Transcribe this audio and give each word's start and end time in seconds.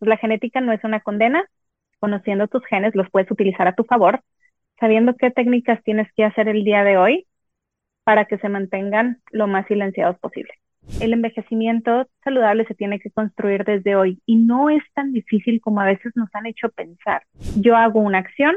La 0.00 0.16
genética 0.16 0.60
no 0.60 0.72
es 0.72 0.82
una 0.84 1.00
condena. 1.00 1.44
Conociendo 1.98 2.48
tus 2.48 2.64
genes, 2.66 2.94
los 2.94 3.10
puedes 3.10 3.30
utilizar 3.30 3.68
a 3.68 3.74
tu 3.74 3.84
favor, 3.84 4.20
sabiendo 4.78 5.14
qué 5.16 5.30
técnicas 5.30 5.82
tienes 5.82 6.10
que 6.14 6.24
hacer 6.24 6.48
el 6.48 6.64
día 6.64 6.82
de 6.84 6.96
hoy 6.96 7.26
para 8.04 8.24
que 8.24 8.38
se 8.38 8.48
mantengan 8.48 9.20
lo 9.30 9.46
más 9.46 9.66
silenciados 9.66 10.18
posible. 10.18 10.54
El 11.00 11.12
envejecimiento 11.12 12.08
saludable 12.24 12.64
se 12.64 12.74
tiene 12.74 12.98
que 12.98 13.10
construir 13.10 13.64
desde 13.64 13.96
hoy 13.96 14.20
y 14.24 14.36
no 14.36 14.70
es 14.70 14.82
tan 14.94 15.12
difícil 15.12 15.60
como 15.60 15.80
a 15.80 15.84
veces 15.86 16.12
nos 16.16 16.28
han 16.34 16.46
hecho 16.46 16.70
pensar. 16.70 17.22
Yo 17.56 17.76
hago 17.76 18.00
una 18.00 18.18
acción 18.18 18.56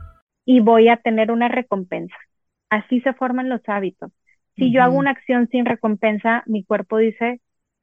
Y 0.45 0.59
voy 0.59 0.89
a 0.89 0.97
tener 0.97 1.31
una 1.31 1.47
recompensa. 1.47 2.15
Así 2.69 3.01
se 3.01 3.13
forman 3.13 3.49
los 3.49 3.61
hábitos. 3.67 4.11
Si 4.57 4.71
yo 4.71 4.83
hago 4.83 4.97
una 4.97 5.11
acción 5.11 5.47
sin 5.49 5.65
recompensa, 5.65 6.43
mi 6.45 6.63
cuerpo 6.63 6.97
dice, 6.97 7.41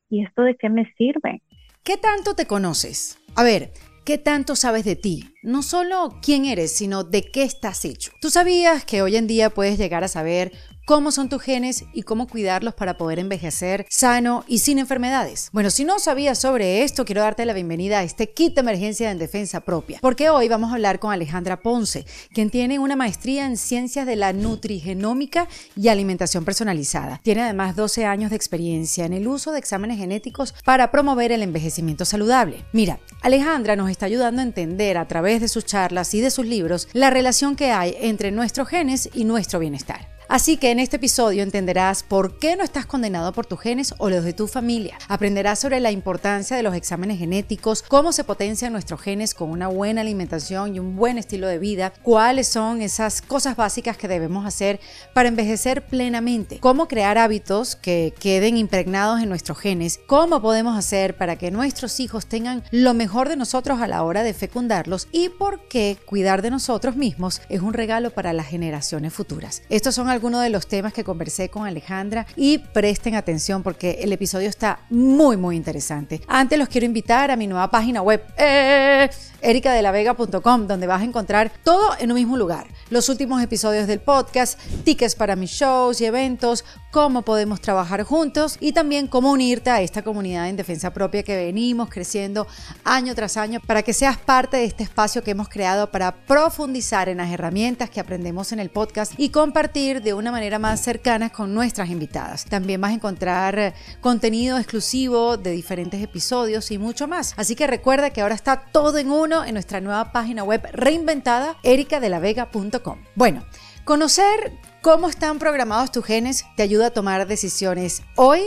¿y 0.09 0.25
esto 0.25 0.43
de 0.43 0.57
qué 0.57 0.69
me 0.69 0.93
sirve? 0.95 1.43
¿Qué 1.83 1.97
tanto 1.97 2.35
te 2.35 2.47
conoces? 2.47 3.19
A 3.35 3.43
ver, 3.43 3.71
¿qué 4.05 4.19
tanto 4.19 4.55
sabes 4.55 4.85
de 4.85 4.95
ti? 4.95 5.35
No 5.43 5.63
solo 5.63 6.19
quién 6.23 6.45
eres, 6.45 6.77
sino 6.77 7.05
de 7.05 7.23
qué 7.23 7.43
estás 7.43 7.85
hecho. 7.85 8.13
¿Tú 8.21 8.31
sabías 8.31 8.85
que 8.85 9.03
hoy 9.03 9.17
en 9.17 9.27
día 9.27 9.51
puedes 9.51 9.79
llegar 9.79 10.05
a 10.05 10.09
saber 10.09 10.53
cómo 10.89 11.13
son 11.13 11.29
tus 11.29 11.43
genes 11.43 11.85
y 11.93 12.01
cómo 12.01 12.27
cuidarlos 12.27 12.73
para 12.73 12.97
poder 12.97 13.19
envejecer 13.19 13.85
sano 13.91 14.43
y 14.49 14.61
sin 14.61 14.79
enfermedades. 14.79 15.51
Bueno, 15.53 15.69
si 15.69 15.85
no 15.85 15.99
sabías 15.99 16.39
sobre 16.39 16.83
esto, 16.83 17.05
quiero 17.05 17.21
darte 17.21 17.45
la 17.45 17.53
bienvenida 17.53 17.99
a 17.99 18.05
este 18.05 18.31
kit 18.31 18.55
de 18.55 18.63
emergencia 18.63 19.11
en 19.11 19.19
defensa 19.19 19.61
propia, 19.61 19.99
porque 20.01 20.31
hoy 20.31 20.49
vamos 20.49 20.71
a 20.71 20.77
hablar 20.77 20.99
con 20.99 21.13
Alejandra 21.13 21.61
Ponce, 21.61 22.07
quien 22.33 22.49
tiene 22.49 22.79
una 22.79 22.97
maestría 22.97 23.45
en 23.45 23.59
ciencias 23.59 24.07
de 24.07 24.17
la 24.17 24.33
nutrigenómica 24.33 25.47
y 25.77 25.89
alimentación 25.89 26.47
personalizada. 26.47 27.21
Tiene 27.23 27.43
además 27.43 27.77
12 27.77 28.07
años 28.07 28.31
de 28.31 28.37
experiencia 28.37 29.05
en 29.05 29.13
el 29.13 29.29
uso 29.29 29.53
de 29.53 29.59
exámenes 29.59 29.99
genéticos 29.99 30.55
para 30.65 30.91
promover 30.91 31.33
el 31.33 31.43
envejecimiento 31.43 32.07
saludable. 32.07 32.65
Mira, 32.73 32.99
Alejandra 33.21 33.77
nos 33.77 33.91
está 33.91 34.07
ayudando 34.07 34.41
a 34.41 34.47
entender 34.47 34.97
a 34.97 35.07
través 35.07 35.43
de 35.43 35.49
sus 35.49 35.67
charlas 35.67 36.15
y 36.15 36.23
de 36.23 36.31
sus 36.31 36.47
libros 36.47 36.89
la 36.95 37.11
relación 37.11 37.57
que 37.57 37.73
hay 37.73 37.95
entre 38.01 38.31
nuestros 38.31 38.69
genes 38.69 39.11
y 39.13 39.25
nuestro 39.25 39.59
bienestar. 39.59 40.18
Así 40.29 40.59
que 40.59 40.71
en 40.71 40.79
este 40.79 40.97
episodio 40.97 41.43
entenderás 41.43 42.03
por 42.03 42.39
qué 42.39 42.55
no 42.55 42.63
estás 42.63 42.85
condenado 42.85 43.33
por 43.33 43.47
tus 43.47 43.61
genes 43.61 43.95
o 43.97 44.11
los 44.11 44.25
de 44.25 44.35
tu 44.35 44.47
familia. 44.47 44.99
Aprenderás 45.09 45.59
sobre 45.59 45.81
la 45.81 45.91
importancia 45.91 46.55
de 46.55 46.63
los 46.63 46.75
exámenes 46.75 47.19
genéticos, 47.19 47.83
cómo 47.89 48.13
se 48.13 48.25
potencian 48.25 48.75
nuestros 48.75 49.01
genes 49.01 49.33
con 49.33 49.49
una 49.49 49.69
buena 49.69 50.03
alimentación 50.03 50.77
y 50.77 50.81
un 50.81 50.97
buen 50.97 51.17
estilo 51.17 51.47
de 51.47 51.59
vida, 51.59 51.95
cuáles 52.03 52.47
son 52.47 52.83
esas 52.83 53.23
cosas 53.23 53.57
básicas 53.57 53.97
que 53.97 54.07
debemos 54.07 54.45
hacer 54.45 54.81
para 55.15 55.31
envejecer 55.31 55.87
plenamente, 55.87 56.59
cómo 56.59 56.89
crear 56.89 57.17
hábitos 57.17 57.75
que 57.75 58.13
queden 58.21 58.59
impregnados 58.59 59.23
en 59.23 59.31
nuestros 59.31 59.57
genes, 59.57 59.99
cómo 60.07 60.43
podemos 60.43 60.77
hacer 60.77 61.17
para 61.17 61.37
que 61.37 61.51
nuestros 61.51 62.01
hijos 62.01 62.27
tengan 62.27 62.63
lo 62.71 62.93
mejor 62.93 63.31
de 63.31 63.37
nosotros 63.37 63.81
a 63.81 63.89
la 63.89 64.03
hora 64.03 64.23
de 64.23 64.35
fecundarlos 64.35 65.09
y 65.11 65.31
por 65.31 65.69
qué 65.69 65.97
cuidar 66.05 66.43
de 66.43 66.51
nosotros 66.51 66.97
mismos 66.97 67.41
es 67.49 67.63
un 67.63 67.73
regalo 67.73 68.11
para 68.11 68.35
las 68.35 68.47
generaciones 68.47 69.15
futuras. 69.15 69.63
Estos 69.71 69.95
son 69.95 70.09
algunos 70.09 70.18
de 70.19 70.51
los 70.51 70.67
temas 70.67 70.93
que 70.93 71.05
conversé 71.05 71.49
con 71.49 71.67
Alejandra 71.67 72.27
y 72.35 72.59
presten 72.59 73.15
atención 73.15 73.63
porque 73.63 74.01
el 74.03 74.13
episodio 74.13 74.49
está 74.49 74.81
muy 74.91 75.37
muy 75.37 75.57
interesante. 75.57 76.21
Antes 76.27 76.59
los 76.59 76.69
quiero 76.69 76.85
invitar 76.85 77.31
a 77.31 77.37
mi 77.37 77.47
nueva 77.47 77.71
página 77.71 78.03
web, 78.03 78.23
eh, 78.37 79.09
ericadelavega.com, 79.41 80.67
donde 80.67 80.87
vas 80.89 81.03
a 81.03 81.05
encontrar 81.05 81.53
todo 81.63 81.93
en 82.01 82.11
un 82.11 82.17
mismo 82.17 82.37
lugar. 82.37 82.67
Los 82.91 83.09
últimos 83.09 83.41
episodios 83.43 83.87
del 83.87 84.01
podcast, 84.01 84.59
tickets 84.85 85.15
para 85.15 85.37
mis 85.37 85.51
shows 85.51 86.01
y 86.01 86.07
eventos, 86.07 86.65
cómo 86.91 87.23
podemos 87.23 87.61
trabajar 87.61 88.03
juntos 88.03 88.57
y 88.61 88.73
también 88.73 89.07
cómo 89.07 89.31
unirte 89.31 89.71
a 89.71 89.81
esta 89.81 90.03
comunidad 90.03 90.49
en 90.49 90.57
defensa 90.57 90.93
propia 90.93 91.23
que 91.23 91.37
venimos 91.37 91.91
creciendo 91.91 92.47
año 92.85 93.15
tras 93.15 93.37
año 93.37 93.61
para 93.67 93.83
que 93.83 93.93
seas 93.93 94.17
parte 94.17 94.57
de 94.57 94.65
este 94.65 94.85
espacio 94.85 95.23
que 95.23 95.33
hemos 95.33 95.49
creado 95.49 95.91
para 95.91 96.13
profundizar 96.13 97.09
en 97.09 97.19
las 97.19 97.31
herramientas 97.31 97.91
que 97.91 98.01
aprendemos 98.01 98.53
en 98.53 98.61
el 98.61 98.71
podcast 98.71 99.13
y 99.17 99.31
compartir 99.31 100.03
de 100.03 100.15
una 100.15 100.33
manera 100.33 100.59
más 100.59 100.81
cercana 100.81 101.31
con 101.31 101.55
nuestras 101.55 101.91
invitadas. 101.91 102.45
También 102.45 102.81
vas 102.81 102.93
a 102.93 102.95
encontrar 102.95 103.59
eh, 103.59 103.75
contenido 104.01 104.59
exclusivo 104.59 105.37
de 105.37 105.51
diferentes 105.53 106.03
episodios 106.03 106.71
y 106.71 106.79
mucho 106.79 107.07
más. 107.07 107.35
Así 107.37 107.55
que 107.55 107.67
recuerda 107.67 108.11
que 108.11 108.23
ahora 108.23 108.35
está 108.35 108.63
todo 108.73 108.99
en 108.99 109.11
uno 109.11 109.45
en 109.45 109.55
nuestra 109.55 109.81
nueva 109.81 110.13
página 110.13 110.45
web 110.45 110.67
reinventada 110.73 111.57
ericadelavega.com. 111.63 112.99
Bueno, 113.15 113.45
conocer 113.85 114.53
cómo 114.83 115.09
están 115.09 115.39
programados 115.39 115.91
tus 115.91 116.05
genes 116.05 116.45
te 116.57 116.63
ayuda 116.63 116.89
a 116.89 116.91
tomar 116.91 117.27
decisiones 117.27 118.03
hoy 118.17 118.43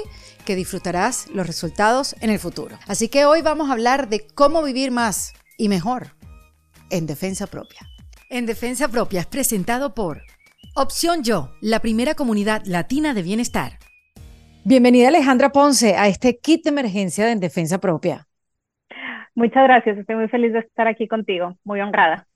que 0.46 0.56
disfrutarás 0.56 1.30
los 1.34 1.46
resultados 1.46 2.16
en 2.22 2.30
el 2.30 2.40
futuro. 2.40 2.78
Así 2.88 3.10
que 3.10 3.26
hoy 3.26 3.42
vamos 3.42 3.70
a 3.70 3.74
hablar 3.74 4.10
de 4.10 4.26
cómo 4.34 4.64
vivir 4.64 4.92
más 4.92 5.34
y 5.58 5.70
mejor 5.70 6.08
en 6.90 7.06
defensa 7.06 7.48
propia. 7.48 7.80
En 8.30 8.46
defensa 8.46 8.88
propia 8.88 9.22
es 9.22 9.28
presentado 9.28 9.94
por 9.94 10.22
Opción 10.76 11.24
Yo, 11.24 11.52
la 11.62 11.80
primera 11.80 12.16
comunidad 12.16 12.62
latina 12.66 13.14
de 13.14 13.24
bienestar. 13.24 13.74
Bienvenida 14.64 15.10
Alejandra 15.10 15.50
Ponce 15.50 15.96
a 15.96 16.08
este 16.08 16.40
kit 16.40 16.64
de 16.64 16.70
emergencia 16.70 17.26
de 17.26 17.36
defensa 17.36 17.80
propia. 17.80 18.28
Muchas 19.36 19.64
gracias, 19.64 19.98
estoy 19.98 20.16
muy 20.16 20.28
feliz 20.28 20.54
de 20.54 20.60
estar 20.60 20.88
aquí 20.88 21.08
contigo, 21.08 21.58
muy 21.64 21.82
honrada. 21.82 22.28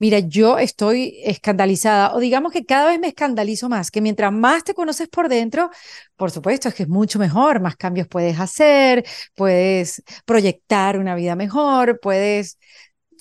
Mira, 0.00 0.20
yo 0.20 0.58
estoy 0.58 1.20
escandalizada, 1.24 2.14
o 2.14 2.20
digamos 2.20 2.52
que 2.52 2.64
cada 2.64 2.86
vez 2.90 3.00
me 3.00 3.08
escandalizo 3.08 3.68
más, 3.68 3.90
que 3.90 4.00
mientras 4.00 4.32
más 4.32 4.62
te 4.62 4.72
conoces 4.74 5.08
por 5.08 5.28
dentro, 5.28 5.70
por 6.16 6.30
supuesto 6.30 6.68
es 6.68 6.74
que 6.74 6.84
es 6.84 6.88
mucho 6.88 7.18
mejor, 7.18 7.60
más 7.60 7.76
cambios 7.76 8.06
puedes 8.06 8.38
hacer, 8.38 9.04
puedes 9.34 10.02
proyectar 10.24 10.98
una 10.98 11.16
vida 11.16 11.34
mejor, 11.34 11.98
puedes 12.00 12.58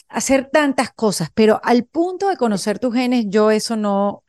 hacer 0.10 0.50
tantas 0.52 0.92
cosas, 0.94 1.30
pero 1.34 1.60
al 1.64 1.86
punto 1.86 2.30
de 2.30 2.38
conocer 2.38 2.80
tus 2.80 2.94
genes, 2.94 3.26
yo 3.30 3.52
eso 3.52 3.76
no, 3.76 4.24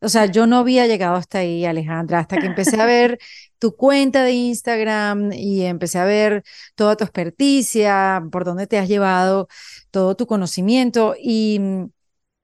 o 0.00 0.08
sea, 0.08 0.26
yo 0.26 0.46
no 0.46 0.58
había 0.58 0.86
llegado 0.86 1.16
hasta 1.16 1.38
ahí, 1.40 1.64
Alejandra, 1.66 2.20
hasta 2.20 2.38
que 2.38 2.46
empecé 2.46 2.80
a 2.80 2.86
ver 2.86 3.18
tu 3.58 3.76
cuenta 3.76 4.22
de 4.22 4.32
Instagram 4.32 5.32
y 5.32 5.62
empecé 5.62 5.98
a 5.98 6.04
ver 6.04 6.44
toda 6.74 6.96
tu 6.96 7.04
experticia, 7.04 8.22
por 8.30 8.44
dónde 8.44 8.66
te 8.66 8.78
has 8.78 8.88
llevado 8.88 9.48
todo 9.90 10.16
tu 10.16 10.26
conocimiento 10.26 11.14
y, 11.20 11.60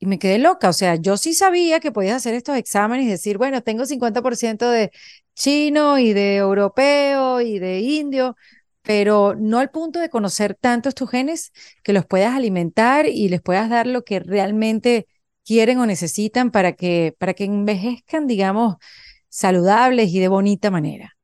me 0.00 0.18
quedé 0.18 0.38
loca. 0.38 0.68
O 0.68 0.72
sea, 0.72 0.96
yo 0.96 1.16
sí 1.16 1.34
sabía 1.34 1.80
que 1.80 1.92
podías 1.92 2.16
hacer 2.16 2.34
estos 2.34 2.56
exámenes 2.56 3.06
y 3.06 3.10
decir, 3.10 3.38
bueno, 3.38 3.62
tengo 3.62 3.86
50% 3.86 4.68
de 4.70 4.90
chino 5.34 5.98
y 5.98 6.12
de 6.12 6.36
europeo 6.36 7.40
y 7.40 7.58
de 7.58 7.80
indio, 7.80 8.36
pero 8.82 9.34
no 9.34 9.58
al 9.60 9.70
punto 9.70 9.98
de 9.98 10.10
conocer 10.10 10.54
tantos 10.54 10.94
tus 10.94 11.10
genes 11.10 11.52
que 11.82 11.92
los 11.94 12.06
puedas 12.06 12.34
alimentar 12.34 13.06
y 13.06 13.28
les 13.28 13.40
puedas 13.40 13.70
dar 13.70 13.86
lo 13.86 14.04
que 14.04 14.20
realmente 14.20 15.06
quieren 15.44 15.78
o 15.78 15.86
necesitan 15.86 16.50
para 16.50 16.72
que, 16.72 17.14
para 17.18 17.34
que 17.34 17.44
envejezcan, 17.44 18.26
digamos, 18.26 18.76
saludables 19.34 20.12
y 20.14 20.20
de 20.20 20.28
bonita 20.28 20.70
manera. 20.70 21.16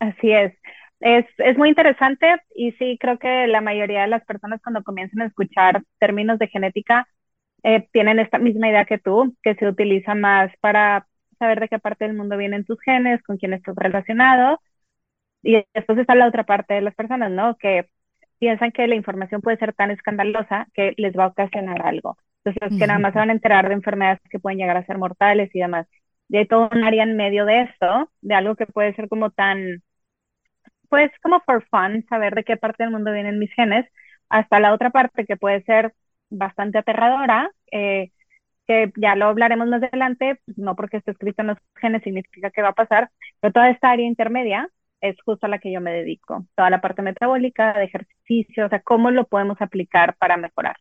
Así 0.00 0.32
es. 0.32 0.52
Es, 1.00 1.26
es 1.38 1.56
muy 1.56 1.68
interesante 1.68 2.26
y 2.54 2.72
sí, 2.72 2.96
creo 3.00 3.18
que 3.18 3.46
la 3.46 3.60
mayoría 3.60 4.02
de 4.02 4.08
las 4.08 4.24
personas 4.24 4.60
cuando 4.62 4.82
comienzan 4.82 5.22
a 5.22 5.26
escuchar 5.26 5.82
términos 5.98 6.38
de 6.38 6.48
genética 6.48 7.08
eh, 7.62 7.88
tienen 7.92 8.18
esta 8.18 8.38
misma 8.38 8.68
idea 8.68 8.84
que 8.84 8.98
tú, 8.98 9.36
que 9.42 9.54
se 9.54 9.66
utiliza 9.68 10.14
más 10.14 10.52
para 10.60 11.06
saber 11.38 11.60
de 11.60 11.68
qué 11.68 11.78
parte 11.78 12.04
del 12.06 12.16
mundo 12.16 12.36
vienen 12.36 12.64
tus 12.64 12.80
genes, 12.80 13.22
con 13.22 13.36
quién 13.36 13.52
estás 13.52 13.74
relacionado. 13.76 14.60
Y 15.42 15.64
después 15.74 15.98
está 15.98 16.14
la 16.14 16.28
otra 16.28 16.44
parte 16.44 16.74
de 16.74 16.82
las 16.82 16.94
personas, 16.94 17.30
¿no? 17.30 17.56
Que 17.56 17.86
piensan 18.38 18.72
que 18.72 18.86
la 18.88 18.96
información 18.96 19.40
puede 19.42 19.58
ser 19.58 19.74
tan 19.74 19.90
escandalosa 19.92 20.66
que 20.74 20.94
les 20.96 21.16
va 21.16 21.24
a 21.24 21.28
ocasionar 21.28 21.86
algo. 21.86 22.16
Entonces, 22.44 22.78
que 22.78 22.86
nada 22.88 22.98
más 22.98 23.12
se 23.12 23.20
van 23.20 23.30
a 23.30 23.34
enterar 23.34 23.68
de 23.68 23.74
enfermedades 23.74 24.20
que 24.30 24.40
pueden 24.40 24.58
llegar 24.58 24.76
a 24.76 24.86
ser 24.86 24.98
mortales 24.98 25.50
y 25.54 25.60
demás. 25.60 25.86
Y 26.32 26.38
hay 26.38 26.48
todo 26.48 26.68
un 26.72 26.84
área 26.84 27.04
en 27.04 27.16
medio 27.16 27.44
de 27.46 27.62
esto, 27.62 28.10
de 28.22 28.34
algo 28.34 28.56
que 28.56 28.66
puede 28.66 28.94
ser 28.96 29.08
como 29.08 29.30
tan, 29.30 29.82
pues 30.88 31.10
como 31.22 31.40
for 31.40 31.64
fun, 31.70 32.04
saber 32.08 32.34
de 32.34 32.44
qué 32.44 32.56
parte 32.56 32.82
del 32.84 32.92
mundo 32.92 33.12
vienen 33.12 33.38
mis 33.38 33.52
genes, 33.54 33.86
hasta 34.28 34.60
la 34.60 34.72
otra 34.74 34.90
parte 34.90 35.26
que 35.26 35.36
puede 35.36 35.62
ser 35.64 35.94
bastante 36.30 36.78
aterradora, 36.78 37.50
eh, 37.72 38.10
que 38.66 38.92
ya 38.96 39.16
lo 39.16 39.26
hablaremos 39.26 39.68
más 39.68 39.82
adelante, 39.82 40.40
no 40.56 40.76
porque 40.76 40.98
esté 40.98 41.12
escrito 41.12 41.42
en 41.42 41.48
los 41.48 41.58
genes 41.76 42.02
significa 42.04 42.50
que 42.50 42.62
va 42.62 42.70
a 42.70 42.74
pasar, 42.74 43.10
pero 43.40 43.52
toda 43.54 43.70
esta 43.70 43.90
área 43.90 44.06
intermedia 44.06 44.68
es 45.00 45.16
justo 45.24 45.46
a 45.46 45.50
la 45.50 45.58
que 45.60 45.72
yo 45.72 45.80
me 45.80 45.92
dedico, 45.92 46.46
toda 46.56 46.70
la 46.70 46.80
parte 46.80 47.02
metabólica, 47.02 47.74
de 47.74 47.84
ejercicio, 47.86 48.66
o 48.66 48.68
sea, 48.70 48.80
cómo 48.82 49.10
lo 49.10 49.26
podemos 49.26 49.60
aplicar 49.62 50.16
para 50.18 50.36
mejorar. 50.38 50.76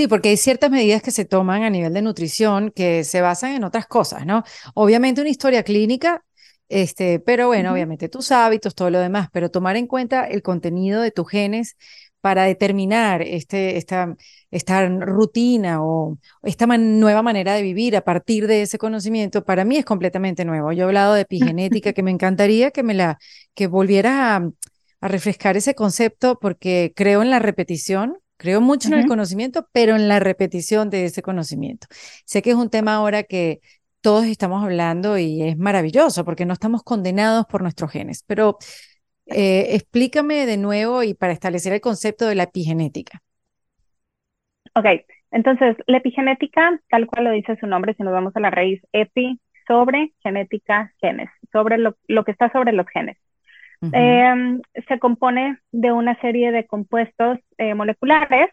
Sí, 0.00 0.08
porque 0.08 0.30
hay 0.30 0.38
ciertas 0.38 0.70
medidas 0.70 1.02
que 1.02 1.10
se 1.10 1.26
toman 1.26 1.62
a 1.62 1.68
nivel 1.68 1.92
de 1.92 2.00
nutrición 2.00 2.70
que 2.74 3.04
se 3.04 3.20
basan 3.20 3.52
en 3.52 3.64
otras 3.64 3.86
cosas, 3.86 4.24
¿no? 4.24 4.44
Obviamente 4.72 5.20
una 5.20 5.28
historia 5.28 5.62
clínica, 5.62 6.24
este, 6.70 7.20
pero 7.20 7.48
bueno, 7.48 7.70
obviamente 7.70 8.08
tus 8.08 8.32
hábitos, 8.32 8.74
todo 8.74 8.88
lo 8.88 8.98
demás, 8.98 9.28
pero 9.30 9.50
tomar 9.50 9.76
en 9.76 9.86
cuenta 9.86 10.24
el 10.24 10.40
contenido 10.40 11.02
de 11.02 11.10
tus 11.10 11.28
genes 11.28 11.76
para 12.22 12.44
determinar 12.44 13.20
este, 13.20 13.76
esta, 13.76 14.16
esta 14.50 14.88
rutina 14.88 15.84
o 15.84 16.16
esta 16.44 16.66
nueva 16.66 17.20
manera 17.20 17.52
de 17.52 17.60
vivir 17.60 17.94
a 17.94 18.00
partir 18.00 18.46
de 18.46 18.62
ese 18.62 18.78
conocimiento, 18.78 19.44
para 19.44 19.66
mí 19.66 19.76
es 19.76 19.84
completamente 19.84 20.46
nuevo. 20.46 20.72
Yo 20.72 20.84
he 20.84 20.86
hablado 20.86 21.12
de 21.12 21.22
epigenética, 21.22 21.92
que 21.92 22.02
me 22.02 22.10
encantaría 22.10 22.70
que 22.70 22.82
me 22.82 22.94
la, 22.94 23.18
que 23.54 23.66
volviera 23.66 24.36
a, 24.36 24.50
a 25.02 25.08
refrescar 25.08 25.58
ese 25.58 25.74
concepto 25.74 26.38
porque 26.40 26.94
creo 26.96 27.20
en 27.20 27.28
la 27.28 27.38
repetición 27.38 28.16
Creo 28.40 28.62
mucho 28.62 28.88
en 28.88 28.94
el 28.94 29.06
conocimiento, 29.06 29.68
pero 29.70 29.96
en 29.96 30.08
la 30.08 30.18
repetición 30.18 30.88
de 30.88 31.04
ese 31.04 31.20
conocimiento. 31.20 31.86
Sé 32.24 32.40
que 32.40 32.48
es 32.48 32.56
un 32.56 32.70
tema 32.70 32.94
ahora 32.94 33.22
que 33.22 33.60
todos 34.00 34.24
estamos 34.24 34.64
hablando 34.64 35.18
y 35.18 35.42
es 35.42 35.58
maravilloso 35.58 36.24
porque 36.24 36.46
no 36.46 36.54
estamos 36.54 36.82
condenados 36.82 37.44
por 37.44 37.60
nuestros 37.60 37.92
genes. 37.92 38.24
Pero 38.26 38.56
eh, 39.26 39.74
explícame 39.74 40.46
de 40.46 40.56
nuevo 40.56 41.02
y 41.02 41.12
para 41.12 41.34
establecer 41.34 41.74
el 41.74 41.82
concepto 41.82 42.24
de 42.24 42.34
la 42.34 42.44
epigenética. 42.44 43.20
Ok, 44.74 44.86
entonces 45.32 45.76
la 45.86 45.98
epigenética, 45.98 46.80
tal 46.88 47.08
cual 47.08 47.26
lo 47.26 47.32
dice 47.32 47.58
su 47.60 47.66
nombre, 47.66 47.92
si 47.92 48.02
nos 48.02 48.14
vamos 48.14 48.34
a 48.36 48.40
la 48.40 48.48
raíz 48.48 48.80
epi, 48.92 49.38
sobre 49.68 50.14
genética, 50.22 50.94
genes, 50.98 51.28
sobre 51.52 51.76
lo, 51.76 51.94
lo 52.08 52.24
que 52.24 52.32
está 52.32 52.50
sobre 52.52 52.72
los 52.72 52.86
genes. 52.88 53.18
Em, 53.82 54.60
se 54.88 54.98
compone 54.98 55.58
de 55.72 55.92
una 55.92 56.18
serie 56.20 56.52
de 56.52 56.66
compuestos 56.66 57.38
eh, 57.56 57.74
moleculares 57.74 58.50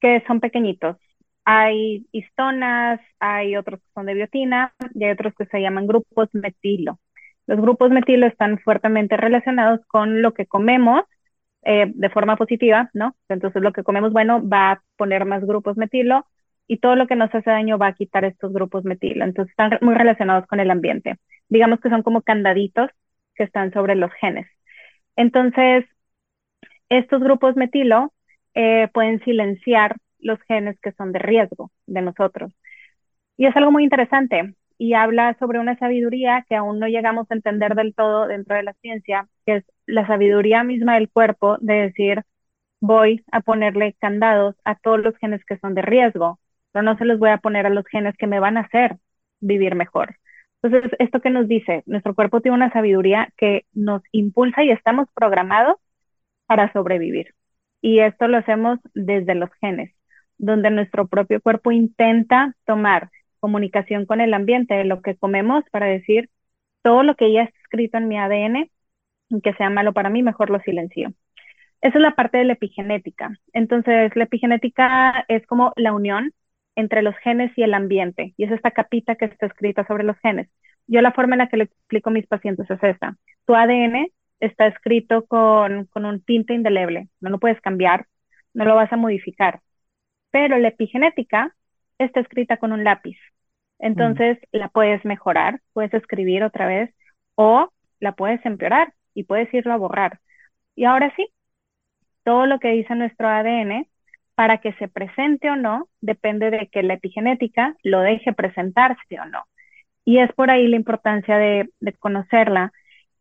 que 0.00 0.22
son 0.26 0.40
pequeñitos. 0.40 0.96
Hay 1.44 2.06
histonas, 2.12 3.00
hay 3.18 3.56
otros 3.56 3.80
que 3.80 3.86
son 3.94 4.06
de 4.06 4.14
biotina 4.14 4.72
y 4.94 5.04
hay 5.04 5.12
otros 5.12 5.34
que 5.34 5.46
se 5.46 5.60
llaman 5.60 5.86
grupos 5.86 6.28
metilo. 6.32 7.00
Los 7.46 7.60
grupos 7.60 7.90
metilo 7.90 8.26
están 8.26 8.58
fuertemente 8.60 9.16
relacionados 9.16 9.80
con 9.88 10.22
lo 10.22 10.32
que 10.32 10.46
comemos 10.46 11.02
eh, 11.64 11.90
de 11.94 12.10
forma 12.10 12.36
positiva, 12.36 12.90
¿no? 12.92 13.16
Entonces 13.28 13.62
lo 13.62 13.72
que 13.72 13.82
comemos 13.82 14.12
bueno 14.12 14.46
va 14.48 14.72
a 14.72 14.82
poner 14.96 15.24
más 15.24 15.44
grupos 15.44 15.76
metilo 15.76 16.26
y 16.68 16.78
todo 16.78 16.94
lo 16.94 17.06
que 17.08 17.16
nos 17.16 17.34
hace 17.34 17.50
daño 17.50 17.78
va 17.78 17.88
a 17.88 17.94
quitar 17.94 18.24
estos 18.24 18.52
grupos 18.52 18.84
metilo. 18.84 19.24
Entonces 19.24 19.50
están 19.50 19.78
muy 19.80 19.94
relacionados 19.94 20.46
con 20.46 20.60
el 20.60 20.70
ambiente. 20.70 21.18
Digamos 21.48 21.80
que 21.80 21.90
son 21.90 22.02
como 22.02 22.22
candaditos 22.22 22.90
que 23.34 23.44
están 23.44 23.72
sobre 23.72 23.94
los 23.94 24.12
genes. 24.14 24.46
Entonces, 25.16 25.86
estos 26.88 27.22
grupos 27.22 27.56
metilo 27.56 28.12
eh, 28.54 28.88
pueden 28.92 29.20
silenciar 29.24 29.96
los 30.18 30.40
genes 30.42 30.78
que 30.80 30.92
son 30.92 31.12
de 31.12 31.18
riesgo 31.18 31.70
de 31.86 32.02
nosotros. 32.02 32.52
Y 33.36 33.46
es 33.46 33.56
algo 33.56 33.72
muy 33.72 33.84
interesante 33.84 34.54
y 34.78 34.94
habla 34.94 35.36
sobre 35.38 35.58
una 35.60 35.78
sabiduría 35.78 36.44
que 36.48 36.56
aún 36.56 36.78
no 36.78 36.88
llegamos 36.88 37.30
a 37.30 37.34
entender 37.34 37.74
del 37.74 37.94
todo 37.94 38.26
dentro 38.26 38.56
de 38.56 38.62
la 38.64 38.74
ciencia, 38.74 39.28
que 39.46 39.56
es 39.56 39.64
la 39.86 40.06
sabiduría 40.06 40.64
misma 40.64 40.94
del 40.94 41.10
cuerpo 41.10 41.56
de 41.60 41.74
decir, 41.74 42.22
voy 42.80 43.24
a 43.32 43.40
ponerle 43.40 43.94
candados 44.00 44.56
a 44.64 44.76
todos 44.76 45.00
los 45.00 45.16
genes 45.18 45.44
que 45.44 45.58
son 45.58 45.74
de 45.74 45.82
riesgo, 45.82 46.40
pero 46.72 46.82
no 46.82 46.96
se 46.98 47.04
los 47.04 47.18
voy 47.18 47.30
a 47.30 47.38
poner 47.38 47.66
a 47.66 47.70
los 47.70 47.86
genes 47.86 48.16
que 48.18 48.26
me 48.26 48.40
van 48.40 48.56
a 48.56 48.62
hacer 48.62 48.98
vivir 49.40 49.74
mejor. 49.76 50.16
Entonces, 50.62 50.92
esto 50.98 51.20
que 51.20 51.30
nos 51.30 51.48
dice, 51.48 51.82
nuestro 51.86 52.14
cuerpo 52.14 52.40
tiene 52.40 52.56
una 52.56 52.72
sabiduría 52.72 53.32
que 53.36 53.66
nos 53.72 54.02
impulsa 54.12 54.62
y 54.64 54.70
estamos 54.70 55.08
programados 55.14 55.76
para 56.46 56.72
sobrevivir. 56.72 57.34
Y 57.80 58.00
esto 58.00 58.28
lo 58.28 58.38
hacemos 58.38 58.78
desde 58.94 59.34
los 59.34 59.50
genes, 59.60 59.94
donde 60.38 60.70
nuestro 60.70 61.08
propio 61.08 61.40
cuerpo 61.40 61.72
intenta 61.72 62.54
tomar 62.66 63.10
comunicación 63.40 64.06
con 64.06 64.20
el 64.20 64.34
ambiente 64.34 64.74
de 64.74 64.84
lo 64.84 65.02
que 65.02 65.16
comemos 65.16 65.64
para 65.72 65.86
decir 65.86 66.30
todo 66.82 67.02
lo 67.02 67.16
que 67.16 67.32
ya 67.32 67.42
está 67.42 67.58
escrito 67.64 67.98
en 67.98 68.08
mi 68.08 68.18
ADN, 68.18 68.70
que 69.42 69.54
sea 69.54 69.70
malo 69.70 69.92
para 69.92 70.10
mí, 70.10 70.22
mejor 70.22 70.50
lo 70.50 70.60
silencio. 70.60 71.12
Esa 71.80 71.98
es 71.98 72.02
la 72.02 72.14
parte 72.14 72.38
de 72.38 72.44
la 72.44 72.52
epigenética. 72.54 73.36
Entonces, 73.52 74.14
la 74.14 74.24
epigenética 74.24 75.24
es 75.28 75.46
como 75.46 75.72
la 75.76 75.92
unión 75.92 76.32
entre 76.76 77.02
los 77.02 77.16
genes 77.18 77.52
y 77.56 77.62
el 77.62 77.74
ambiente, 77.74 78.34
y 78.36 78.44
es 78.44 78.50
esta 78.50 78.70
capita 78.70 79.16
que 79.16 79.26
está 79.26 79.46
escrita 79.46 79.86
sobre 79.86 80.04
los 80.04 80.18
genes. 80.20 80.48
Yo 80.86 81.00
la 81.00 81.12
forma 81.12 81.34
en 81.34 81.38
la 81.38 81.48
que 81.48 81.56
le 81.56 81.64
explico 81.64 82.10
a 82.10 82.12
mis 82.12 82.26
pacientes 82.26 82.70
es 82.70 82.82
esta. 82.82 83.16
Tu 83.46 83.54
ADN 83.54 84.08
está 84.40 84.66
escrito 84.66 85.26
con, 85.26 85.86
con 85.86 86.04
un 86.04 86.22
tinte 86.22 86.54
indeleble, 86.54 87.08
no 87.20 87.30
lo 87.30 87.38
puedes 87.38 87.60
cambiar, 87.60 88.06
no 88.54 88.64
lo 88.64 88.74
vas 88.74 88.92
a 88.92 88.96
modificar, 88.96 89.60
pero 90.30 90.58
la 90.58 90.68
epigenética 90.68 91.54
está 91.98 92.20
escrita 92.20 92.56
con 92.56 92.72
un 92.72 92.84
lápiz. 92.84 93.16
Entonces 93.78 94.38
mm. 94.52 94.56
la 94.56 94.68
puedes 94.68 95.04
mejorar, 95.04 95.60
puedes 95.72 95.94
escribir 95.94 96.44
otra 96.44 96.66
vez 96.66 96.94
o 97.34 97.70
la 98.00 98.12
puedes 98.12 98.44
empeorar 98.46 98.94
y 99.14 99.24
puedes 99.24 99.52
irlo 99.54 99.72
a 99.72 99.76
borrar. 99.76 100.20
Y 100.74 100.84
ahora 100.84 101.12
sí, 101.16 101.28
todo 102.24 102.46
lo 102.46 102.58
que 102.58 102.68
dice 102.68 102.94
nuestro 102.94 103.28
ADN 103.28 103.86
para 104.34 104.58
que 104.58 104.72
se 104.74 104.88
presente 104.88 105.50
o 105.50 105.56
no, 105.56 105.88
depende 106.00 106.50
de 106.50 106.68
que 106.68 106.82
la 106.82 106.94
epigenética 106.94 107.76
lo 107.82 108.00
deje 108.00 108.32
presentarse 108.32 109.20
o 109.20 109.26
no. 109.26 109.44
Y 110.04 110.18
es 110.18 110.32
por 110.32 110.50
ahí 110.50 110.66
la 110.68 110.76
importancia 110.76 111.38
de, 111.38 111.70
conocerla. 111.98 112.72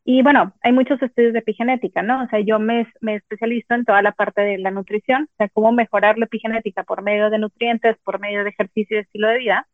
Y 0.04 0.24
bueno, 0.24 0.54
hay 0.64 0.72
muchos 0.72 1.02
estudios 1.02 1.34
de 1.34 1.40
epigenética, 1.40 2.02
¿no? 2.02 2.24
O 2.24 2.28
sea, 2.28 2.40
yo 2.40 2.60
me, 2.60 2.88
me 3.02 3.16
especializo 3.16 3.76
en 3.76 3.86
toda 3.86 4.02
la 4.02 4.14
parte 4.14 4.42
de 4.42 4.58
la 4.58 4.72
nutrición, 4.72 5.24
o 5.24 5.36
sea, 5.38 5.50
cómo 5.50 5.72
mejorar 5.72 6.18
la 6.18 6.26
epigenética 6.26 6.84
por 6.84 7.04
medio 7.04 7.30
de 7.30 7.38
nutrientes, 7.40 7.98
por 8.04 8.20
medio 8.20 8.44
de 8.44 8.50
ejercicio 8.50 8.98
y 8.98 9.02
estilo 9.02 9.28
de 9.28 9.38
vida. 9.38 9.68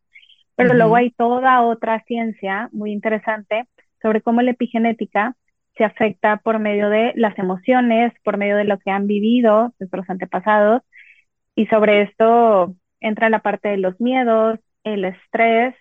Pero 0.56 0.74
luego 0.74 0.96
hay 0.96 1.12
toda 1.12 1.62
otra 1.62 2.03
ciencia 2.08 2.67
muy 2.72 2.91
interesante 2.91 3.67
sobre 4.01 4.22
cómo 4.22 4.41
la 4.41 4.51
epigenética 4.51 5.36
se 5.77 5.84
afecta 5.86 6.38
por 6.38 6.60
medio 6.60 6.89
de 6.89 7.13
las 7.15 7.38
emociones, 7.38 8.12
por 8.24 8.38
medio 8.38 8.58
de 8.58 8.63
lo 8.63 8.79
que 8.79 8.89
han 8.89 9.06
vivido 9.06 9.74
nuestros 9.79 10.10
antepasados 10.10 10.82
y 11.57 11.65
sobre 11.67 12.03
esto 12.03 12.75
entra 12.99 13.31
la 13.31 13.39
parte 13.39 13.69
de 13.69 13.77
los 13.77 13.99
miedos, 13.99 14.59
el 14.83 15.03
estrés, 15.05 15.75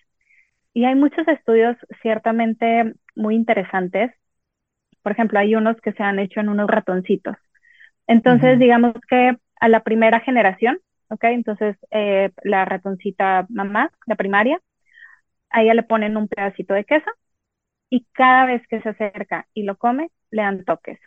y 0.73 0.87
hay 0.87 0.95
muchos 0.95 1.29
estudios 1.29 1.77
ciertamente 2.01 2.95
muy 3.15 3.35
interesantes. 3.35 4.11
Por 5.03 5.13
ejemplo, 5.13 5.39
hay 5.39 5.55
unos 5.55 5.77
que 5.83 5.93
se 5.93 6.03
han 6.03 6.19
hecho 6.19 6.41
en 6.41 6.49
unos 6.49 6.69
ratoncitos. 6.69 7.37
Entonces, 8.07 8.59
digamos 8.59 8.95
que 9.07 9.37
a 9.61 9.69
la 9.69 9.83
primera 9.83 10.21
generación, 10.21 10.79
¿ok? 11.11 11.25
Entonces, 11.25 11.77
eh, 11.91 12.31
la 12.43 12.65
ratoncita 12.65 13.47
mamá, 13.51 13.91
la 14.07 14.17
primaria, 14.17 14.59
a 15.51 15.63
ella 15.63 15.75
le 15.75 15.83
ponen 15.83 16.17
un 16.17 16.29
pedacito 16.29 16.73
de 16.73 16.85
queso 16.85 17.11
y 17.91 18.07
cada 18.13 18.47
vez 18.47 18.63
que 18.69 18.81
se 18.81 18.89
acerca 18.91 19.47
y 19.53 19.65
lo 19.65 19.77
come, 19.77 20.11
le 20.31 20.43
dan 20.43 20.65
toques. 20.65 20.99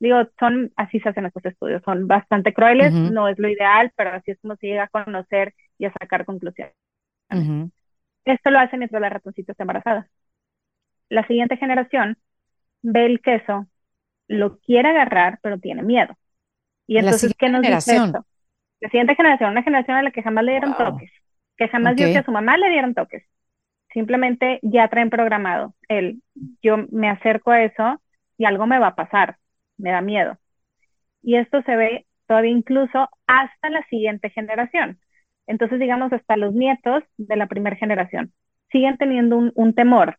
Digo, 0.00 0.18
son, 0.38 0.72
así 0.76 1.00
se 1.00 1.08
hacen 1.08 1.26
estos 1.26 1.44
estudios, 1.46 1.82
son 1.84 2.06
bastante 2.08 2.52
crueles, 2.54 2.94
no 3.02 3.28
es 3.28 3.38
lo 3.38 3.48
ideal, 3.48 3.92
pero 3.96 4.10
así 4.12 4.32
es 4.32 4.40
como 4.40 4.56
se 4.56 4.66
llega 4.68 4.84
a 4.84 4.88
conocer 4.88 5.54
y 5.78 5.86
a 5.86 5.92
sacar 5.92 6.24
conclusiones. 6.26 6.74
Esto 8.26 8.50
lo 8.50 8.58
hacen 8.58 8.80
mientras 8.80 9.00
la 9.00 9.08
ratoncita 9.10 9.52
está 9.52 9.62
embarazada. 9.64 10.08
La 11.08 11.26
siguiente 11.26 11.56
generación 11.56 12.18
ve 12.82 13.06
el 13.06 13.22
queso 13.22 13.68
lo 14.28 14.58
quiere 14.60 14.90
agarrar, 14.90 15.40
pero 15.42 15.58
tiene 15.60 15.82
miedo. 15.82 16.16
Y 16.86 16.98
entonces, 16.98 17.32
¿qué 17.38 17.48
nos 17.50 17.66
dice 17.66 17.96
esto? 17.96 18.26
La 18.80 18.90
siguiente 18.90 19.16
generación, 19.16 19.52
una 19.52 19.62
generación 19.64 19.98
a 19.98 20.02
la 20.04 20.12
que 20.12 20.22
jamás 20.22 20.44
le 20.44 20.52
dieron 20.52 20.74
toques, 20.76 21.10
que 21.56 21.68
jamás 21.68 21.96
dio 21.96 22.10
que 22.10 22.18
a 22.18 22.24
su 22.24 22.32
mamá 22.32 22.56
le 22.58 22.70
dieron 22.70 22.94
toques. 22.94 23.24
Simplemente 23.92 24.60
ya 24.62 24.88
traen 24.88 25.10
programado 25.10 25.74
el, 25.88 26.22
yo 26.62 26.78
me 26.92 27.10
acerco 27.10 27.52
a 27.52 27.64
eso 27.64 28.02
y 28.38 28.46
algo 28.46 28.66
me 28.66 28.78
va 28.78 28.88
a 28.88 28.96
pasar, 28.96 29.38
me 29.76 29.90
da 29.90 30.00
miedo. 30.00 30.38
Y 31.22 31.36
esto 31.36 31.62
se 31.62 31.76
ve 31.76 32.06
todavía 32.26 32.50
incluso 32.52 33.08
hasta 33.26 33.70
la 33.70 33.84
siguiente 33.88 34.30
generación. 34.30 34.98
Entonces, 35.46 35.78
digamos, 35.78 36.12
hasta 36.12 36.36
los 36.36 36.54
nietos 36.54 37.02
de 37.16 37.36
la 37.36 37.46
primera 37.46 37.76
generación 37.76 38.32
siguen 38.70 38.96
teniendo 38.96 39.52
un, 39.54 39.74
temor 39.74 40.18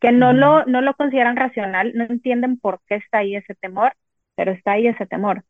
que 0.00 0.12
no, 0.12 0.32
lo, 0.32 0.64
no 0.66 0.80
lo 0.80 0.94
consideran 0.94 1.36
racional, 1.36 1.92
no 1.94 2.04
entienden 2.04 2.58
por 2.58 2.80
qué 2.86 2.96
está 2.96 3.18
ahí 3.18 3.36
ese 3.36 3.54
temor, 3.56 3.94
pero 4.36 4.52
está 4.52 4.72
ahí 4.72 4.86
ese 4.86 5.06
temor. 5.06 5.44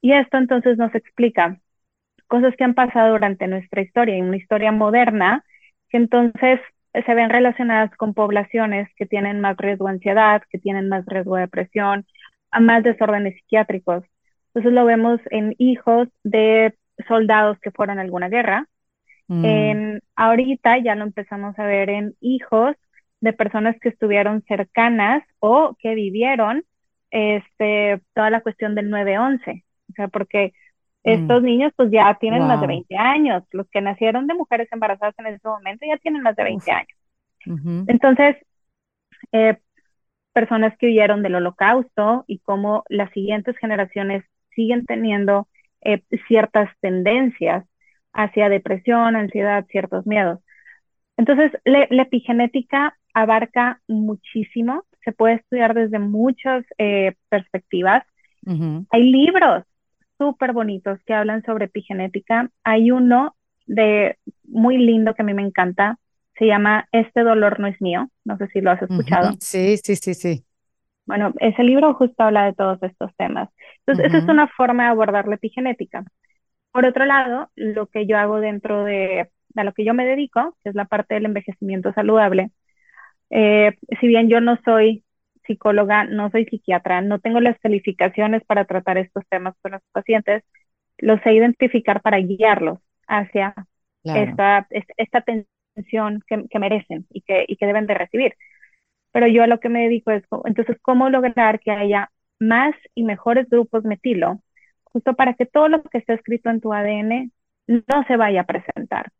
Y 0.00 0.12
esto 0.12 0.38
entonces 0.38 0.78
nos 0.78 0.94
explica 0.94 1.60
cosas 2.26 2.54
que 2.56 2.64
han 2.64 2.74
pasado 2.74 3.12
durante 3.12 3.46
nuestra 3.46 3.82
historia 3.82 4.16
y 4.16 4.22
una 4.22 4.36
historia 4.36 4.72
moderna, 4.72 5.44
que 5.88 5.98
entonces 5.98 6.60
se 6.92 7.14
ven 7.14 7.30
relacionadas 7.30 7.94
con 7.96 8.14
poblaciones 8.14 8.88
que 8.96 9.06
tienen 9.06 9.40
más 9.40 9.56
riesgo 9.56 9.86
de 9.86 9.94
ansiedad, 9.94 10.42
que 10.50 10.58
tienen 10.58 10.88
más 10.88 11.04
riesgo 11.06 11.36
de 11.36 11.42
depresión, 11.42 12.06
a 12.54 12.60
más 12.60 12.84
desórdenes 12.84 13.34
psiquiátricos. 13.34 14.04
Entonces 14.48 14.72
lo 14.72 14.84
vemos 14.84 15.20
en 15.30 15.54
hijos 15.58 16.08
de 16.22 16.74
soldados 17.08 17.58
que 17.58 17.72
fueron 17.72 17.98
a 17.98 18.02
alguna 18.02 18.28
guerra. 18.28 18.68
Mm. 19.26 19.44
En, 19.44 20.02
ahorita 20.14 20.78
ya 20.78 20.94
lo 20.94 21.02
empezamos 21.02 21.58
a 21.58 21.64
ver 21.64 21.90
en 21.90 22.14
hijos 22.20 22.76
de 23.20 23.32
personas 23.32 23.76
que 23.80 23.88
estuvieron 23.88 24.44
cercanas 24.46 25.24
o 25.40 25.76
que 25.80 25.96
vivieron 25.96 26.62
este, 27.10 28.00
toda 28.14 28.30
la 28.30 28.40
cuestión 28.40 28.76
del 28.76 28.88
9-11. 28.88 29.64
O 29.90 29.92
sea, 29.94 30.06
porque 30.06 30.52
mm. 31.02 31.10
estos 31.10 31.42
niños 31.42 31.72
pues 31.74 31.90
ya 31.90 32.16
tienen 32.20 32.46
más 32.46 32.60
de 32.60 32.68
20 32.68 32.96
años. 32.96 33.42
Los 33.50 33.68
que 33.68 33.80
nacieron 33.80 34.28
de 34.28 34.34
mujeres 34.34 34.68
embarazadas 34.70 35.14
en 35.18 35.26
ese 35.26 35.48
momento 35.48 35.84
ya 35.88 35.96
tienen 35.96 36.22
más 36.22 36.36
de 36.36 36.44
20 36.44 36.70
años. 36.70 36.98
Entonces, 37.88 38.36
eh, 39.32 39.58
personas 40.34 40.76
que 40.78 40.88
huyeron 40.88 41.22
del 41.22 41.36
holocausto 41.36 42.24
y 42.26 42.40
cómo 42.40 42.84
las 42.90 43.10
siguientes 43.12 43.56
generaciones 43.56 44.24
siguen 44.54 44.84
teniendo 44.84 45.48
eh, 45.80 46.02
ciertas 46.28 46.70
tendencias 46.80 47.64
hacia 48.12 48.50
depresión, 48.50 49.16
ansiedad, 49.16 49.64
ciertos 49.70 50.06
miedos. 50.06 50.40
Entonces, 51.16 51.52
la 51.64 52.02
epigenética 52.02 52.96
abarca 53.14 53.80
muchísimo, 53.86 54.84
se 55.04 55.12
puede 55.12 55.34
estudiar 55.34 55.74
desde 55.74 55.98
muchas 55.98 56.64
eh, 56.78 57.14
perspectivas. 57.28 58.04
Hay 58.90 59.10
libros 59.10 59.64
súper 60.18 60.52
bonitos 60.52 60.98
que 61.06 61.14
hablan 61.14 61.42
sobre 61.44 61.66
epigenética. 61.66 62.50
Hay 62.62 62.90
uno 62.90 63.34
de 63.66 64.18
muy 64.44 64.76
lindo 64.78 65.14
que 65.14 65.22
a 65.22 65.24
mí 65.24 65.32
me 65.32 65.42
encanta, 65.42 65.98
se 66.38 66.46
llama 66.46 66.88
Este 66.92 67.22
dolor 67.22 67.60
no 67.60 67.66
es 67.66 67.80
mío, 67.80 68.08
no 68.24 68.36
sé 68.38 68.48
si 68.48 68.60
lo 68.60 68.70
has 68.70 68.82
escuchado. 68.82 69.32
Sí, 69.40 69.76
sí, 69.76 69.96
sí, 69.96 70.14
sí. 70.14 70.44
Bueno, 71.06 71.32
ese 71.38 71.62
libro 71.62 71.94
justo 71.94 72.22
habla 72.22 72.44
de 72.44 72.54
todos 72.54 72.82
estos 72.82 73.14
temas. 73.16 73.50
Entonces, 73.80 74.06
esa 74.06 74.18
es 74.18 74.24
una 74.28 74.48
forma 74.48 74.84
de 74.84 74.90
abordar 74.90 75.28
la 75.28 75.34
epigenética. 75.34 76.04
Por 76.72 76.86
otro 76.86 77.04
lado, 77.04 77.50
lo 77.56 77.86
que 77.86 78.06
yo 78.06 78.18
hago 78.18 78.40
dentro 78.40 78.84
de 78.84 79.28
lo 79.54 79.72
que 79.72 79.84
yo 79.84 79.94
me 79.94 80.06
dedico, 80.06 80.56
que 80.62 80.70
es 80.70 80.74
la 80.74 80.86
parte 80.86 81.14
del 81.14 81.26
envejecimiento 81.26 81.92
saludable, 81.92 82.50
eh, 83.30 83.76
si 84.00 84.08
bien 84.08 84.28
yo 84.28 84.40
no 84.40 84.58
soy 84.64 85.04
psicóloga, 85.46 86.04
no 86.04 86.30
soy 86.30 86.46
psiquiatra, 86.46 87.00
no 87.02 87.18
tengo 87.18 87.40
las 87.40 87.58
calificaciones 87.60 88.42
para 88.44 88.64
tratar 88.64 88.98
estos 88.98 89.24
temas 89.28 89.54
con 89.60 89.72
los 89.72 89.82
pacientes, 89.92 90.42
los 90.98 91.20
sé 91.22 91.34
identificar 91.34 92.00
para 92.00 92.18
guiarlos 92.18 92.78
hacia 93.06 93.54
esta, 94.04 94.66
esta, 94.70 95.18
atención 95.18 95.48
que, 95.74 96.44
que, 96.48 96.58
merecen 96.58 97.06
y 97.10 97.22
que, 97.22 97.44
y 97.48 97.56
que 97.56 97.66
deben 97.66 97.86
de 97.86 97.94
recibir. 97.94 98.34
Pero 99.12 99.26
yo 99.28 99.42
a 99.42 99.46
lo 99.46 99.60
que 99.60 99.68
me 99.68 99.82
dedico 99.82 100.10
es, 100.10 100.24
entonces, 100.44 100.76
¿cómo 100.82 101.08
lograr 101.10 101.60
que 101.60 101.70
haya 101.70 102.10
más 102.40 102.74
y 102.94 103.04
mejores 103.04 103.48
grupos 103.48 103.84
metilo, 103.84 104.40
justo 104.84 105.14
para 105.14 105.34
que 105.34 105.46
todo 105.46 105.68
lo 105.68 105.82
que 105.82 105.98
está 105.98 106.14
escrito 106.14 106.50
en 106.50 106.60
tu 106.60 106.72
ADN 106.72 107.32
no 107.66 108.04
se 108.08 108.16
vaya 108.16 108.42
a 108.42 108.46
presentar? 108.46 109.10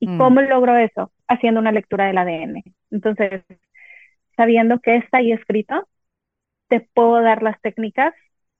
¿Y 0.00 0.08
mm. 0.08 0.18
cómo 0.18 0.40
logro 0.42 0.76
eso? 0.76 1.12
Haciendo 1.28 1.60
una 1.60 1.72
lectura 1.72 2.06
del 2.06 2.18
ADN. 2.18 2.62
Entonces, 2.90 3.42
sabiendo 4.36 4.78
que 4.80 4.96
está 4.96 5.18
ahí 5.18 5.32
escrito, 5.32 5.88
te 6.68 6.80
puedo 6.80 7.20
dar 7.22 7.42
las 7.42 7.60
técnicas 7.60 8.14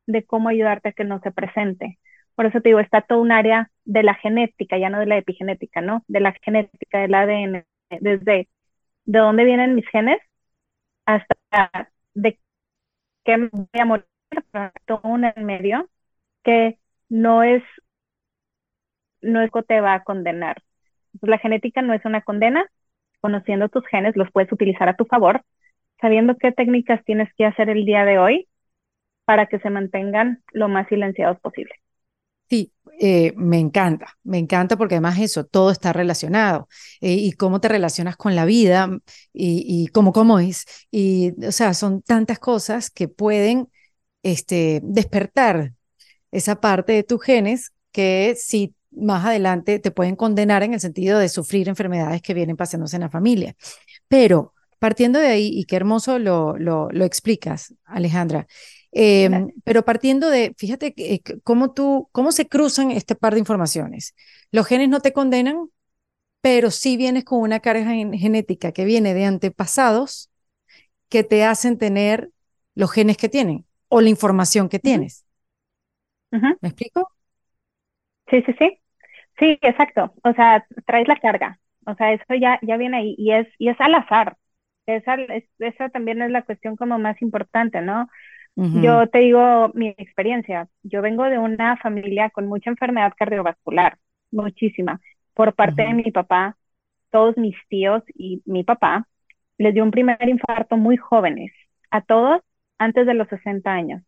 de 0.06 0.24
cómo 0.24 0.48
ayudarte 0.48 0.90
a 0.90 0.92
que 0.92 1.04
no 1.04 1.20
se 1.20 1.32
presente. 1.32 1.98
Por 2.36 2.46
eso 2.46 2.62
te 2.62 2.70
digo, 2.70 2.80
está 2.80 3.02
todo 3.02 3.20
un 3.22 3.32
área 3.32 3.70
de 3.86 4.04
la 4.04 4.14
genética, 4.16 4.78
ya 4.78 4.90
no 4.90 5.00
de 5.00 5.06
la 5.06 5.18
epigenética, 5.18 5.82
¿no? 5.82 6.04
De 6.08 6.20
la 6.20 6.34
genética 6.42 7.00
del 7.00 7.14
ADN, 7.14 7.66
desde 8.00 8.48
de 9.06 9.20
dónde 9.20 9.44
vienen 9.44 9.74
mis 9.76 9.88
genes 9.90 10.20
hasta 11.06 11.36
de 12.14 12.38
qué 13.24 13.38
me 13.38 13.48
voy 13.52 13.68
a 13.80 13.84
morir, 13.86 14.06
todo 14.86 15.00
un 15.04 15.24
en 15.24 15.44
medio 15.46 15.88
que 16.44 16.78
no 17.10 17.42
es, 17.44 17.62
no 19.22 19.40
es 19.42 19.50
que 19.50 19.62
te 19.62 19.80
va 19.80 19.94
a 19.94 20.04
condenar. 20.04 20.62
la 21.22 21.38
genética 21.38 21.82
no 21.82 21.94
es 21.94 22.04
una 22.06 22.22
condena, 22.22 22.66
conociendo 23.20 23.68
tus 23.70 23.86
genes 23.88 24.16
los 24.16 24.30
puedes 24.32 24.52
utilizar 24.52 24.88
a 24.88 24.96
tu 24.96 25.04
favor 25.06 25.42
sabiendo 26.00 26.36
qué 26.38 26.52
técnicas 26.52 27.04
tienes 27.04 27.28
que 27.36 27.46
hacer 27.46 27.70
el 27.70 27.84
día 27.86 28.04
de 28.06 28.18
hoy 28.20 28.48
para 29.26 29.46
que 29.46 29.58
se 29.60 29.70
mantengan 29.70 30.42
lo 30.52 30.68
más 30.68 30.88
silenciados 30.88 31.40
posible. 31.40 31.74
Sí, 32.48 32.72
eh, 33.00 33.32
me 33.36 33.58
encanta, 33.58 34.16
me 34.22 34.38
encanta 34.38 34.76
porque 34.76 34.94
además 34.94 35.18
eso, 35.18 35.44
todo 35.44 35.70
está 35.70 35.92
relacionado 35.92 36.68
eh, 37.00 37.12
y 37.12 37.32
cómo 37.32 37.60
te 37.60 37.68
relacionas 37.68 38.16
con 38.16 38.34
la 38.36 38.44
vida 38.44 38.88
y, 39.32 39.64
y 39.66 39.88
cómo 39.88 40.12
comes 40.12 40.64
y, 40.90 41.32
o 41.44 41.52
sea, 41.52 41.74
son 41.74 42.02
tantas 42.02 42.38
cosas 42.38 42.90
que 42.90 43.08
pueden 43.08 43.68
este, 44.22 44.80
despertar 44.82 45.74
esa 46.30 46.60
parte 46.60 46.92
de 46.92 47.02
tus 47.04 47.22
genes 47.22 47.72
que 47.92 48.34
si 48.38 48.74
más 48.90 49.24
adelante 49.24 49.78
te 49.78 49.90
pueden 49.90 50.16
condenar 50.16 50.62
en 50.62 50.74
el 50.74 50.80
sentido 50.80 51.18
de 51.18 51.28
sufrir 51.28 51.68
enfermedades 51.68 52.22
que 52.22 52.34
vienen 52.34 52.56
pasándose 52.56 52.96
en 52.96 53.02
la 53.02 53.10
familia. 53.10 53.54
Pero 54.08 54.54
partiendo 54.78 55.18
de 55.18 55.28
ahí, 55.28 55.50
y 55.52 55.64
qué 55.64 55.76
hermoso 55.76 56.18
lo, 56.18 56.56
lo, 56.58 56.90
explicas, 57.04 57.74
Alejandra, 57.84 58.46
em, 58.98 59.52
pero 59.64 59.84
partiendo 59.84 60.30
de, 60.30 60.54
fíjate 60.58 60.94
eh, 60.96 61.20
cómo 61.44 61.72
tú, 61.74 62.08
cómo 62.12 62.32
se 62.32 62.48
cruzan 62.48 62.90
este 62.90 63.14
par 63.14 63.34
de 63.34 63.40
informaciones. 63.40 64.14
Los 64.52 64.66
genes 64.66 64.88
no 64.88 65.00
te 65.00 65.12
condenan, 65.12 65.68
pero 66.42 66.70
sí 66.70 66.96
vienes 66.96 67.24
con 67.24 67.40
una 67.40 67.60
carga 67.60 67.84
genética 67.86 68.72
que 68.72 68.84
viene 68.84 69.14
de 69.14 69.24
antepasados 69.26 70.30
que 71.08 71.24
te 71.24 71.44
hacen 71.44 71.78
tener 71.78 72.30
los 72.74 72.92
genes 72.92 73.16
que 73.16 73.28
tienen 73.28 73.66
o 73.88 74.00
la 74.00 74.10
información 74.10 74.68
que 74.68 74.78
tienes. 74.78 75.26
¿Me 76.60 76.68
explico? 76.68 77.08
Sí, 78.30 78.42
sí, 78.42 78.52
sí. 78.58 78.80
Sí, 79.38 79.58
exacto. 79.62 80.14
O 80.24 80.32
sea, 80.34 80.66
traes 80.86 81.08
la 81.08 81.16
carga. 81.18 81.58
O 81.86 81.94
sea, 81.94 82.12
eso 82.12 82.24
ya, 82.40 82.58
ya 82.62 82.76
viene 82.76 82.98
ahí 82.98 83.14
y 83.18 83.32
es, 83.32 83.48
y 83.58 83.68
es 83.68 83.80
al 83.80 83.94
azar 83.94 84.36
esa, 84.86 85.16
esa 85.58 85.88
también 85.90 86.22
es 86.22 86.30
la 86.30 86.42
cuestión 86.44 86.76
como 86.76 86.98
más 86.98 87.20
importante, 87.22 87.80
¿no? 87.82 88.08
Yo 88.56 89.08
te 89.08 89.18
digo 89.18 89.70
mi 89.74 89.88
experiencia. 89.98 90.68
Yo 90.82 91.02
vengo 91.02 91.24
de 91.24 91.38
una 91.38 91.76
familia 91.76 92.30
con 92.30 92.46
mucha 92.46 92.70
enfermedad 92.70 93.12
cardiovascular, 93.16 93.98
muchísima. 94.30 95.00
Por 95.34 95.54
parte 95.54 95.82
de 95.82 95.94
mi 95.94 96.10
papá, 96.10 96.56
todos 97.10 97.36
mis 97.36 97.56
tíos 97.68 98.02
y 98.14 98.42
mi 98.46 98.64
papá 98.64 99.06
les 99.58 99.74
dio 99.74 99.84
un 99.84 99.90
primer 99.90 100.28
infarto 100.28 100.76
muy 100.76 100.96
jóvenes, 100.96 101.52
a 101.90 102.00
todos 102.02 102.42
antes 102.78 103.06
de 103.06 103.14
los 103.14 103.28
60 103.28 103.70
años. 103.72 104.02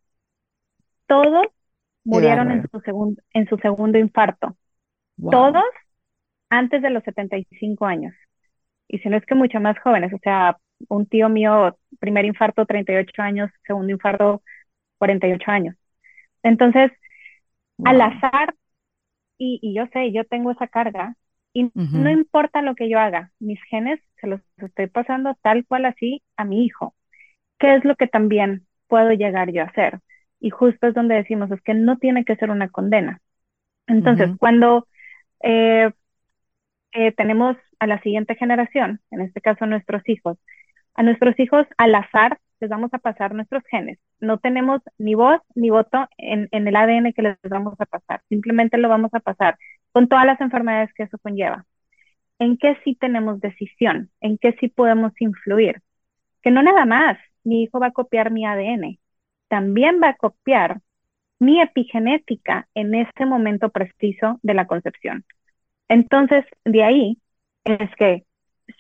Todos 1.06 1.46
murieron 2.04 2.50
en 2.50 2.62
su, 2.70 2.80
segundo 2.80 3.22
en 3.32 3.48
su 3.48 3.56
segundo 3.58 3.98
infarto. 3.98 4.56
Todos 5.30 5.64
antes 6.50 6.82
de 6.82 6.90
los 6.90 7.04
75 7.04 7.86
años. 7.86 8.14
Y 8.88 8.98
si 9.00 9.08
no 9.08 9.16
es 9.16 9.26
que 9.26 9.34
mucho 9.34 9.60
más 9.60 9.78
jóvenes, 9.80 10.12
o 10.12 10.18
sea, 10.18 10.58
un 10.88 11.06
tío 11.06 11.28
mío, 11.28 11.76
primer 11.98 12.24
infarto, 12.24 12.66
38 12.66 13.22
años, 13.22 13.50
segundo 13.66 13.92
infarto, 13.92 14.42
48 14.98 15.50
años. 15.50 15.76
Entonces, 16.42 16.92
al 17.84 18.00
azar, 18.00 18.54
y, 19.36 19.74
yo 19.74 19.86
sé, 19.92 20.12
yo 20.12 20.24
tengo 20.24 20.50
esa 20.50 20.68
carga, 20.68 21.14
y 21.52 21.70
no 21.74 22.10
importa 22.10 22.62
lo 22.62 22.74
que 22.74 22.88
yo 22.88 23.00
haga, 23.00 23.32
mis 23.40 23.60
genes 23.64 24.00
se 24.20 24.26
los 24.26 24.40
estoy 24.58 24.86
pasando 24.86 25.36
tal 25.42 25.64
cual 25.66 25.86
así 25.86 26.22
a 26.36 26.44
mi 26.44 26.64
hijo. 26.64 26.94
¿Qué 27.58 27.74
es 27.74 27.84
lo 27.84 27.96
que 27.96 28.06
también 28.06 28.66
puedo 28.86 29.10
llegar 29.12 29.50
yo 29.50 29.62
a 29.62 29.66
hacer? 29.66 30.00
Y 30.40 30.50
justo 30.50 30.86
es 30.86 30.94
donde 30.94 31.16
decimos, 31.16 31.50
es 31.50 31.60
que 31.62 31.74
no 31.74 31.98
tiene 31.98 32.24
que 32.24 32.36
ser 32.36 32.50
una 32.50 32.68
condena. 32.68 33.20
Entonces, 33.86 34.30
cuando 34.38 34.86
eh, 35.42 35.90
eh, 36.92 37.12
tenemos 37.12 37.56
a 37.78 37.86
la 37.86 38.00
siguiente 38.02 38.34
generación, 38.34 39.00
en 39.10 39.22
este 39.22 39.40
caso 39.40 39.66
nuestros 39.66 40.06
hijos, 40.08 40.38
a 40.98 41.04
nuestros 41.04 41.38
hijos 41.38 41.64
al 41.76 41.94
azar 41.94 42.40
les 42.58 42.68
vamos 42.68 42.92
a 42.92 42.98
pasar 42.98 43.32
nuestros 43.32 43.62
genes. 43.70 44.00
No 44.18 44.38
tenemos 44.38 44.82
ni 44.98 45.14
voz 45.14 45.40
ni 45.54 45.70
voto 45.70 46.08
en, 46.18 46.48
en 46.50 46.66
el 46.66 46.74
ADN 46.74 47.12
que 47.12 47.22
les 47.22 47.38
vamos 47.44 47.80
a 47.80 47.86
pasar. 47.86 48.20
Simplemente 48.28 48.78
lo 48.78 48.88
vamos 48.88 49.14
a 49.14 49.20
pasar 49.20 49.56
con 49.92 50.08
todas 50.08 50.26
las 50.26 50.40
enfermedades 50.40 50.92
que 50.94 51.04
eso 51.04 51.16
conlleva. 51.18 51.66
¿En 52.40 52.58
qué 52.58 52.76
sí 52.82 52.96
tenemos 52.96 53.40
decisión? 53.40 54.10
¿En 54.20 54.38
qué 54.38 54.56
sí 54.58 54.66
podemos 54.66 55.12
influir? 55.20 55.82
Que 56.42 56.50
no 56.50 56.64
nada 56.64 56.84
más 56.84 57.16
mi 57.44 57.62
hijo 57.62 57.78
va 57.78 57.88
a 57.88 57.92
copiar 57.92 58.32
mi 58.32 58.44
ADN, 58.44 58.98
también 59.46 60.00
va 60.02 60.08
a 60.08 60.16
copiar 60.16 60.80
mi 61.38 61.60
epigenética 61.62 62.68
en 62.74 62.96
este 62.96 63.24
momento 63.24 63.68
preciso 63.70 64.40
de 64.42 64.54
la 64.54 64.66
concepción. 64.66 65.24
Entonces, 65.88 66.44
de 66.64 66.82
ahí 66.82 67.18
es 67.64 67.94
que 67.96 68.24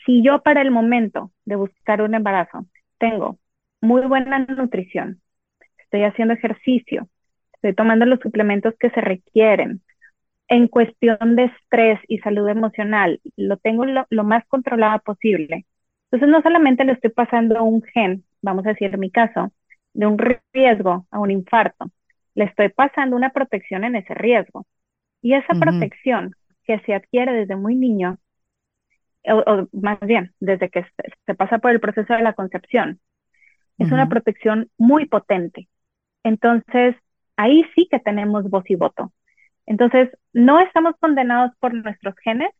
si 0.04 0.22
yo 0.22 0.42
para 0.42 0.62
el 0.62 0.70
momento 0.70 1.32
de 1.44 1.56
buscar 1.56 2.02
un 2.02 2.14
embarazo 2.14 2.66
tengo 2.98 3.38
muy 3.80 4.06
buena 4.06 4.40
nutrición, 4.40 5.20
estoy 5.78 6.04
haciendo 6.04 6.34
ejercicio, 6.34 7.08
estoy 7.54 7.74
tomando 7.74 8.06
los 8.06 8.20
suplementos 8.20 8.74
que 8.78 8.90
se 8.90 9.00
requieren, 9.00 9.82
en 10.48 10.68
cuestión 10.68 11.36
de 11.36 11.44
estrés 11.44 12.00
y 12.08 12.18
salud 12.18 12.48
emocional, 12.48 13.20
lo 13.36 13.56
tengo 13.58 13.84
lo, 13.84 14.06
lo 14.10 14.24
más 14.24 14.44
controlado 14.48 15.00
posible. 15.00 15.66
Entonces, 16.10 16.28
no 16.30 16.42
solamente 16.42 16.84
le 16.84 16.92
estoy 16.92 17.10
pasando 17.10 17.62
un 17.62 17.82
gen, 17.82 18.24
vamos 18.42 18.64
a 18.66 18.70
decir 18.70 18.92
en 18.94 19.00
mi 19.00 19.10
caso, 19.10 19.52
de 19.94 20.06
un 20.06 20.18
riesgo 20.52 21.06
a 21.10 21.18
un 21.18 21.30
infarto, 21.30 21.90
le 22.34 22.44
estoy 22.44 22.70
pasando 22.70 23.16
una 23.16 23.30
protección 23.30 23.84
en 23.84 23.96
ese 23.96 24.14
riesgo. 24.14 24.66
Y 25.22 25.34
esa 25.34 25.54
protección 25.56 26.34
que 26.64 26.78
se 26.80 26.94
adquiere 26.94 27.32
desde 27.32 27.56
muy 27.56 27.74
niño, 27.74 28.18
o, 29.30 29.68
más 29.72 29.98
bien, 30.00 30.34
desde 30.40 30.70
que 30.70 30.86
se, 31.26 31.34
pasa 31.34 31.58
por 31.58 31.70
el 31.70 31.80
proceso 31.80 32.14
de 32.14 32.22
la 32.22 32.34
concepción, 32.34 33.00
es 33.78 33.92
una 33.92 34.08
protección 34.08 34.70
muy 34.76 35.06
potente. 35.06 35.68
Entonces, 36.24 36.96
ahí 37.36 37.64
sí 37.74 37.86
que 37.88 38.00
tenemos 38.00 38.50
voz 38.50 38.68
y 38.68 38.74
voto. 38.74 39.12
Entonces, 39.66 40.10
no 40.32 40.58
estamos 40.60 40.96
condenados 40.98 41.52
por 41.60 41.74
nuestros 41.74 42.16
genes 42.24 42.50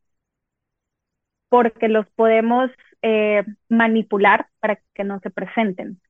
porque 1.49 1.89
los 1.89 2.07
podemos 2.11 2.71
eh, 3.03 3.45
manipular 3.69 4.49
para 4.61 4.81
que 4.95 5.05
no 5.05 5.19
se 5.21 5.31
presenten. 5.31 6.01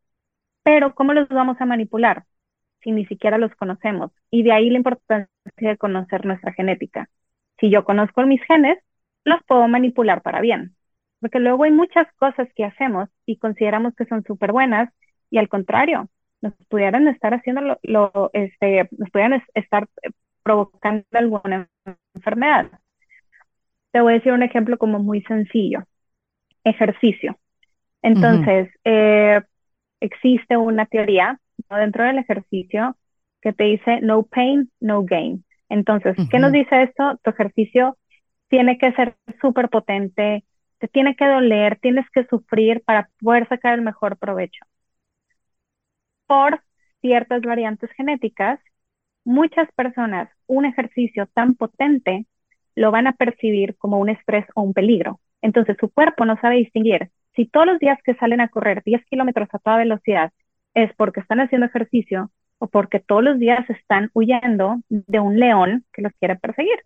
Pero, 0.63 0.95
¿cómo 0.95 1.15
los 1.15 1.29
vamos 1.29 1.61
a 1.61 1.67
manipular? 1.67 2.25
Si 2.83 2.93
ni 2.93 3.07
siquiera 3.07 3.39
los 3.39 3.55
conocemos. 3.55 4.13
Y 4.31 4.43
de 4.43 4.53
ahí 4.53 4.71
la 4.71 4.79
importancia 4.79 5.29
de 5.57 5.79
conocer 5.79 6.27
nuestra 6.27 6.53
genética. 6.53 7.09
Si 7.59 7.71
yo 7.71 7.85
conozco 7.85 8.23
mis 8.27 8.43
genes, 8.43 8.79
los 9.29 9.43
puedo 9.45 9.67
manipular 9.69 10.23
para 10.23 10.41
bien. 10.41 10.75
Porque 11.21 11.41
luego 11.41 11.65
hay 11.65 11.73
muchas 11.73 12.07
cosas 12.17 12.49
que 12.55 12.65
hacemos 12.65 13.09
y 13.27 13.39
consideramos 13.39 13.95
que 13.95 14.07
son 14.07 14.25
súper 14.25 14.53
buenas 14.53 14.91
y 15.31 15.39
al 15.39 15.49
contrario, 15.49 16.09
nos 16.41 16.55
pudieran 16.69 17.09
estar 17.09 17.35
haciendo 17.35 17.79
lo, 17.83 18.31
este, 18.33 18.89
nos 18.93 19.11
pudieran 19.11 19.43
estar 19.55 19.89
provocando 20.43 21.05
alguna 21.13 21.69
enfermedad. 22.15 22.71
Te 23.91 24.01
voy 24.01 24.13
a 24.13 24.17
decir 24.17 24.33
un 24.33 24.43
ejemplo 24.43 24.79
como 24.79 24.99
muy 24.99 25.23
sencillo. 25.23 25.85
Ejercicio. 26.65 27.39
Entonces, 28.03 28.71
eh, 28.85 29.41
existe 30.01 30.57
una 30.57 30.87
teoría 30.87 31.41
dentro 31.69 32.05
del 32.05 32.19
ejercicio 32.19 32.97
que 33.43 33.53
te 33.53 33.65
dice 33.65 34.01
no 34.01 34.23
pain, 34.23 34.71
no 34.81 35.03
gain. 35.05 35.45
Entonces, 35.69 36.17
¿qué 36.31 36.39
nos 36.39 36.53
dice 36.53 36.83
esto? 36.83 37.19
Tu 37.23 37.31
ejercicio 37.31 37.99
tiene 38.49 38.79
que 38.79 38.93
ser 38.93 39.17
súper 39.41 39.69
potente, 39.69 40.45
te 40.79 40.89
tiene 40.89 41.17
que 41.17 41.27
doler, 41.27 41.79
tienes 41.81 42.09
que 42.11 42.25
sufrir 42.27 42.83
para 42.85 43.11
poder 43.21 43.49
sacar 43.49 43.75
el 43.75 43.83
mejor 43.83 44.17
provecho. 44.19 44.65
Por 46.27 46.63
ciertas 47.01 47.43
variantes 47.43 47.91
genéticas, 47.93 48.61
muchas 49.25 49.71
personas 49.73 50.29
un 50.47 50.65
ejercicio 50.65 51.27
tan 51.35 51.55
potente 51.55 52.27
lo 52.75 52.91
van 52.91 53.07
a 53.07 53.13
percibir 53.13 53.77
como 53.77 53.99
un 53.99 54.09
estrés 54.09 54.47
o 54.55 54.63
un 54.63 54.73
peligro. 54.73 55.21
Entonces 55.43 55.77
su 55.81 55.91
cuerpo 55.91 56.25
no 56.25 56.39
sabe 56.41 56.57
distinguir 56.57 57.11
si 57.35 57.47
todos 57.47 57.67
los 57.67 57.79
días 57.79 57.99
que 58.03 58.15
salen 58.15 58.41
a 58.41 58.49
correr 58.49 58.83
10 58.85 59.05
kilómetros 59.07 59.49
a 59.53 59.59
toda 59.59 59.77
velocidad 59.77 60.33
es 60.75 60.93
porque 60.97 61.21
están 61.21 61.41
haciendo 61.41 61.67
ejercicio 61.67 62.31
o 62.59 62.67
porque 62.67 63.01
todos 63.01 63.23
los 63.23 63.39
días 63.39 63.69
están 63.71 64.11
huyendo 64.13 64.79
de 64.89 65.21
un 65.21 65.39
león 65.39 65.85
que 65.93 66.03
los 66.03 66.13
quiere 66.19 66.37
perseguir. 66.37 66.79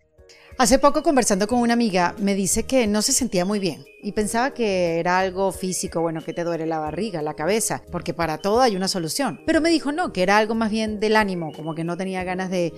Hace 0.58 0.78
poco 0.78 1.02
conversando 1.02 1.48
con 1.48 1.60
una 1.60 1.72
amiga 1.72 2.14
me 2.18 2.34
dice 2.34 2.64
que 2.64 2.86
no 2.86 3.02
se 3.02 3.12
sentía 3.12 3.44
muy 3.44 3.58
bien 3.58 3.84
y 4.02 4.12
pensaba 4.12 4.52
que 4.52 5.00
era 5.00 5.18
algo 5.18 5.50
físico, 5.50 6.02
bueno, 6.02 6.22
que 6.22 6.34
te 6.34 6.44
duele 6.44 6.66
la 6.66 6.78
barriga, 6.78 7.22
la 7.22 7.34
cabeza, 7.34 7.82
porque 7.90 8.12
para 8.12 8.38
todo 8.38 8.60
hay 8.60 8.76
una 8.76 8.86
solución. 8.86 9.40
Pero 9.46 9.60
me 9.60 9.70
dijo 9.70 9.92
no, 9.92 10.12
que 10.12 10.22
era 10.22 10.36
algo 10.36 10.54
más 10.54 10.70
bien 10.70 11.00
del 11.00 11.16
ánimo, 11.16 11.52
como 11.52 11.74
que 11.74 11.84
no 11.84 11.96
tenía 11.96 12.22
ganas 12.22 12.50
de 12.50 12.72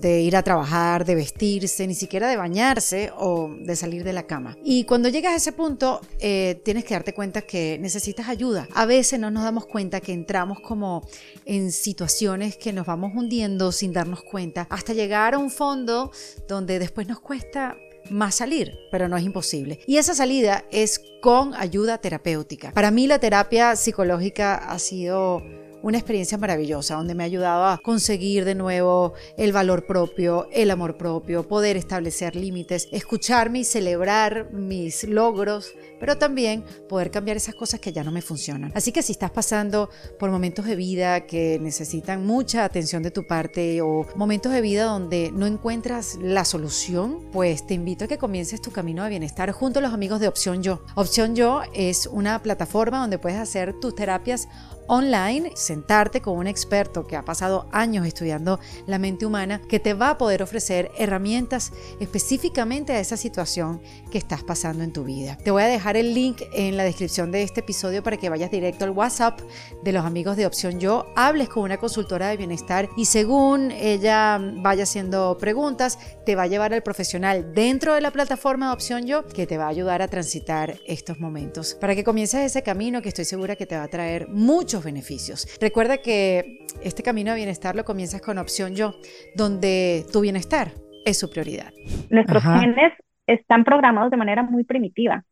de 0.00 0.20
ir 0.20 0.36
a 0.36 0.42
trabajar, 0.42 1.04
de 1.04 1.14
vestirse, 1.14 1.86
ni 1.86 1.94
siquiera 1.94 2.28
de 2.28 2.36
bañarse 2.36 3.12
o 3.16 3.54
de 3.58 3.76
salir 3.76 4.04
de 4.04 4.12
la 4.12 4.24
cama. 4.24 4.56
Y 4.64 4.84
cuando 4.84 5.08
llegas 5.08 5.32
a 5.32 5.36
ese 5.36 5.52
punto, 5.52 6.00
eh, 6.18 6.60
tienes 6.64 6.84
que 6.84 6.94
darte 6.94 7.14
cuenta 7.14 7.42
que 7.42 7.78
necesitas 7.80 8.28
ayuda. 8.28 8.68
A 8.74 8.86
veces 8.86 9.18
no 9.20 9.30
nos 9.30 9.44
damos 9.44 9.66
cuenta 9.66 10.00
que 10.00 10.12
entramos 10.12 10.60
como 10.60 11.06
en 11.44 11.72
situaciones 11.72 12.56
que 12.56 12.72
nos 12.72 12.86
vamos 12.86 13.12
hundiendo 13.14 13.72
sin 13.72 13.92
darnos 13.92 14.22
cuenta, 14.22 14.66
hasta 14.70 14.92
llegar 14.92 15.34
a 15.34 15.38
un 15.38 15.50
fondo 15.50 16.10
donde 16.48 16.78
después 16.78 17.08
nos 17.08 17.20
cuesta 17.20 17.76
más 18.10 18.34
salir, 18.36 18.78
pero 18.90 19.08
no 19.08 19.16
es 19.16 19.24
imposible. 19.24 19.80
Y 19.86 19.96
esa 19.96 20.14
salida 20.14 20.64
es 20.70 21.00
con 21.20 21.54
ayuda 21.54 21.98
terapéutica. 21.98 22.72
Para 22.72 22.90
mí 22.90 23.06
la 23.06 23.18
terapia 23.18 23.76
psicológica 23.76 24.56
ha 24.56 24.78
sido 24.78 25.42
una 25.84 25.98
experiencia 25.98 26.38
maravillosa 26.38 26.94
donde 26.94 27.14
me 27.14 27.24
ha 27.24 27.26
ayudado 27.26 27.66
a 27.66 27.76
conseguir 27.76 28.46
de 28.46 28.54
nuevo 28.54 29.12
el 29.36 29.52
valor 29.52 29.84
propio, 29.86 30.48
el 30.50 30.70
amor 30.70 30.96
propio, 30.96 31.46
poder 31.46 31.76
establecer 31.76 32.36
límites, 32.36 32.88
escucharme 32.90 33.58
y 33.58 33.64
celebrar 33.64 34.50
mis 34.50 35.04
logros, 35.04 35.74
pero 36.00 36.16
también 36.16 36.64
poder 36.88 37.10
cambiar 37.10 37.36
esas 37.36 37.54
cosas 37.54 37.80
que 37.80 37.92
ya 37.92 38.02
no 38.02 38.12
me 38.12 38.22
funcionan. 38.22 38.72
Así 38.74 38.92
que 38.92 39.02
si 39.02 39.12
estás 39.12 39.30
pasando 39.30 39.90
por 40.18 40.30
momentos 40.30 40.64
de 40.64 40.74
vida 40.74 41.26
que 41.26 41.58
necesitan 41.60 42.24
mucha 42.24 42.64
atención 42.64 43.02
de 43.02 43.10
tu 43.10 43.26
parte 43.26 43.82
o 43.82 44.06
momentos 44.16 44.52
de 44.52 44.62
vida 44.62 44.84
donde 44.84 45.32
no 45.34 45.46
encuentras 45.46 46.16
la 46.18 46.46
solución, 46.46 47.28
pues 47.30 47.66
te 47.66 47.74
invito 47.74 48.06
a 48.06 48.08
que 48.08 48.16
comiences 48.16 48.62
tu 48.62 48.70
camino 48.70 49.04
de 49.04 49.10
bienestar 49.10 49.52
junto 49.52 49.80
a 49.80 49.82
los 49.82 49.92
amigos 49.92 50.18
de 50.18 50.28
Opción 50.28 50.62
Yo. 50.62 50.80
Opción 50.94 51.36
Yo 51.36 51.60
es 51.74 52.06
una 52.06 52.42
plataforma 52.42 53.00
donde 53.00 53.18
puedes 53.18 53.38
hacer 53.38 53.78
tus 53.80 53.94
terapias 53.94 54.48
online, 54.86 55.52
sentarte 55.54 56.20
con 56.20 56.36
un 56.36 56.46
experto 56.46 57.06
que 57.06 57.16
ha 57.16 57.24
pasado 57.24 57.66
años 57.72 58.06
estudiando 58.06 58.60
la 58.86 58.98
mente 58.98 59.26
humana, 59.26 59.60
que 59.68 59.80
te 59.80 59.94
va 59.94 60.10
a 60.10 60.18
poder 60.18 60.42
ofrecer 60.42 60.90
herramientas 60.98 61.72
específicamente 62.00 62.92
a 62.92 63.00
esa 63.00 63.16
situación 63.16 63.80
que 64.10 64.18
estás 64.18 64.42
pasando 64.42 64.84
en 64.84 64.92
tu 64.92 65.04
vida. 65.04 65.38
Te 65.42 65.50
voy 65.50 65.62
a 65.62 65.66
dejar 65.66 65.96
el 65.96 66.14
link 66.14 66.42
en 66.52 66.76
la 66.76 66.84
descripción 66.84 67.30
de 67.30 67.42
este 67.42 67.60
episodio 67.60 68.02
para 68.02 68.16
que 68.16 68.28
vayas 68.28 68.50
directo 68.50 68.84
al 68.84 68.90
WhatsApp 68.90 69.40
de 69.82 69.92
los 69.92 70.04
amigos 70.04 70.36
de 70.36 70.46
Opción 70.46 70.80
Yo, 70.80 71.06
hables 71.16 71.48
con 71.48 71.62
una 71.62 71.78
consultora 71.78 72.28
de 72.28 72.36
bienestar 72.36 72.88
y 72.96 73.06
según 73.06 73.70
ella 73.70 74.38
vaya 74.40 74.84
haciendo 74.84 75.36
preguntas, 75.38 75.98
te 76.26 76.36
va 76.36 76.42
a 76.42 76.46
llevar 76.46 76.74
al 76.74 76.82
profesional 76.82 77.54
dentro 77.54 77.94
de 77.94 78.00
la 78.00 78.10
plataforma 78.10 78.68
de 78.68 78.72
Opción 78.74 79.06
Yo 79.06 79.26
que 79.26 79.46
te 79.46 79.58
va 79.58 79.64
a 79.64 79.68
ayudar 79.68 80.02
a 80.02 80.08
transitar 80.08 80.78
estos 80.86 81.18
momentos 81.18 81.74
para 81.80 81.94
que 81.94 82.04
comiences 82.04 82.40
ese 82.40 82.62
camino 82.62 83.02
que 83.02 83.08
estoy 83.08 83.24
segura 83.24 83.56
que 83.56 83.66
te 83.66 83.76
va 83.76 83.84
a 83.84 83.88
traer 83.88 84.28
mucho 84.28 84.73
beneficios. 84.82 85.46
Recuerda 85.60 85.98
que 85.98 86.66
este 86.82 87.02
camino 87.02 87.30
de 87.30 87.36
bienestar 87.36 87.76
lo 87.76 87.84
comienzas 87.84 88.22
con 88.22 88.38
opción 88.38 88.74
yo, 88.74 88.94
donde 89.36 90.04
tu 90.12 90.20
bienestar 90.20 90.72
es 91.04 91.18
su 91.18 91.30
prioridad. 91.30 91.70
Nuestros 92.10 92.42
genes 92.42 92.92
están 93.26 93.64
programados 93.64 94.10
de 94.10 94.16
manera 94.16 94.42
muy 94.42 94.64
primitiva. 94.64 95.24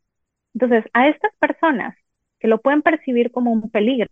Entonces, 0.54 0.84
a 0.92 1.08
estas 1.08 1.32
personas 1.38 1.96
que 2.38 2.48
lo 2.48 2.60
pueden 2.60 2.82
percibir 2.82 3.30
como 3.30 3.50
un 3.50 3.70
peligro, 3.70 4.08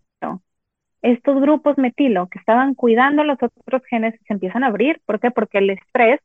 estos 1.01 1.41
grupos 1.41 1.77
metilo 1.77 2.27
que 2.29 2.39
estaban 2.39 2.75
cuidando 2.75 3.23
los 3.23 3.37
otros 3.41 3.81
genes 3.89 4.13
se 4.27 4.33
empiezan 4.33 4.63
a 4.63 4.67
abrir. 4.67 5.01
¿Por 5.05 5.19
qué? 5.19 5.31
Porque 5.31 5.57
el 5.57 5.71
estrés 5.71 6.19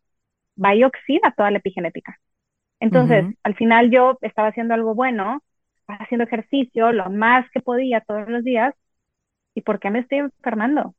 va 0.62 0.74
y 0.74 0.84
oxida 0.84 1.32
toda 1.36 1.50
la 1.50 1.58
epigenética. 1.58 2.18
Entonces, 2.78 3.24
al 3.42 3.54
final 3.54 3.90
yo 3.90 4.18
estaba 4.20 4.48
haciendo 4.48 4.74
algo 4.74 4.94
bueno, 4.94 5.42
haciendo 5.86 6.24
ejercicio 6.24 6.92
lo 6.92 7.08
más 7.10 7.48
que 7.50 7.60
podía 7.60 8.02
todos 8.02 8.28
los 8.28 8.44
días, 8.44 8.74
¿Y 9.56 9.62
por 9.62 9.80
qué 9.80 9.90
me 9.90 10.00
estoy 10.00 10.18
enfermando? 10.18 10.94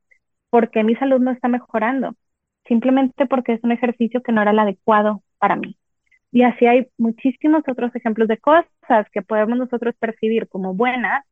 ¿Por 0.49 0.71
qué 0.71 0.83
mi 0.83 0.95
salud 0.95 1.19
no 1.19 1.31
está 1.31 1.47
mejorando? 1.47 2.15
Simplemente 2.67 3.27
porque 3.27 3.53
es 3.53 3.63
un 3.63 3.71
ejercicio 3.71 4.23
que 4.23 4.31
no 4.31 4.41
era 4.41 4.49
el 4.49 4.59
adecuado 4.59 5.21
para 5.37 5.55
mí. 5.55 5.77
Y 6.31 6.41
así 6.41 6.65
hay 6.65 6.87
muchísimos 6.97 7.63
otros 7.67 7.95
ejemplos 7.95 8.27
de 8.27 8.39
cosas 8.39 8.65
que 9.13 9.21
podemos 9.21 9.59
nosotros 9.59 9.93
percibir 9.99 10.47
como 10.47 10.73
buenas, 10.73 11.23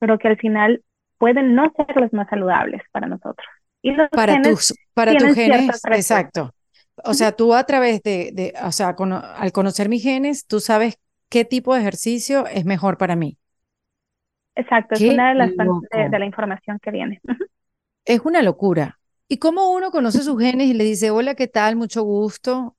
pero 0.00 0.18
que 0.18 0.26
al 0.26 0.38
final 0.38 0.82
pueden 1.18 1.54
no 1.54 1.72
ser 1.76 1.96
las 2.00 2.12
más 2.12 2.28
saludables 2.28 2.82
para 2.90 3.06
nosotros. 3.06 3.46
Y 3.80 3.92
los 3.92 4.08
para 4.10 4.42
tus, 4.42 4.74
para 4.92 5.14
tus 5.14 5.34
genes, 5.34 5.80
exacto. 5.92 6.50
O 7.04 7.14
sea, 7.14 7.30
tú 7.30 7.54
a 7.54 7.62
través 7.64 8.02
de, 8.02 8.32
de 8.32 8.54
o 8.64 8.72
sea, 8.72 8.96
al 9.36 9.52
conocer 9.52 9.88
mis 9.88 10.02
genes, 10.02 10.46
tú 10.46 10.58
sabes 10.58 10.98
qué 11.28 11.44
tipo 11.44 11.74
de 11.74 11.80
ejercicio 11.82 12.44
es 12.48 12.64
mejor 12.64 12.98
para 12.98 13.14
mí. 13.14 13.38
Exacto, 14.56 14.94
es 14.94 15.02
una 15.02 15.28
de 15.28 15.34
las 15.34 15.56
de, 15.56 16.08
de 16.10 16.18
la 16.18 16.26
información 16.26 16.78
que 16.80 16.90
viene. 16.90 17.20
Es 18.04 18.20
una 18.24 18.42
locura. 18.42 18.98
¿Y 19.28 19.38
cómo 19.38 19.72
uno 19.72 19.90
conoce 19.90 20.22
sus 20.22 20.40
genes 20.40 20.68
y 20.68 20.74
le 20.74 20.84
dice, 20.84 21.10
hola, 21.10 21.34
¿qué 21.34 21.48
tal? 21.48 21.76
Mucho 21.76 22.02
gusto. 22.02 22.76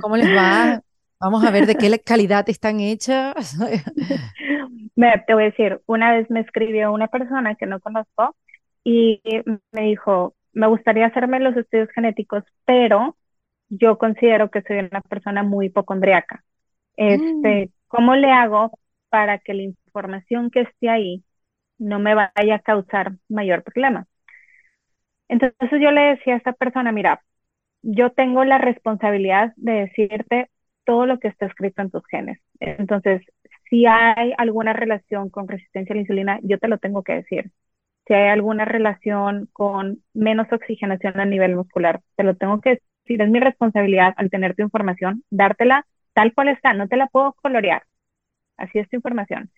¿Cómo 0.00 0.16
les 0.16 0.28
va? 0.28 0.82
Vamos 1.20 1.44
a 1.44 1.50
ver 1.50 1.66
de 1.66 1.74
qué 1.74 1.98
calidad 2.00 2.48
están 2.48 2.80
hechas. 2.80 3.56
Me, 4.96 5.22
te 5.26 5.34
voy 5.34 5.44
a 5.44 5.46
decir, 5.46 5.80
una 5.86 6.12
vez 6.12 6.28
me 6.30 6.40
escribió 6.40 6.92
una 6.92 7.08
persona 7.08 7.54
que 7.54 7.66
no 7.66 7.78
conozco 7.80 8.34
y 8.82 9.20
me 9.72 9.82
dijo, 9.82 10.34
me 10.52 10.66
gustaría 10.66 11.06
hacerme 11.06 11.38
los 11.40 11.56
estudios 11.56 11.88
genéticos, 11.94 12.42
pero 12.64 13.16
yo 13.68 13.98
considero 13.98 14.50
que 14.50 14.62
soy 14.62 14.78
una 14.78 15.00
persona 15.02 15.42
muy 15.42 15.66
hipocondriaca. 15.66 16.42
Este, 16.96 17.70
¿cómo 17.86 18.16
le 18.16 18.32
hago 18.32 18.72
para 19.08 19.38
que 19.38 19.54
la 19.54 19.62
información 19.98 20.50
que 20.50 20.62
esté 20.62 20.88
ahí 20.90 21.24
no 21.78 21.98
me 22.00 22.14
vaya 22.14 22.56
a 22.56 22.60
causar 22.60 23.12
mayor 23.28 23.62
problema? 23.64 24.06
Entonces 25.28 25.80
yo 25.80 25.90
le 25.90 26.00
decía 26.02 26.34
a 26.34 26.36
esta 26.38 26.52
persona, 26.52 26.92
mira, 26.92 27.22
yo 27.82 28.12
tengo 28.12 28.44
la 28.44 28.58
responsabilidad 28.58 29.52
de 29.56 29.72
decirte 29.72 30.50
todo 30.84 31.06
lo 31.06 31.18
que 31.20 31.28
está 31.28 31.46
escrito 31.46 31.82
en 31.82 31.90
tus 31.90 32.06
genes. 32.08 32.40
Entonces, 32.60 33.22
si 33.70 33.86
hay 33.86 34.34
alguna 34.38 34.72
relación 34.74 35.30
con 35.30 35.48
resistencia 35.48 35.94
a 35.94 35.96
la 35.96 36.02
insulina, 36.02 36.40
yo 36.42 36.58
te 36.58 36.68
lo 36.68 36.78
tengo 36.78 37.02
que 37.04 37.14
decir. 37.14 37.52
Si 38.06 38.14
hay 38.14 38.30
alguna 38.30 38.64
relación 38.66 39.48
con 39.52 40.02
menos 40.14 40.52
oxigenación 40.52 41.20
a 41.20 41.26
nivel 41.26 41.56
muscular, 41.56 42.00
te 42.16 42.24
lo 42.24 42.36
tengo 42.36 42.60
que 42.60 42.70
decir. 43.06 43.22
Es 43.22 43.30
mi 43.30 43.40
responsabilidad 43.40 44.14
al 44.18 44.30
tener 44.30 44.56
tu 44.56 44.62
información, 44.62 45.24
dártela 45.30 45.86
tal 46.14 46.34
cual 46.34 46.48
está, 46.48 46.74
no 46.74 46.88
te 46.88 46.96
la 46.96 47.08
puedo 47.08 47.34
colorear. 47.34 47.84
Así 48.58 48.78
es 48.80 48.88
tu 48.90 48.96
información. 48.96 49.50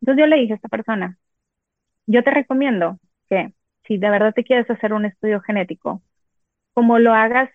Entonces 0.00 0.22
yo 0.22 0.26
le 0.26 0.36
dije 0.36 0.52
a 0.54 0.56
esta 0.56 0.68
persona, 0.68 1.18
yo 2.06 2.22
te 2.24 2.30
recomiendo 2.32 2.98
que 3.28 3.52
si 3.86 3.98
de 3.98 4.10
verdad 4.10 4.34
te 4.34 4.44
quieres 4.44 4.70
hacer 4.70 4.92
un 4.92 5.06
estudio 5.06 5.40
genético, 5.42 6.02
como 6.74 6.98
lo 6.98 7.14
hagas 7.14 7.50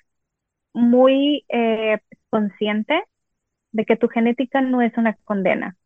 muy 0.73 1.45
eh, 1.49 1.99
consciente 2.29 3.03
de 3.71 3.85
que 3.85 3.97
tu 3.97 4.09
genética 4.09 4.61
no 4.61 4.81
es 4.81 4.97
una 4.97 5.15
condena. 5.25 5.77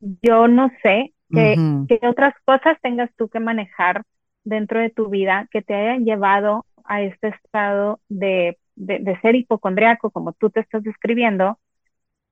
Yo 0.00 0.48
no 0.48 0.70
sé 0.82 1.14
qué, 1.32 1.62
otras 2.02 2.34
cosas 2.44 2.78
tengas 2.82 3.10
tú 3.16 3.28
que 3.28 3.40
manejar 3.40 4.04
dentro 4.44 4.80
de 4.80 4.90
tu 4.90 5.08
vida 5.10 5.48
que 5.50 5.62
te 5.62 5.74
hayan 5.74 6.04
llevado 6.04 6.66
a 6.84 7.02
este 7.02 7.28
estado 7.28 8.00
de, 8.08 8.58
de, 8.76 8.98
de 9.00 9.20
ser 9.20 9.36
hipocondriaco, 9.36 10.10
como 10.10 10.32
tú 10.34 10.50
te 10.50 10.60
estás 10.60 10.82
describiendo, 10.82 11.58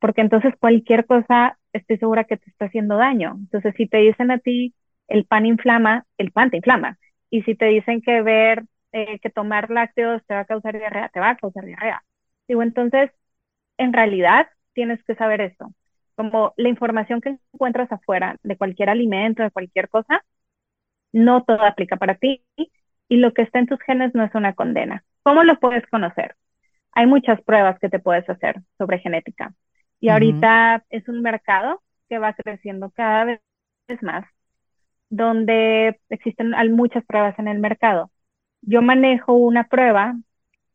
porque 0.01 0.21
entonces 0.23 0.55
cualquier 0.59 1.07
cosa 1.07 1.59
estoy 1.73 1.99
segura 1.99 2.25
que 2.25 2.37
te 2.37 2.51
está 2.51 2.67
haciendo 2.67 2.97
daño. 2.97 3.35
Entonces, 3.39 3.75
si 3.77 3.87
te 3.89 3.99
dicen 3.99 4.31
a 4.31 4.39
ti 4.39 4.75
el 5.09 5.25
pan 5.27 5.47
inflama, 5.47 6.07
el 6.19 6.33
pan 6.33 6.51
te 6.51 6.59
inflama. 6.59 6.99
Y 7.31 7.43
si 7.43 7.55
te 7.55 7.67
dicen 7.67 8.03
que 8.03 8.23
ver, 8.23 8.65
eh, 8.93 9.19
que 9.21 9.31
tomar 9.31 9.71
lácteos 9.71 10.23
te 10.27 10.35
va 10.35 10.41
a 10.41 10.45
causar 10.45 10.77
diarrea, 10.79 11.09
te 11.09 11.21
va 11.21 11.31
a 11.31 11.37
causar 11.37 11.65
diarrea. 11.65 12.03
Digo, 12.49 12.63
entonces, 12.63 13.11
en 13.79 13.93
realidad 13.93 14.49
tienes 14.75 15.03
que 15.05 15.15
saber 15.17 15.41
esto. 15.41 15.73
Como 16.17 16.55
la 16.57 16.69
información 16.69 17.21
que 17.21 17.39
encuentras 17.53 17.91
afuera 17.93 18.37
de 18.43 18.57
cualquier 18.57 18.91
alimento, 18.91 19.43
de 19.43 19.51
cualquier 19.51 19.89
cosa, 19.89 20.25
no 21.13 21.45
todo 21.45 21.63
aplica 21.65 21.97
para 21.97 22.17
ti 22.17 22.45
y 23.09 23.17
lo 23.19 23.33
que 23.35 23.43
está 23.43 23.59
en 23.59 23.67
tus 23.67 23.81
genes 23.83 24.15
no 24.15 24.25
es 24.25 24.35
una 24.35 24.55
condena. 24.55 25.05
¿Cómo 25.23 25.45
lo 25.45 25.59
puedes 25.61 25.87
conocer? 25.89 26.37
Hay 26.93 27.07
muchas 27.07 27.41
pruebas 27.43 27.79
que 27.81 27.89
te 27.91 27.99
puedes 28.01 28.29
hacer 28.31 28.63
sobre 28.79 28.99
genética 29.01 29.55
y 30.03 30.09
ahorita 30.09 30.85
es 30.91 31.09
un 31.09 31.23
mercado 31.23 31.81
que 32.09 32.19
va 32.19 32.35
creciendo 32.35 32.91
cada 32.91 33.25
vez 33.25 33.41
más, 34.01 34.27
donde 35.11 36.01
existen 36.09 36.55
hay 36.55 36.71
muchas 36.71 37.05
pruebas 37.05 37.39
en 37.39 37.47
el 37.47 37.61
mercado. 37.61 38.11
Yo 38.63 38.83
manejo 38.83 39.35
una 39.35 39.69
prueba 39.69 40.17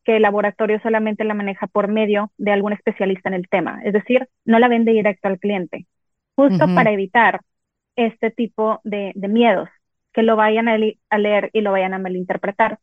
que 0.02 0.16
el 0.16 0.22
laboratorio 0.22 0.80
solamente 0.80 1.24
la 1.24 1.34
maneja 1.34 1.66
por 1.66 1.88
medio 1.88 2.32
de 2.38 2.52
algún 2.52 2.72
especialista 2.72 3.28
en 3.28 3.34
el 3.34 3.48
tema, 3.50 3.82
es 3.84 3.92
decir, 3.92 4.26
no 4.46 4.58
la 4.58 4.68
vende 4.68 4.92
directo 4.92 5.28
al 5.28 5.38
cliente, 5.38 5.86
justo 6.34 6.64
para 6.74 6.90
evitar 6.90 7.42
este 7.96 8.30
tipo 8.30 8.80
de, 8.82 9.12
de 9.14 9.28
miedos, 9.28 9.68
que 10.14 10.22
lo 10.22 10.36
vayan 10.36 10.68
a, 10.68 10.78
leer 11.18 11.50
y 11.52 11.60
lo 11.60 11.72
vayan 11.72 11.92
a 11.92 11.98
malinterpretar. 11.98 12.78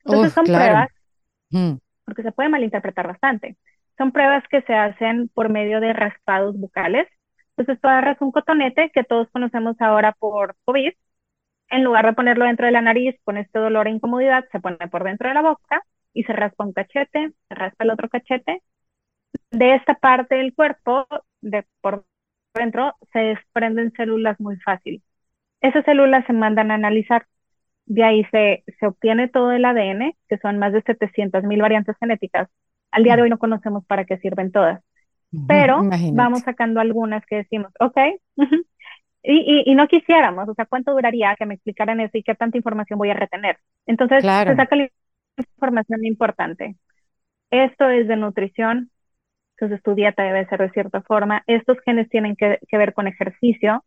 Entonces 0.00 0.28
Uf, 0.28 0.34
son 0.34 0.44
claro. 0.44 0.64
pruebas 0.64 1.78
porque 2.04 2.22
se 2.22 2.32
puede 2.32 2.50
malinterpretar 2.50 3.06
bastante. 3.06 3.56
Son 3.98 4.12
pruebas 4.12 4.44
que 4.48 4.62
se 4.62 4.74
hacen 4.74 5.28
por 5.34 5.48
medio 5.50 5.80
de 5.80 5.92
raspados 5.92 6.56
bucales. 6.58 7.08
Entonces 7.56 7.80
tú 7.82 7.88
agarras 7.88 8.20
un 8.20 8.32
cotonete 8.32 8.90
que 8.94 9.04
todos 9.04 9.28
conocemos 9.30 9.76
ahora 9.80 10.12
por 10.12 10.56
COVID, 10.64 10.92
en 11.70 11.84
lugar 11.84 12.06
de 12.06 12.12
ponerlo 12.14 12.44
dentro 12.46 12.66
de 12.66 12.72
la 12.72 12.82
nariz 12.82 13.16
con 13.24 13.36
este 13.38 13.58
dolor 13.58 13.88
e 13.88 13.92
incomodidad, 13.92 14.44
se 14.52 14.60
pone 14.60 14.76
por 14.90 15.04
dentro 15.04 15.28
de 15.28 15.34
la 15.34 15.42
boca 15.42 15.82
y 16.14 16.24
se 16.24 16.32
raspa 16.32 16.64
un 16.64 16.72
cachete, 16.72 17.32
se 17.48 17.54
raspa 17.54 17.84
el 17.84 17.90
otro 17.90 18.08
cachete. 18.08 18.62
De 19.50 19.74
esta 19.74 19.94
parte 19.94 20.36
del 20.36 20.54
cuerpo, 20.54 21.06
de 21.42 21.66
por 21.80 22.04
dentro, 22.54 22.94
se 23.12 23.20
desprenden 23.20 23.92
células 23.92 24.38
muy 24.40 24.56
fácil. 24.60 25.02
Esas 25.60 25.84
células 25.86 26.26
se 26.26 26.34
mandan 26.34 26.70
a 26.72 26.74
analizar. 26.74 27.26
De 27.86 28.04
ahí 28.04 28.24
se, 28.32 28.64
se 28.80 28.86
obtiene 28.86 29.28
todo 29.28 29.52
el 29.52 29.64
ADN, 29.64 30.16
que 30.28 30.38
son 30.38 30.58
más 30.58 30.72
de 30.74 30.82
700 30.82 31.44
mil 31.44 31.62
variantes 31.62 31.96
genéticas. 32.00 32.48
Al 32.90 33.04
día 33.04 33.16
de 33.16 33.22
hoy 33.22 33.30
no 33.30 33.38
conocemos 33.38 33.84
para 33.86 34.04
qué 34.04 34.18
sirven 34.18 34.52
todas, 34.52 34.82
pero 35.46 35.84
imagínate. 35.84 36.12
vamos 36.12 36.42
sacando 36.44 36.80
algunas 36.80 37.24
que 37.26 37.36
decimos, 37.38 37.72
ok, 37.80 37.96
y, 39.22 39.62
y, 39.68 39.72
y 39.72 39.74
no 39.74 39.88
quisiéramos, 39.88 40.48
o 40.48 40.54
sea, 40.54 40.66
¿cuánto 40.66 40.92
duraría 40.92 41.36
que 41.36 41.46
me 41.46 41.54
explicaran 41.54 42.00
eso 42.00 42.16
y 42.18 42.22
qué 42.22 42.34
tanta 42.34 42.56
información 42.56 42.98
voy 42.98 43.10
a 43.10 43.14
retener? 43.14 43.58
Entonces, 43.86 44.24
Claro. 44.24 44.44
se 44.46 44.54
saca 44.54 44.76
la 44.76 44.88
información 45.36 46.04
importante. 46.04 46.76
Esto 47.50 47.88
es 47.90 48.08
de 48.08 48.16
nutrición, 48.16 48.90
entonces 49.56 49.82
tu 49.82 49.94
dieta 49.94 50.22
debe 50.24 50.46
ser 50.48 50.60
de 50.60 50.70
cierta 50.70 51.02
forma. 51.02 51.44
Estos 51.46 51.78
genes 51.84 52.08
tienen 52.10 52.36
que, 52.36 52.58
que 52.68 52.78
ver 52.78 52.94
con 52.94 53.08
ejercicio, 53.08 53.84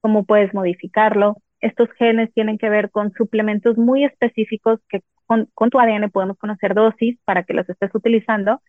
cómo 0.00 0.24
puedes 0.24 0.54
modificarlo. 0.54 1.36
Estos 1.60 1.90
genes 1.98 2.32
tienen 2.34 2.58
que 2.58 2.70
ver 2.70 2.90
con 2.90 3.12
suplementos 3.14 3.78
muy 3.78 4.04
específicos 4.04 4.80
que 4.88 5.02
con, 5.26 5.48
con 5.54 5.70
tu 5.70 5.78
ADN 5.80 6.10
podemos 6.10 6.38
conocer 6.38 6.74
dosis 6.74 7.18
para 7.24 7.44
que 7.44 7.54
los 7.54 7.68
estés 7.68 7.94
utilizando. 7.94 8.62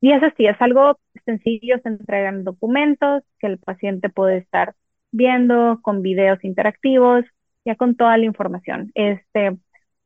Y 0.00 0.12
eso 0.12 0.26
sí, 0.36 0.46
es 0.46 0.60
algo 0.60 0.98
sencillo, 1.24 1.78
se 1.82 1.88
entregan 1.88 2.44
documentos 2.44 3.22
que 3.38 3.46
el 3.46 3.58
paciente 3.58 4.10
puede 4.10 4.38
estar 4.38 4.74
viendo 5.12 5.80
con 5.82 6.02
videos 6.02 6.42
interactivos, 6.44 7.24
ya 7.64 7.76
con 7.76 7.96
toda 7.96 8.16
la 8.18 8.24
información. 8.26 8.90
Este, 8.94 9.56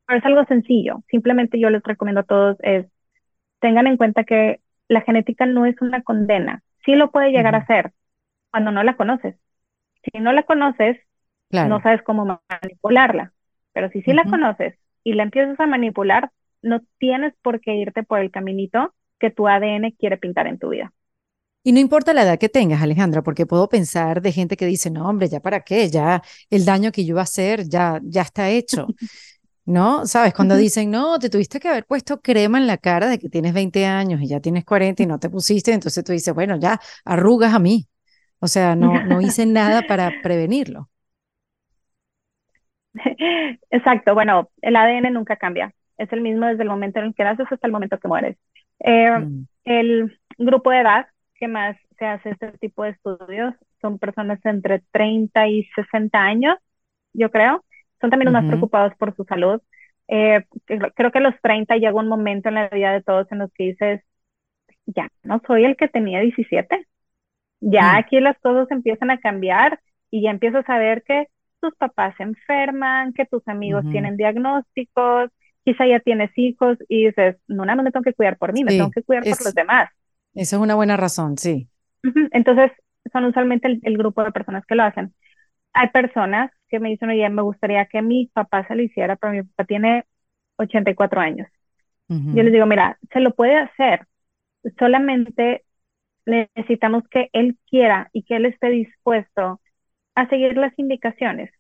pero 0.06 0.18
es 0.20 0.24
algo 0.26 0.44
sencillo. 0.46 1.02
Simplemente 1.10 1.58
yo 1.60 1.70
les 1.70 1.82
recomiendo 1.82 2.20
a 2.22 2.24
todos 2.24 2.56
es 2.62 2.86
tengan 3.60 3.86
en 3.86 3.96
cuenta 3.96 4.24
que 4.24 4.60
la 4.88 5.02
genética 5.02 5.46
no 5.46 5.66
es 5.66 5.80
una 5.82 6.02
condena. 6.02 6.62
Sí 6.84 6.94
lo 6.94 7.10
puede 7.10 7.30
llegar 7.32 7.54
a 7.54 7.66
ser 7.66 7.92
cuando 8.50 8.70
no 8.72 8.82
la 8.84 8.96
conoces. 8.96 9.36
Si 10.04 10.20
no 10.20 10.32
la 10.32 10.44
conoces, 10.44 10.98
Claro. 11.50 11.68
no 11.68 11.82
sabes 11.82 12.02
cómo 12.02 12.42
manipularla. 12.50 13.32
Pero 13.72 13.90
si 13.90 14.02
sí 14.02 14.12
la 14.12 14.24
conoces 14.24 14.78
y 15.08 15.14
la 15.14 15.22
empiezas 15.22 15.58
a 15.58 15.66
manipular, 15.66 16.30
no 16.60 16.82
tienes 16.98 17.32
por 17.40 17.62
qué 17.62 17.74
irte 17.76 18.02
por 18.02 18.18
el 18.18 18.30
caminito 18.30 18.94
que 19.18 19.30
tu 19.30 19.48
ADN 19.48 19.94
quiere 19.98 20.18
pintar 20.18 20.46
en 20.46 20.58
tu 20.58 20.68
vida. 20.68 20.92
Y 21.64 21.72
no 21.72 21.80
importa 21.80 22.12
la 22.12 22.24
edad 22.24 22.38
que 22.38 22.50
tengas, 22.50 22.82
Alejandra, 22.82 23.22
porque 23.22 23.46
puedo 23.46 23.70
pensar 23.70 24.20
de 24.20 24.32
gente 24.32 24.54
que 24.58 24.66
dice, 24.66 24.90
no, 24.90 25.08
hombre, 25.08 25.28
ya 25.28 25.40
para 25.40 25.60
qué, 25.60 25.88
ya 25.88 26.22
el 26.50 26.66
daño 26.66 26.92
que 26.92 27.06
yo 27.06 27.14
iba 27.14 27.20
a 27.20 27.24
hacer 27.24 27.66
ya, 27.66 28.00
ya 28.04 28.20
está 28.20 28.50
hecho. 28.50 28.86
¿No? 29.64 30.06
¿Sabes? 30.06 30.34
Cuando 30.34 30.56
dicen, 30.56 30.90
no, 30.90 31.18
te 31.18 31.30
tuviste 31.30 31.58
que 31.58 31.68
haber 31.68 31.86
puesto 31.86 32.20
crema 32.20 32.58
en 32.58 32.66
la 32.66 32.76
cara 32.76 33.08
de 33.08 33.18
que 33.18 33.30
tienes 33.30 33.54
20 33.54 33.86
años 33.86 34.20
y 34.20 34.26
ya 34.26 34.40
tienes 34.40 34.66
40 34.66 35.02
y 35.02 35.06
no 35.06 35.18
te 35.18 35.30
pusiste, 35.30 35.72
entonces 35.72 36.04
tú 36.04 36.12
dices, 36.12 36.34
bueno, 36.34 36.58
ya 36.58 36.78
arrugas 37.04 37.54
a 37.54 37.58
mí. 37.58 37.86
O 38.40 38.48
sea, 38.48 38.76
no, 38.76 39.04
no 39.04 39.22
hice 39.22 39.46
nada 39.46 39.86
para 39.86 40.12
prevenirlo. 40.22 40.90
Exacto, 43.70 44.14
bueno, 44.14 44.50
el 44.62 44.76
ADN 44.76 45.10
nunca 45.10 45.36
cambia. 45.36 45.72
Es 45.96 46.12
el 46.12 46.20
mismo 46.20 46.46
desde 46.46 46.62
el 46.62 46.68
momento 46.68 47.00
en 47.00 47.06
el 47.06 47.14
que 47.14 47.24
naces 47.24 47.46
hasta 47.50 47.66
el 47.66 47.72
momento 47.72 47.98
que 47.98 48.08
mueres. 48.08 48.36
Eh, 48.80 49.10
Mm, 49.16 49.46
el 49.64 50.18
grupo 50.38 50.70
de 50.70 50.80
edad 50.80 51.06
que 51.34 51.48
más 51.48 51.76
se 51.98 52.06
hace 52.06 52.30
este 52.30 52.52
tipo 52.58 52.84
de 52.84 52.90
estudios 52.90 53.54
son 53.80 53.98
personas 53.98 54.40
entre 54.44 54.80
30 54.92 55.48
y 55.48 55.64
60 55.74 56.20
años, 56.20 56.56
yo 57.12 57.30
creo. 57.30 57.64
Son 58.00 58.10
también 58.10 58.26
los 58.26 58.32
más 58.34 58.46
preocupados 58.46 58.94
por 58.96 59.14
su 59.16 59.24
salud. 59.24 59.60
Eh, 60.08 60.44
creo 60.66 60.92
creo 60.94 61.12
que 61.12 61.18
a 61.18 61.22
los 61.22 61.34
30 61.42 61.76
llega 61.76 61.94
un 61.94 62.08
momento 62.08 62.48
en 62.48 62.54
la 62.56 62.68
vida 62.68 62.92
de 62.92 63.02
todos 63.02 63.30
en 63.32 63.38
los 63.40 63.52
que 63.52 63.64
dices, 63.64 64.02
ya 64.86 65.08
no 65.22 65.40
soy 65.46 65.64
el 65.64 65.76
que 65.76 65.88
tenía 65.88 66.20
17. 66.20 66.86
Ya 67.60 67.96
Mm. 67.96 67.98
aquí 67.98 68.20
las 68.20 68.38
cosas 68.40 68.70
empiezan 68.70 69.10
a 69.10 69.20
cambiar 69.20 69.80
y 70.10 70.22
ya 70.22 70.30
empiezas 70.30 70.68
a 70.68 70.78
ver 70.78 71.02
que 71.04 71.26
tus 71.60 71.74
papás 71.76 72.14
se 72.16 72.22
enferman, 72.24 73.12
que 73.12 73.26
tus 73.26 73.46
amigos 73.48 73.86
tienen 73.90 74.16
diagnósticos, 74.16 75.30
quizá 75.64 75.86
ya 75.86 76.00
tienes 76.00 76.30
hijos 76.36 76.78
y 76.88 77.06
dices, 77.06 77.36
no, 77.48 77.64
nada 77.64 77.76
más 77.76 77.84
me 77.86 77.92
tengo 77.92 78.04
que 78.04 78.14
cuidar 78.14 78.38
por 78.38 78.52
mí, 78.52 78.64
me 78.64 78.74
tengo 78.74 78.90
que 78.90 79.02
cuidar 79.02 79.26
por 79.28 79.42
los 79.42 79.54
demás. 79.54 79.90
esa 80.34 80.56
es 80.56 80.62
una 80.62 80.74
buena 80.74 80.96
razón, 80.96 81.36
sí. 81.38 81.68
Entonces, 82.32 82.72
son 83.12 83.24
usualmente 83.24 83.68
el, 83.68 83.80
el 83.82 83.98
grupo 83.98 84.22
de 84.24 84.32
personas 84.32 84.64
que 84.66 84.74
lo 84.74 84.82
hacen. 84.84 85.14
hay 85.74 85.88
personas 85.90 86.52
que 86.68 86.80
me 86.80 86.90
dicen, 86.90 87.10
oye, 87.10 87.28
me 87.30 87.42
gustaría 87.42 87.86
que 87.86 88.02
mi 88.02 88.28
papá 88.28 88.66
se 88.68 88.76
lo 88.76 88.82
hiciera, 88.82 89.16
pero 89.16 89.32
mi 89.34 89.44
papá 89.44 89.64
tiene 89.66 90.06
84 90.58 91.20
años. 91.20 91.48
Yo 92.32 92.42
les 92.44 92.52
digo, 92.52 92.66
mira, 92.66 92.98
se 93.12 93.20
lo 93.20 93.34
puede 93.34 93.56
hacer, 93.58 94.06
solamente 94.78 95.64
necesitamos 96.26 97.04
que 97.10 97.30
él 97.34 97.58
quiera 97.68 98.10
y 98.12 98.24
que 98.24 98.36
él 98.36 98.46
esté 98.46 98.70
dispuesto 98.70 99.60
a 100.18 100.28
seguir 100.28 100.56
las 100.56 100.76
indicaciones. 100.78 101.50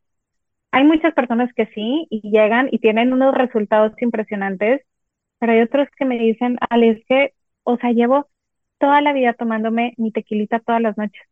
Hay 0.72 0.84
muchas 0.84 1.14
personas 1.14 1.52
que 1.54 1.66
sí 1.66 2.08
y 2.10 2.20
llegan 2.30 2.68
y 2.72 2.80
tienen 2.80 3.12
unos 3.12 3.34
resultados 3.34 3.92
impresionantes, 4.02 4.82
pero 5.38 5.52
hay 5.52 5.62
otros 5.62 5.88
que 5.96 6.04
me 6.04 6.18
dicen, 6.18 6.58
Ale, 6.68 6.90
es 6.90 7.04
que, 7.06 7.34
o 7.62 7.76
sea, 7.78 7.92
llevo 7.92 8.28
toda 8.78 9.00
la 9.00 9.12
vida 9.12 9.34
tomándome 9.34 9.94
mi 9.96 10.10
tequilita 10.12 10.60
todas 10.60 10.82
las 10.82 10.98
noches. 10.98 11.22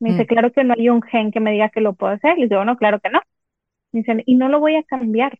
Me 0.00 0.10
dice, 0.10 0.24
mm. 0.24 0.26
claro 0.26 0.52
que 0.52 0.64
no 0.64 0.74
hay 0.76 0.90
un 0.90 1.02
gen 1.02 1.32
que 1.32 1.40
me 1.40 1.52
diga 1.52 1.70
que 1.70 1.80
lo 1.80 1.94
puedo 1.94 2.12
hacer. 2.12 2.38
Y 2.38 2.48
digo, 2.48 2.64
no, 2.64 2.76
claro 2.76 3.00
que 3.00 3.10
no. 3.10 3.20
Me 3.92 4.00
dicen, 4.00 4.22
y 4.26 4.36
no 4.36 4.48
lo 4.48 4.60
voy 4.60 4.76
a 4.76 4.84
cambiar. 4.84 5.38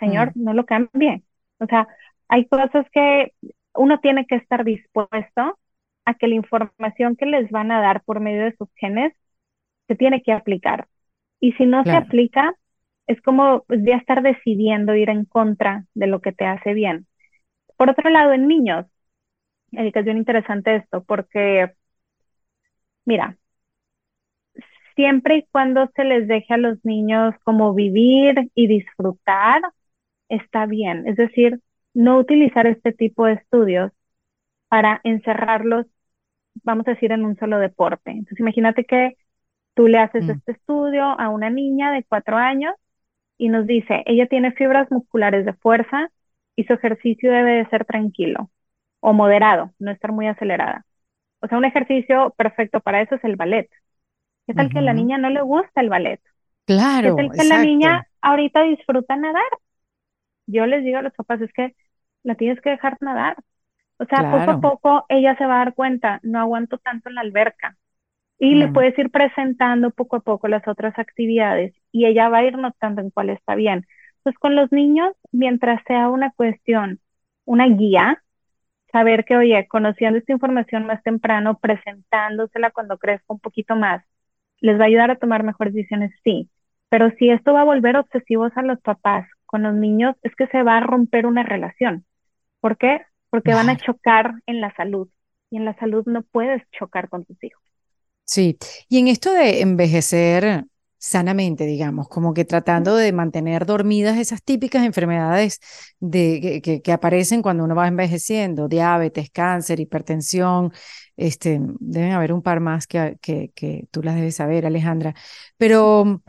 Señor, 0.00 0.32
mm. 0.34 0.44
no 0.44 0.54
lo 0.54 0.66
cambie. 0.66 1.22
O 1.58 1.66
sea, 1.66 1.88
hay 2.28 2.46
cosas 2.46 2.86
que 2.92 3.32
uno 3.74 4.00
tiene 4.00 4.26
que 4.26 4.36
estar 4.36 4.64
dispuesto 4.64 5.58
a 6.04 6.14
que 6.14 6.28
la 6.28 6.34
información 6.36 7.16
que 7.16 7.26
les 7.26 7.50
van 7.50 7.72
a 7.72 7.80
dar 7.80 8.02
por 8.04 8.20
medio 8.20 8.44
de 8.44 8.56
sus 8.56 8.68
genes 8.76 9.14
se 9.88 9.96
tiene 9.96 10.22
que 10.22 10.32
aplicar. 10.32 10.88
Y 11.40 11.52
si 11.54 11.66
no 11.66 11.86
se 11.90 11.96
aplica, 11.96 12.54
es 13.06 13.20
como 13.22 13.64
pues, 13.68 13.80
ya 13.84 13.96
estar 13.96 14.22
decidiendo 14.22 14.94
ir 14.96 15.10
en 15.10 15.24
contra 15.26 15.86
de 15.94 16.06
lo 16.08 16.20
que 16.20 16.32
te 16.32 16.46
hace 16.46 16.74
bien. 16.74 17.06
Por 17.76 17.90
otro 17.90 18.10
lado, 18.10 18.32
en 18.32 18.48
niños, 18.48 18.86
es 19.72 20.04
bien 20.04 20.18
interesante 20.18 20.76
esto, 20.76 21.04
porque, 21.04 21.72
mira, 23.04 23.36
siempre 24.96 25.38
y 25.38 25.46
cuando 25.50 25.88
se 25.94 26.04
les 26.04 26.26
deje 26.28 26.54
a 26.54 26.58
los 26.58 26.84
niños 26.84 27.34
como 27.44 27.74
vivir 27.74 28.50
y 28.54 28.66
disfrutar, 28.66 29.62
está 30.28 30.66
bien. 30.66 31.06
Es 31.08 31.16
decir, 31.16 31.60
no 31.94 32.18
utilizar 32.18 32.66
este 32.66 32.92
tipo 32.92 33.26
de 33.26 33.34
estudios 33.34 33.92
para 34.68 35.00
encerrarlos, 35.04 35.86
vamos 36.64 36.88
a 36.88 36.92
decir, 36.92 37.12
en 37.12 37.24
un 37.24 37.36
solo 37.38 37.58
deporte. 37.58 38.10
Entonces, 38.12 38.40
imagínate 38.40 38.84
que 38.84 39.16
tú 39.78 39.86
le 39.86 39.98
haces 39.98 40.24
mm. 40.24 40.30
este 40.30 40.52
estudio 40.52 41.04
a 41.04 41.28
una 41.28 41.50
niña 41.50 41.92
de 41.92 42.02
cuatro 42.02 42.36
años 42.36 42.74
y 43.38 43.48
nos 43.48 43.64
dice, 43.64 44.02
ella 44.06 44.26
tiene 44.26 44.50
fibras 44.50 44.90
musculares 44.90 45.44
de 45.46 45.52
fuerza 45.52 46.10
y 46.56 46.64
su 46.64 46.72
ejercicio 46.72 47.30
debe 47.30 47.52
de 47.52 47.68
ser 47.68 47.84
tranquilo 47.84 48.50
o 48.98 49.12
moderado, 49.12 49.72
no 49.78 49.92
estar 49.92 50.10
muy 50.10 50.26
acelerada. 50.26 50.84
O 51.38 51.46
sea, 51.46 51.58
un 51.58 51.64
ejercicio 51.64 52.34
perfecto 52.36 52.80
para 52.80 53.02
eso 53.02 53.14
es 53.14 53.22
el 53.22 53.36
ballet. 53.36 53.70
¿Qué 54.48 54.54
tal 54.54 54.68
que 54.68 54.80
a 54.80 54.82
la 54.82 54.94
niña 54.94 55.16
no 55.16 55.30
le 55.30 55.42
gusta 55.42 55.80
el 55.80 55.90
ballet? 55.90 56.20
Claro. 56.64 57.14
¿Qué 57.14 57.22
tal 57.22 57.38
que 57.38 57.44
la 57.44 57.62
niña 57.62 58.08
ahorita 58.20 58.64
disfruta 58.64 59.14
nadar? 59.14 59.44
Yo 60.48 60.66
les 60.66 60.82
digo 60.82 60.98
a 60.98 61.02
los 61.02 61.14
papás, 61.14 61.40
es 61.40 61.52
que 61.52 61.76
la 62.24 62.34
tienes 62.34 62.60
que 62.62 62.70
dejar 62.70 62.96
nadar. 63.00 63.36
O 63.98 64.06
sea, 64.06 64.28
poco 64.28 64.50
a 64.50 64.60
poco 64.60 65.06
ella 65.08 65.36
se 65.36 65.46
va 65.46 65.54
a 65.54 65.64
dar 65.66 65.74
cuenta, 65.74 66.18
no 66.24 66.40
aguanto 66.40 66.78
tanto 66.78 67.10
en 67.10 67.14
la 67.14 67.20
alberca. 67.20 67.76
Y 68.38 68.54
le 68.54 68.68
puedes 68.68 68.96
ir 68.98 69.10
presentando 69.10 69.90
poco 69.90 70.16
a 70.16 70.20
poco 70.20 70.46
las 70.48 70.66
otras 70.68 70.96
actividades 70.98 71.74
y 71.90 72.06
ella 72.06 72.28
va 72.28 72.38
a 72.38 72.44
ir 72.44 72.56
notando 72.56 73.00
en 73.00 73.10
cuál 73.10 73.30
está 73.30 73.56
bien. 73.56 73.86
Pues 74.22 74.36
con 74.38 74.54
los 74.54 74.70
niños, 74.72 75.14
mientras 75.32 75.82
sea 75.86 76.08
una 76.08 76.30
cuestión, 76.32 77.00
una 77.44 77.66
guía, 77.66 78.22
saber 78.92 79.24
que, 79.24 79.36
oye, 79.36 79.66
conociendo 79.68 80.18
esta 80.18 80.32
información 80.32 80.86
más 80.86 81.02
temprano, 81.02 81.58
presentándosela 81.58 82.70
cuando 82.70 82.98
crezca 82.98 83.26
un 83.28 83.40
poquito 83.40 83.76
más, 83.76 84.04
les 84.60 84.78
va 84.78 84.84
a 84.84 84.86
ayudar 84.86 85.10
a 85.10 85.16
tomar 85.18 85.44
mejores 85.44 85.74
decisiones, 85.74 86.12
sí. 86.24 86.50
Pero 86.88 87.10
si 87.18 87.30
esto 87.30 87.52
va 87.52 87.62
a 87.62 87.64
volver 87.64 87.96
obsesivos 87.96 88.52
a 88.56 88.62
los 88.62 88.80
papás 88.80 89.28
con 89.46 89.62
los 89.62 89.74
niños, 89.74 90.16
es 90.22 90.34
que 90.36 90.46
se 90.48 90.62
va 90.62 90.78
a 90.78 90.80
romper 90.80 91.26
una 91.26 91.42
relación. 91.42 92.06
¿Por 92.60 92.76
qué? 92.78 93.02
Porque 93.30 93.54
van 93.54 93.68
a 93.70 93.76
chocar 93.76 94.34
en 94.46 94.60
la 94.60 94.74
salud. 94.74 95.08
Y 95.50 95.56
en 95.58 95.64
la 95.64 95.74
salud 95.74 96.04
no 96.06 96.22
puedes 96.22 96.62
chocar 96.72 97.08
con 97.08 97.24
tus 97.24 97.42
hijos. 97.44 97.62
Sí, 98.30 98.58
y 98.90 98.98
en 98.98 99.08
esto 99.08 99.32
de 99.32 99.62
envejecer 99.62 100.66
sanamente, 100.98 101.64
digamos, 101.64 102.08
como 102.08 102.34
que 102.34 102.44
tratando 102.44 102.94
de 102.94 103.10
mantener 103.12 103.64
dormidas 103.64 104.18
esas 104.18 104.42
típicas 104.42 104.84
enfermedades 104.84 105.60
de, 105.98 106.60
que, 106.62 106.82
que, 106.82 106.92
aparecen 106.92 107.40
cuando 107.40 107.64
uno 107.64 107.74
va 107.74 107.88
envejeciendo, 107.88 108.68
diabetes, 108.68 109.30
cáncer, 109.30 109.80
hipertensión, 109.80 110.72
este, 111.16 111.58
deben 111.80 112.12
haber 112.12 112.34
un 112.34 112.42
par 112.42 112.60
más 112.60 112.86
que, 112.86 113.16
que, 113.22 113.50
que 113.54 113.88
tú 113.90 114.02
las 114.02 114.16
debes 114.16 114.36
saber, 114.36 114.66
Alejandra, 114.66 115.14
pero 115.56 116.22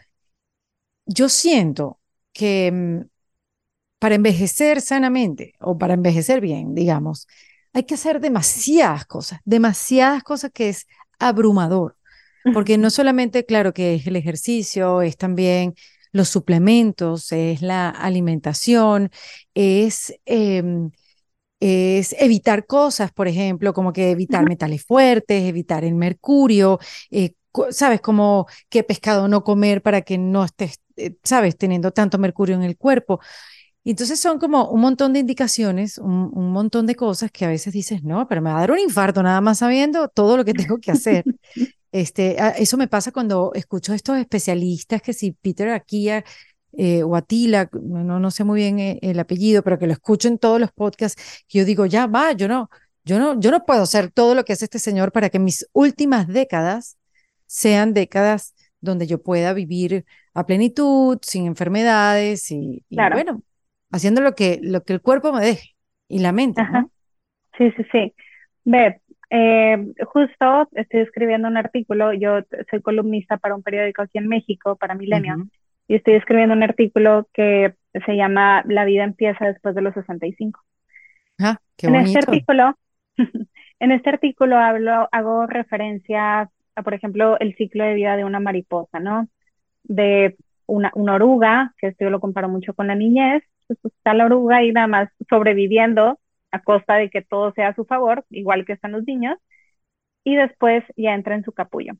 yo 1.05 1.29
siento 1.29 1.99
que 2.33 2.71
mm, 2.71 3.07
para 3.99 4.15
envejecer 4.15 4.81
sanamente 4.81 5.53
o 5.59 5.77
para 5.77 5.93
envejecer 5.95 6.41
bien, 6.41 6.75
digamos, 6.75 7.27
hay 7.73 7.83
que 7.83 7.95
hacer 7.95 8.19
demasiadas 8.19 9.05
cosas, 9.05 9.39
demasiadas 9.45 10.23
cosas 10.23 10.51
que 10.53 10.69
es 10.69 10.87
abrumador, 11.19 11.95
porque 12.51 12.77
no 12.77 12.89
solamente, 12.89 13.45
claro, 13.45 13.73
que 13.73 13.95
es 13.95 14.07
el 14.07 14.15
ejercicio, 14.15 15.01
es 15.01 15.17
también 15.17 15.75
los 16.11 16.29
suplementos, 16.29 17.31
es 17.31 17.61
la 17.61 17.89
alimentación, 17.89 19.11
es... 19.53 20.13
Em, 20.25 20.91
es 21.59 22.15
evitar 22.19 22.65
cosas, 22.65 23.11
por 23.11 23.27
ejemplo, 23.27 23.73
como 23.73 23.91
que 23.93 24.11
evitar 24.11 24.45
metales 24.47 24.83
fuertes, 24.85 25.43
evitar 25.43 25.83
el 25.83 25.95
mercurio, 25.95 26.79
eh, 27.11 27.33
sabes, 27.71 28.01
como 28.01 28.47
qué 28.69 28.83
pescado 28.83 29.27
no 29.27 29.43
comer 29.43 29.81
para 29.81 30.01
que 30.01 30.17
no 30.17 30.45
estés, 30.45 30.79
eh, 30.95 31.15
sabes, 31.23 31.57
teniendo 31.57 31.91
tanto 31.91 32.17
mercurio 32.17 32.55
en 32.55 32.63
el 32.63 32.77
cuerpo. 32.77 33.19
Entonces 33.85 34.19
son 34.19 34.39
como 34.39 34.69
un 34.69 34.81
montón 34.81 35.13
de 35.13 35.19
indicaciones, 35.19 35.97
un, 35.97 36.31
un, 36.33 36.51
montón 36.51 36.85
de 36.85 36.95
cosas 36.95 37.31
que 37.31 37.45
a 37.45 37.47
veces 37.47 37.73
dices, 37.73 38.03
no, 38.03 38.27
pero 38.27 38.41
me 38.41 38.51
va 38.51 38.57
a 38.57 38.59
dar 38.61 38.71
un 38.71 38.79
infarto 38.79 39.23
nada 39.23 39.41
más 39.41 39.59
sabiendo 39.59 40.09
todo 40.09 40.37
lo 40.37 40.45
que 40.45 40.53
tengo 40.53 40.77
que 40.79 40.91
hacer. 40.91 41.23
Este, 41.91 42.37
eso 42.61 42.77
me 42.77 42.87
pasa 42.87 43.11
cuando 43.11 43.51
escucho 43.55 43.93
a 43.93 43.95
estos 43.95 44.17
especialistas 44.17 45.01
que 45.01 45.11
si 45.11 45.31
Peter 45.31 45.69
Akia 45.69 46.23
eh, 46.73 47.01
o 47.03 47.15
Atila, 47.15 47.69
no, 47.81 48.19
no 48.19 48.31
sé 48.31 48.43
muy 48.43 48.59
bien 48.59 48.79
eh, 48.79 48.99
el 49.01 49.19
apellido, 49.19 49.63
pero 49.63 49.79
que 49.79 49.87
lo 49.87 49.93
escucho 49.93 50.27
en 50.27 50.37
todos 50.37 50.59
los 50.59 50.71
podcasts, 50.71 51.43
yo 51.49 51.65
digo, 51.65 51.87
ya 51.87 52.05
va, 52.05 52.33
yo 52.33 52.47
no, 52.47 52.69
yo 53.03 53.17
no, 53.17 53.39
yo 53.39 53.49
no 53.49 53.65
puedo 53.65 53.81
hacer 53.81 54.11
todo 54.11 54.35
lo 54.35 54.45
que 54.45 54.53
hace 54.53 54.65
este 54.65 54.77
señor 54.77 55.11
para 55.11 55.29
que 55.29 55.39
mis 55.39 55.67
últimas 55.73 56.27
décadas 56.27 56.97
sean 57.47 57.93
décadas 57.93 58.53
donde 58.81 59.07
yo 59.07 59.21
pueda 59.21 59.53
vivir 59.53 60.05
a 60.35 60.45
plenitud, 60.45 61.17
sin 61.23 61.47
enfermedades 61.47 62.51
y, 62.51 62.85
bueno, 62.89 63.41
haciendo 63.91 64.21
lo 64.21 64.33
que, 64.33 64.59
lo 64.61 64.83
que 64.83 64.93
el 64.93 65.01
cuerpo 65.01 65.33
me 65.33 65.41
deje 65.41 65.75
y 66.07 66.19
la 66.19 66.31
mente. 66.31 66.61
Sí, 67.57 67.71
sí, 67.71 67.83
sí. 67.91 68.13
Ve, 68.65 69.01
eh, 69.29 69.77
justo 70.05 70.69
estoy 70.73 71.01
escribiendo 71.01 71.47
un 71.47 71.57
artículo, 71.57 72.13
yo 72.13 72.39
soy 72.69 72.81
columnista 72.81 73.37
para 73.37 73.55
un 73.55 73.63
periódico 73.63 74.01
aquí 74.01 74.17
en 74.17 74.27
México, 74.27 74.75
para 74.75 74.95
Milenio, 74.95 75.47
y 75.87 75.95
estoy 75.95 76.15
escribiendo 76.15 76.55
un 76.55 76.63
artículo 76.63 77.27
que 77.33 77.75
se 78.05 78.15
llama 78.15 78.63
La 78.67 78.85
vida 78.85 79.03
empieza 79.03 79.45
después 79.45 79.75
de 79.75 79.81
los 79.81 79.93
65. 79.93 80.59
Ah, 81.39 81.59
qué 81.77 81.87
en 81.87 81.95
este 81.95 82.19
artículo, 82.19 82.77
en 83.79 83.91
este 83.91 84.09
artículo 84.09 84.57
hablo, 84.57 85.07
hago 85.11 85.45
referencia 85.45 86.49
a, 86.75 86.83
por 86.83 86.93
ejemplo, 86.93 87.39
el 87.39 87.55
ciclo 87.55 87.83
de 87.83 87.93
vida 87.93 88.17
de 88.17 88.25
una 88.25 88.39
mariposa, 88.39 88.99
¿no? 88.99 89.27
De 89.83 90.37
una, 90.65 90.91
una 90.95 91.15
oruga, 91.15 91.73
que 91.77 91.87
esto 91.87 92.05
yo 92.05 92.09
lo 92.09 92.19
comparo 92.19 92.49
mucho 92.49 92.73
con 92.73 92.87
la 92.87 92.95
niñez, 92.95 93.43
pues, 93.81 93.93
está 93.95 94.13
la 94.13 94.25
oruga 94.25 94.57
ahí 94.57 94.71
nada 94.71 94.87
más 94.87 95.09
sobreviviendo 95.29 96.19
a 96.51 96.61
costa 96.63 96.95
de 96.95 97.09
que 97.09 97.21
todo 97.21 97.53
sea 97.53 97.69
a 97.69 97.75
su 97.75 97.85
favor, 97.85 98.25
igual 98.29 98.65
que 98.65 98.73
están 98.73 98.91
los 98.93 99.03
niños, 99.05 99.37
y 100.23 100.35
después 100.35 100.83
ya 100.97 101.13
entra 101.15 101.35
en 101.35 101.43
su 101.43 101.53
capullo. 101.53 101.93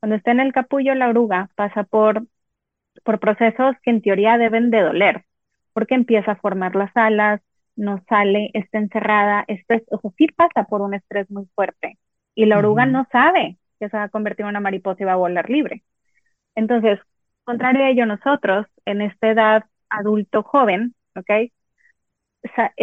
Cuando 0.00 0.16
está 0.16 0.32
en 0.32 0.40
el 0.40 0.52
capullo, 0.52 0.94
la 0.94 1.08
oruga 1.08 1.50
pasa 1.56 1.84
por 1.84 2.24
por 3.04 3.20
procesos 3.20 3.76
que 3.82 3.90
en 3.90 4.02
teoría 4.02 4.38
deben 4.38 4.70
de 4.70 4.80
doler, 4.80 5.24
porque 5.72 5.94
empieza 5.94 6.32
a 6.32 6.36
formar 6.36 6.74
las 6.76 6.90
alas, 6.96 7.40
no 7.76 8.02
sale, 8.08 8.50
está 8.54 8.78
encerrada, 8.78 9.44
estrés, 9.48 9.82
o 9.90 9.98
sea, 10.00 10.10
sí 10.18 10.26
pasa 10.28 10.64
por 10.64 10.82
un 10.82 10.94
estrés 10.94 11.30
muy 11.30 11.46
fuerte 11.54 11.98
y 12.34 12.46
la 12.46 12.58
oruga 12.58 12.86
no 12.86 13.06
sabe 13.12 13.58
que 13.80 13.88
se 13.88 13.96
va 13.96 14.04
a 14.04 14.08
convertir 14.08 14.44
en 14.44 14.50
una 14.50 14.60
mariposa 14.60 15.02
y 15.02 15.06
va 15.06 15.12
a 15.12 15.16
volar 15.16 15.48
libre. 15.50 15.82
Entonces, 16.54 17.00
contrario 17.44 17.84
a 17.84 17.90
ello, 17.90 18.06
nosotros 18.06 18.66
en 18.84 19.02
esta 19.02 19.30
edad 19.30 19.64
adulto 19.88 20.42
joven, 20.42 20.94
¿ok? 21.16 21.50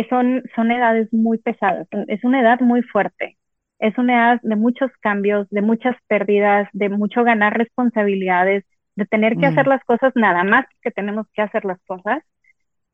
son, 0.09 0.43
son 0.55 0.71
edades 0.71 1.11
muy 1.11 1.37
pesadas, 1.37 1.87
es 2.07 2.23
una 2.23 2.41
edad 2.41 2.59
muy 2.61 2.81
fuerte, 2.81 3.37
es 3.79 3.97
una 3.97 4.13
edad 4.13 4.41
de 4.41 4.55
muchos 4.55 4.91
cambios, 5.01 5.47
de 5.49 5.61
muchas 5.61 5.95
pérdidas, 6.07 6.69
de 6.73 6.89
mucho 6.89 7.23
ganar 7.23 7.57
responsabilidades, 7.57 8.65
de 8.95 9.05
tener 9.05 9.37
que 9.37 9.45
hacer 9.45 9.65
mm. 9.67 9.69
las 9.69 9.83
cosas 9.83 10.13
nada 10.15 10.43
más 10.43 10.65
que 10.81 10.91
tenemos 10.91 11.27
que 11.33 11.41
hacer 11.41 11.65
las 11.65 11.81
cosas, 11.83 12.23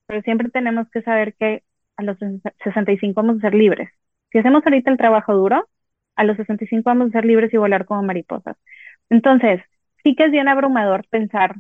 pero 0.08 0.22
siempre 0.22 0.50
tenemos 0.50 0.88
que 0.92 1.02
saber 1.02 1.36
que 1.36 1.64
a 1.98 2.04
los 2.04 2.18
65 2.64 3.14
vamos 3.16 3.38
a 3.38 3.42
ser 3.42 3.56
libres. 3.56 3.90
Si 4.32 4.38
hacemos 4.40 4.64
ahorita 4.66 4.92
el 4.92 4.98
trabajo 4.98 5.34
duro, 5.34 5.68
a 6.16 6.24
los 6.24 6.38
65 6.38 6.84
vamos 6.86 7.10
a 7.10 7.12
ser 7.12 7.26
libres 7.26 7.54
y 7.54 7.58
volar 7.58 7.86
como 7.86 8.04
mariposas. 8.04 8.58
Entonces, 9.10 9.62
sí 10.04 10.16
que 10.16 10.26
es 10.26 10.32
bien 10.32 10.48
abrumador 10.48 11.06
pensar, 11.10 11.56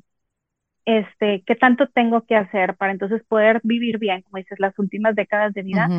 este, 0.86 1.43
qué 1.45 1.56
tanto 1.56 1.88
tengo 1.89 2.26
que 2.26 2.36
hacer 2.36 2.76
para 2.76 2.91
entonces 2.91 3.24
poder 3.28 3.62
vivir 3.63 3.98
bien, 4.00 4.21
como 4.24 4.38
dices, 4.38 4.60
las 4.60 4.78
últimas 4.80 5.15
décadas 5.15 5.54
de 5.54 5.63
vida. 5.63 5.93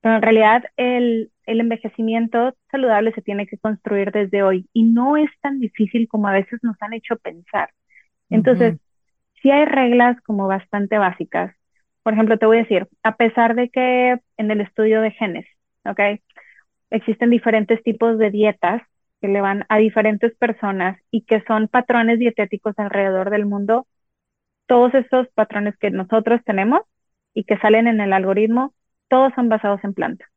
Pero 0.00 0.16
en 0.16 0.22
realidad 0.22 0.64
el, 0.76 1.32
el 1.46 1.60
envejecimiento 1.60 2.54
saludable 2.70 3.12
se 3.12 3.22
tiene 3.22 3.46
que 3.46 3.58
construir 3.58 4.12
desde 4.12 4.42
hoy 4.42 4.68
y 4.72 4.84
no 4.84 5.16
es 5.16 5.30
tan 5.40 5.60
difícil 5.60 6.08
como 6.08 6.28
a 6.28 6.32
veces 6.32 6.60
nos 6.62 6.76
han 6.82 6.94
hecho 6.94 7.16
pensar. 7.16 7.70
Entonces, 8.30 8.76
sí 9.42 9.50
hay 9.50 9.64
reglas 9.64 10.20
como 10.22 10.46
bastante 10.46 10.98
básicas. 10.98 11.54
Por 12.02 12.14
ejemplo, 12.14 12.38
te 12.38 12.46
voy 12.46 12.58
a 12.58 12.62
decir, 12.62 12.88
a 13.02 13.16
pesar 13.16 13.54
de 13.54 13.70
que 13.70 14.18
en 14.36 14.50
el 14.50 14.60
estudio 14.60 15.00
de 15.00 15.10
genes, 15.12 15.46
¿ok? 15.84 16.00
Existen 16.90 17.30
diferentes 17.30 17.82
tipos 17.82 18.18
de 18.18 18.30
dietas 18.30 18.82
que 19.20 19.28
le 19.28 19.40
van 19.40 19.66
a 19.68 19.78
diferentes 19.78 20.34
personas 20.36 20.98
y 21.10 21.22
que 21.22 21.42
son 21.46 21.68
patrones 21.68 22.18
dietéticos 22.18 22.74
alrededor 22.78 23.30
del 23.30 23.46
mundo, 23.46 23.86
todos 24.68 24.94
estos 24.94 25.26
patrones 25.34 25.76
que 25.78 25.90
nosotros 25.90 26.40
tenemos 26.44 26.82
y 27.34 27.44
que 27.44 27.58
salen 27.58 27.88
en 27.88 28.00
el 28.00 28.12
algoritmo, 28.12 28.74
todos 29.08 29.32
son 29.34 29.48
basados 29.48 29.82
en 29.82 29.94
plantas. 29.94 30.28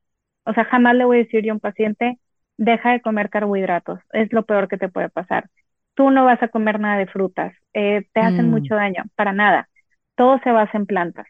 O 0.45 0.53
sea, 0.53 0.65
jamás 0.65 0.95
le 0.95 1.05
voy 1.05 1.17
a 1.17 1.23
decir 1.23 1.43
yo 1.43 1.51
a 1.51 1.55
un 1.55 1.59
paciente, 1.59 2.17
deja 2.57 2.91
de 2.93 3.01
comer 3.01 3.29
carbohidratos, 3.29 3.99
es 4.13 4.31
lo 4.33 4.45
peor 4.45 4.67
que 4.67 4.77
te 4.77 4.89
puede 4.89 5.09
pasar. 5.09 5.49
Tú 5.93 6.09
no 6.09 6.25
vas 6.25 6.41
a 6.41 6.47
comer 6.47 6.79
nada 6.79 6.97
de 6.97 7.07
frutas, 7.07 7.53
eh, 7.73 8.07
te 8.13 8.21
hacen 8.21 8.47
mm. 8.47 8.51
mucho 8.51 8.75
daño, 8.75 9.03
para 9.15 9.33
nada. 9.33 9.69
Todo 10.15 10.39
se 10.43 10.51
basa 10.51 10.77
en 10.77 10.85
plantas. 10.85 11.27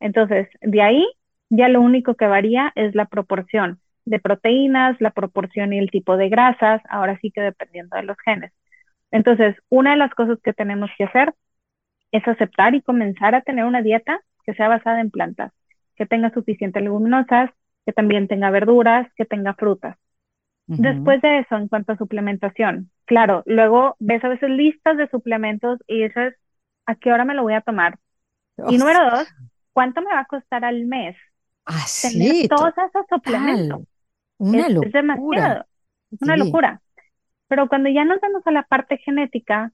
Entonces, 0.00 0.48
de 0.60 0.82
ahí 0.82 1.06
ya 1.50 1.68
lo 1.68 1.80
único 1.80 2.14
que 2.16 2.26
varía 2.26 2.72
es 2.74 2.94
la 2.94 3.06
proporción 3.06 3.80
de 4.04 4.18
proteínas, 4.18 5.00
la 5.00 5.10
proporción 5.10 5.72
y 5.72 5.78
el 5.78 5.90
tipo 5.90 6.16
de 6.16 6.28
grasas, 6.28 6.82
ahora 6.88 7.16
sí 7.20 7.30
que 7.30 7.40
dependiendo 7.42 7.96
de 7.96 8.02
los 8.02 8.16
genes. 8.24 8.52
Entonces, 9.12 9.56
una 9.68 9.92
de 9.92 9.98
las 9.98 10.12
cosas 10.14 10.38
que 10.42 10.52
tenemos 10.52 10.90
que 10.98 11.04
hacer 11.04 11.32
es 12.12 12.26
aceptar 12.26 12.74
y 12.74 12.82
comenzar 12.82 13.34
a 13.34 13.42
tener 13.42 13.64
una 13.64 13.82
dieta 13.82 14.20
que 14.44 14.54
sea 14.54 14.68
basada 14.68 15.00
en 15.00 15.10
plantas, 15.10 15.52
que 15.96 16.06
tenga 16.06 16.32
suficientes 16.32 16.82
leguminosas, 16.82 17.50
que 17.86 17.92
también 17.92 18.28
tenga 18.28 18.50
verduras, 18.50 19.08
que 19.16 19.24
tenga 19.24 19.54
frutas. 19.54 19.96
Después 20.66 21.20
de 21.20 21.40
eso, 21.40 21.56
en 21.56 21.66
cuanto 21.66 21.92
a 21.92 21.96
suplementación, 21.96 22.92
claro, 23.04 23.42
luego 23.44 23.96
ves 23.98 24.22
a 24.22 24.28
veces 24.28 24.50
listas 24.50 24.96
de 24.96 25.08
suplementos 25.08 25.80
y 25.88 26.04
dices, 26.04 26.36
¿a 26.86 26.94
qué 26.94 27.12
hora 27.12 27.24
me 27.24 27.34
lo 27.34 27.42
voy 27.42 27.54
a 27.54 27.60
tomar? 27.60 27.98
Y 28.68 28.78
número 28.78 29.10
dos, 29.10 29.26
¿cuánto 29.72 30.00
me 30.00 30.12
va 30.12 30.20
a 30.20 30.26
costar 30.26 30.64
al 30.64 30.84
mes? 30.84 31.16
Así, 31.64 32.18
tener 32.20 32.48
todos 32.48 32.72
esos 32.78 33.04
suplementos. 33.08 33.80
Una 34.38 34.66
es, 34.66 34.74
locura. 34.74 34.86
es 34.86 34.92
demasiado, 34.92 35.64
es 36.12 36.22
una 36.22 36.36
locura. 36.36 36.80
Pero 37.48 37.68
cuando 37.68 37.88
ya 37.88 38.04
nos 38.04 38.20
vamos 38.20 38.42
a 38.46 38.52
la 38.52 38.62
parte 38.62 38.98
genética, 38.98 39.72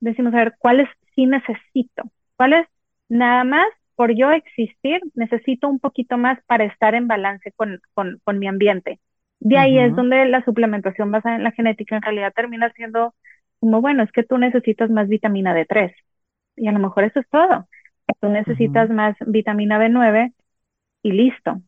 decimos, 0.00 0.34
a 0.34 0.38
ver, 0.38 0.54
¿cuáles 0.58 0.88
sí 1.14 1.26
necesito? 1.26 2.04
¿Cuáles 2.36 2.66
nada 3.08 3.44
más 3.44 3.66
por 3.96 4.14
yo 4.14 4.30
existir 4.32 5.00
necesito 5.14 5.68
un 5.68 5.80
poquito 5.80 6.18
más 6.18 6.38
para 6.46 6.64
estar 6.64 6.94
en 6.94 7.08
balance 7.08 7.52
con, 7.52 7.80
con, 7.94 8.20
con 8.24 8.38
mi 8.38 8.48
ambiente? 8.48 9.00
De 9.40 9.58
ahí 9.58 9.78
es 9.78 9.94
donde 9.94 10.24
la 10.26 10.44
suplementación 10.44 11.10
basada 11.12 11.36
en 11.36 11.44
la 11.44 11.52
genética 11.52 11.96
en 11.96 12.02
realidad 12.02 12.32
termina 12.34 12.72
siendo 12.72 13.14
como, 13.60 13.80
bueno, 13.80 14.02
es 14.02 14.12
que 14.12 14.22
tú 14.24 14.38
necesitas 14.38 14.90
más 14.90 15.08
vitamina 15.08 15.54
D3 15.54 15.92
y 16.56 16.68
a 16.68 16.72
lo 16.72 16.78
mejor 16.80 17.04
eso 17.04 17.20
es 17.20 17.28
todo. 17.28 17.68
Tú 18.20 18.28
necesitas 18.28 18.90
más 18.90 19.16
vitamina 19.26 19.78
B9 19.78 20.32
y 21.02 21.12
listo. 21.12 21.60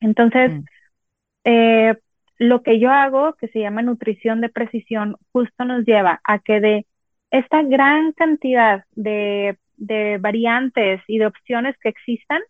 Entonces, 0.00 0.52
eh, 1.44 1.96
lo 2.38 2.62
que 2.62 2.78
yo 2.80 2.90
hago, 2.90 3.34
que 3.34 3.48
se 3.48 3.60
llama 3.60 3.82
nutrición 3.82 4.40
de 4.40 4.48
precisión, 4.48 5.16
justo 5.32 5.64
nos 5.64 5.84
lleva 5.84 6.20
a 6.24 6.38
que 6.38 6.60
de 6.60 6.86
esta 7.30 7.62
gran 7.62 8.12
cantidad 8.12 8.84
de, 8.92 9.58
de 9.76 10.18
variantes 10.18 11.02
y 11.06 11.18
de 11.18 11.26
opciones 11.26 11.76
que 11.80 11.90
existan, 11.90 12.40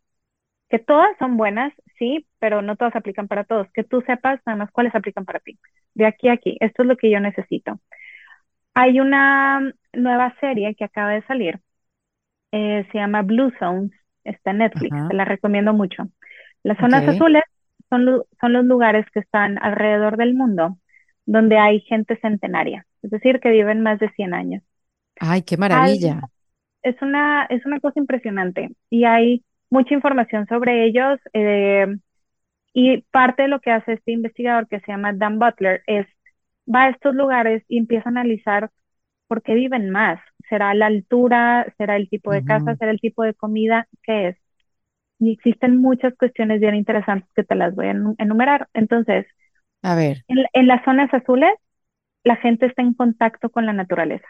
que 0.68 0.78
todas 0.78 1.10
son 1.18 1.36
buenas, 1.36 1.72
sí, 1.98 2.26
pero 2.38 2.62
no 2.62 2.76
todas 2.76 2.96
aplican 2.96 3.28
para 3.28 3.44
todos. 3.44 3.68
Que 3.72 3.84
tú 3.84 4.02
sepas 4.02 4.40
nada 4.46 4.58
más 4.58 4.70
cuáles 4.70 4.94
aplican 4.94 5.24
para 5.24 5.40
ti. 5.40 5.58
De 5.94 6.06
aquí 6.06 6.28
a 6.28 6.34
aquí, 6.34 6.56
esto 6.60 6.82
es 6.82 6.88
lo 6.88 6.96
que 6.96 7.10
yo 7.10 7.20
necesito. 7.20 7.80
Hay 8.74 9.00
una 9.00 9.72
nueva 9.92 10.34
serie 10.40 10.74
que 10.76 10.84
acaba 10.84 11.10
de 11.12 11.22
salir, 11.26 11.60
eh, 12.52 12.86
se 12.92 12.98
llama 12.98 13.22
Blue 13.22 13.52
Zones, 13.58 13.92
está 14.24 14.50
en 14.52 14.58
Netflix, 14.58 15.04
te 15.06 15.14
la 15.14 15.24
recomiendo 15.24 15.72
mucho. 15.74 16.04
Las 16.62 16.78
zonas 16.78 17.06
azules 17.08 17.42
son, 17.90 18.22
son 18.40 18.52
los 18.52 18.64
lugares 18.64 19.06
que 19.12 19.20
están 19.20 19.58
alrededor 19.62 20.16
del 20.16 20.34
mundo 20.34 20.78
donde 21.26 21.58
hay 21.58 21.80
gente 21.82 22.18
centenaria, 22.20 22.86
es 23.02 23.10
decir, 23.10 23.40
que 23.40 23.50
viven 23.50 23.82
más 23.82 23.98
de 24.00 24.10
100 24.10 24.34
años. 24.34 24.62
Ay, 25.20 25.42
qué 25.42 25.57
maravilla. 25.57 26.20
es 26.83 27.00
una, 27.02 27.44
es 27.46 27.64
una 27.66 27.81
cosa 27.81 28.00
impresionante 28.00 28.70
y 28.90 29.04
hay 29.04 29.44
mucha 29.70 29.94
información 29.94 30.46
sobre 30.48 30.87
ellos. 30.87 31.18
Eh, 31.33 31.87
y 32.74 33.02
parte 33.12 33.42
de 33.44 33.48
lo 33.48 33.61
que 33.61 33.70
hace 33.72 33.94
este 33.94 34.12
investigador 34.12 34.68
que 34.68 34.81
se 34.81 34.92
llama 34.92 35.12
Dan 35.14 35.38
Butler 35.38 35.83
es, 35.87 36.07
va 36.72 36.85
a 36.85 36.90
estos 36.90 37.14
lugares 37.14 37.64
y 37.68 37.78
empieza 37.78 38.09
a 38.09 38.12
analizar 38.12 38.70
por 39.28 39.42
qué 39.42 39.54
viven 39.54 39.90
más. 39.90 40.20
¿Será 40.50 40.74
la 40.74 40.87
altura? 40.87 41.72
¿Será 41.78 41.96
el 41.96 42.09
tipo 42.11 42.33
de 42.33 42.42
casa? 42.44 42.76
¿Será 42.76 42.92
el 42.92 43.00
tipo 43.00 43.22
de 43.24 43.35
comida? 43.35 43.88
¿Qué 44.04 44.28
es? 44.31 44.38
Y 45.20 45.33
existen 45.33 45.78
muchas 45.78 46.14
cuestiones 46.16 46.61
bien 46.61 46.74
interesantes 46.76 47.31
que 47.37 47.44
te 47.44 47.54
las 47.57 47.74
voy 47.74 47.87
a 47.88 47.92
enumerar. 48.18 48.68
Entonces, 48.74 49.26
a 49.83 49.94
ver. 49.94 50.24
En, 50.28 50.38
en 50.52 50.66
las 50.68 50.85
zonas 50.85 51.12
azules, 51.12 51.50
la 52.24 52.37
gente 52.37 52.66
está 52.66 52.83
en 52.83 52.94
contacto 52.94 53.50
con 53.50 53.66
la 53.66 53.72
naturaleza. 53.74 54.26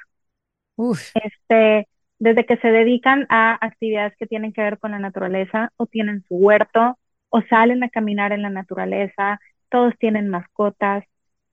Uf. 0.79 1.11
Este, 1.14 1.88
desde 2.21 2.47
que 2.47 2.57
se 2.59 2.69
dedican 2.71 3.27
a 3.29 3.59
actividades 3.61 4.17
que 4.17 4.27
tienen 4.27 4.53
que 4.53 4.62
ver 4.62 4.79
con 4.79 4.93
la 4.93 5.01
naturaleza 5.01 5.73
o 5.77 5.87
tienen 5.87 6.23
su 6.29 6.37
huerto 6.37 6.97
o 7.31 7.43
salen 7.43 7.83
a 7.83 7.88
caminar 7.91 8.33
en 8.33 8.43
la 8.43 8.51
naturaleza, 8.51 9.41
todos 9.71 9.93
tienen 9.99 10.29
mascotas. 10.29 11.05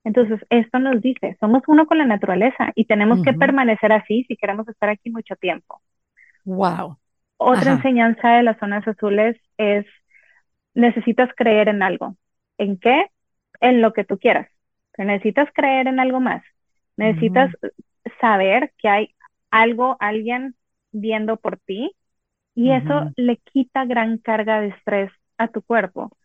Entonces, 0.03 0.39
esto 0.49 0.77
nos 0.77 1.01
dice, 1.01 1.35
somos 1.39 1.63
uno 1.67 1.87
con 1.87 1.97
la 1.97 2.05
naturaleza 2.05 2.71
y 2.75 2.85
tenemos 2.85 3.23
que 3.23 3.33
permanecer 3.33 3.91
así 3.91 4.23
si 4.27 4.37
queremos 4.37 4.67
estar 4.69 4.89
aquí 4.89 5.09
mucho 5.09 5.35
tiempo. 5.35 5.81
Wow. 6.45 6.97
Otra 7.37 7.73
enseñanza 7.73 8.29
de 8.29 8.43
las 8.43 8.59
zonas 8.59 8.87
azules 8.87 9.37
es, 9.57 9.87
necesitas 10.75 11.29
creer 11.35 11.67
en 11.67 11.81
algo. 11.81 12.15
¿En 12.59 12.77
qué? 12.77 13.07
En 13.59 13.81
lo 13.81 13.91
que 13.91 14.03
tú 14.03 14.19
quieras. 14.19 14.47
necesitas 14.99 15.49
creer 15.53 15.87
en 15.87 15.99
algo 15.99 16.19
más. 16.19 16.43
Necesitas 16.95 17.51
saber 18.21 18.73
que 18.77 18.89
hay 18.89 19.15
algo, 19.51 19.97
alguien 19.99 20.55
viendo 20.91 21.37
por 21.37 21.57
ti 21.59 21.91
y 22.55 22.71
eso 22.71 23.05
le 23.15 23.37
quita 23.37 23.85
gran 23.85 24.17
carga 24.19 24.61
de 24.61 24.69
estrés 24.69 25.11
a 25.37 25.47
tu 25.49 25.61
cuerpo. 25.61 26.17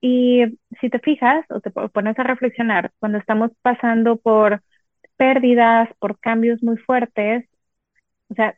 Y 0.00 0.44
si 0.80 0.90
te 0.90 0.98
fijas 1.00 1.46
o 1.50 1.60
te 1.60 1.70
pones 1.70 2.18
a 2.18 2.24
reflexionar, 2.24 2.92
cuando 2.98 3.18
estamos 3.18 3.52
pasando 3.62 4.16
por 4.18 4.62
pérdidas, 5.16 5.88
por 6.00 6.18
cambios 6.18 6.62
muy 6.62 6.76
fuertes, 6.78 7.48
o 8.28 8.34
sea, 8.34 8.56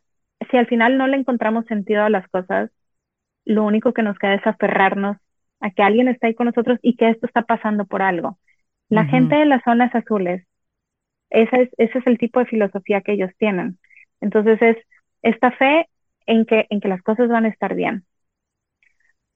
si 0.51 0.57
al 0.57 0.67
final 0.67 0.99
no 0.99 1.07
le 1.07 1.17
encontramos 1.19 1.67
sentido 1.67 2.03
a 2.05 2.11
las 2.11 2.29
cosas, 2.29 2.71
lo 3.45 3.65
único 3.65 3.93
que 3.93 4.03
nos 4.03 4.19
queda 4.19 4.35
es 4.35 4.47
aferrarnos 4.47 5.19
a 5.61 5.71
que 5.71 5.83
alguien 5.83 6.09
está 6.09 6.29
ahí 6.29 6.35
con 6.35 6.47
nosotros 6.47 6.79
y 6.83 6.97
que 6.97 7.11
esto 7.11 7.27
está 7.27 7.43
pasando 7.43 7.87
por 7.87 8.03
algo. 8.03 8.39
La 8.89 9.05
gente 9.07 9.37
de 9.37 9.47
las 9.47 9.63
zonas 9.65 9.95
azules, 9.95 10.47
ese 11.31 11.63
es, 11.63 11.71
ese 11.79 11.99
es 11.99 12.07
el 12.07 12.19
tipo 12.19 12.41
de 12.41 12.47
filosofía 12.47 13.01
que 13.01 13.13
ellos 13.13 13.31
tienen. 13.39 13.79
Entonces 14.21 14.61
es 14.63 14.77
esta 15.23 15.51
fe 15.53 15.89
en 16.27 16.47
que, 16.47 16.67
en 16.71 16.81
que 16.81 16.89
las 16.89 17.03
cosas 17.03 17.29
van 17.29 17.45
a 17.45 17.49
estar 17.49 17.75
bien. 17.75 18.05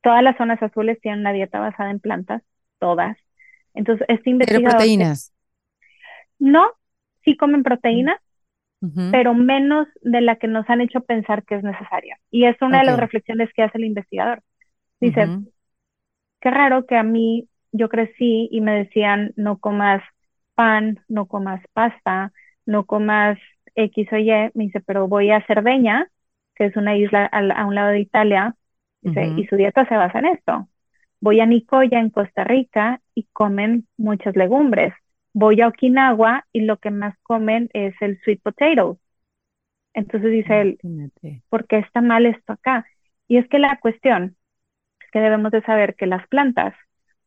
Todas 0.03 0.23
las 0.23 0.37
zonas 0.37 0.63
azules 0.63 1.01
tienen 1.01 1.21
una 1.21 1.33
dieta 1.33 1.59
basada 1.59 1.91
en 1.91 2.01
plantas, 2.01 2.43
todas. 2.79 3.17
Entonces, 3.75 4.07
este 4.09 4.31
investigador... 4.31 4.65
¿Pero 4.65 4.79
proteínas? 4.79 5.33
No, 6.39 6.71
sí 7.25 7.37
comen 7.37 7.63
proteínas, 7.63 8.19
pero 9.11 9.35
menos 9.35 9.89
de 10.03 10.21
la 10.21 10.37
que 10.37 10.47
nos 10.47 10.71
han 10.71 10.81
hecho 10.81 11.01
pensar 11.01 11.43
que 11.45 11.57
es 11.57 11.65
necesaria. 11.65 12.19
Y 12.31 12.45
es 12.45 12.57
una 12.63 12.79
de 12.79 12.87
las 12.87 12.99
reflexiones 12.99 13.51
que 13.53 13.63
hace 13.63 13.77
el 13.77 13.85
investigador. 13.85 14.43
Dice, 15.01 15.27
qué 16.41 16.51
raro 16.51 16.87
que 16.87 16.97
a 16.97 17.03
mí 17.03 17.49
yo 17.73 17.89
crecí 17.89 18.49
y 18.53 18.61
me 18.61 18.73
decían 18.73 19.33
no 19.37 19.59
comas 19.59 20.03
pan, 20.59 20.99
no 21.07 21.27
comas 21.27 21.63
pasta, 21.73 22.33
no 22.67 22.85
comas 22.85 23.39
X 23.77 24.09
o 24.13 24.17
Y, 24.17 24.29
me 24.55 24.65
dice, 24.65 24.81
pero 24.81 25.07
voy 25.07 25.31
a 25.31 25.47
Cerdeña, 25.47 26.11
que 26.57 26.65
es 26.65 26.75
una 26.75 26.97
isla 26.97 27.27
a, 27.27 27.65
un 27.65 27.77
lado 27.77 27.91
de 27.91 28.01
Italia, 28.01 28.57
y 29.03 29.47
su 29.47 29.55
dieta 29.55 29.87
se 29.87 29.97
basa 29.97 30.19
en 30.19 30.27
esto. 30.27 30.69
Voy 31.21 31.39
a 31.39 31.47
Nicoya, 31.47 32.01
en 32.01 32.11
Costa 32.11 32.43
Rica, 32.43 33.01
y 33.15 33.29
comen 33.33 33.87
muchas 33.97 34.35
legumbres. 34.35 34.93
Voy 35.33 35.61
a 35.61 35.69
Okinawa 35.69 36.45
y 36.53 36.63
lo 36.63 36.79
que 36.79 36.91
más 36.91 37.17
comen 37.23 37.71
es 37.73 37.95
el 38.01 38.19
sweet 38.23 38.43
potato. 38.43 38.99
Entonces 39.95 40.33
dice 40.33 40.61
él, 40.61 40.79
¿por 41.49 41.69
qué 41.69 41.79
está 41.79 42.01
mal 42.01 42.27
esto 42.27 42.55
acá? 42.55 42.85
Y 43.29 43.37
es 43.37 43.47
que 43.49 43.61
la 43.61 43.79
cuestión 43.79 44.37
es 45.01 45.11
que 45.13 45.21
debemos 45.21 45.53
de 45.53 45.63
saber 45.63 45.95
que 45.95 46.07
las 46.07 46.27
plantas, 46.27 46.75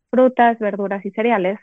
frutas, 0.09 0.59
verduras 0.59 1.05
y 1.05 1.11
cereales 1.11 1.59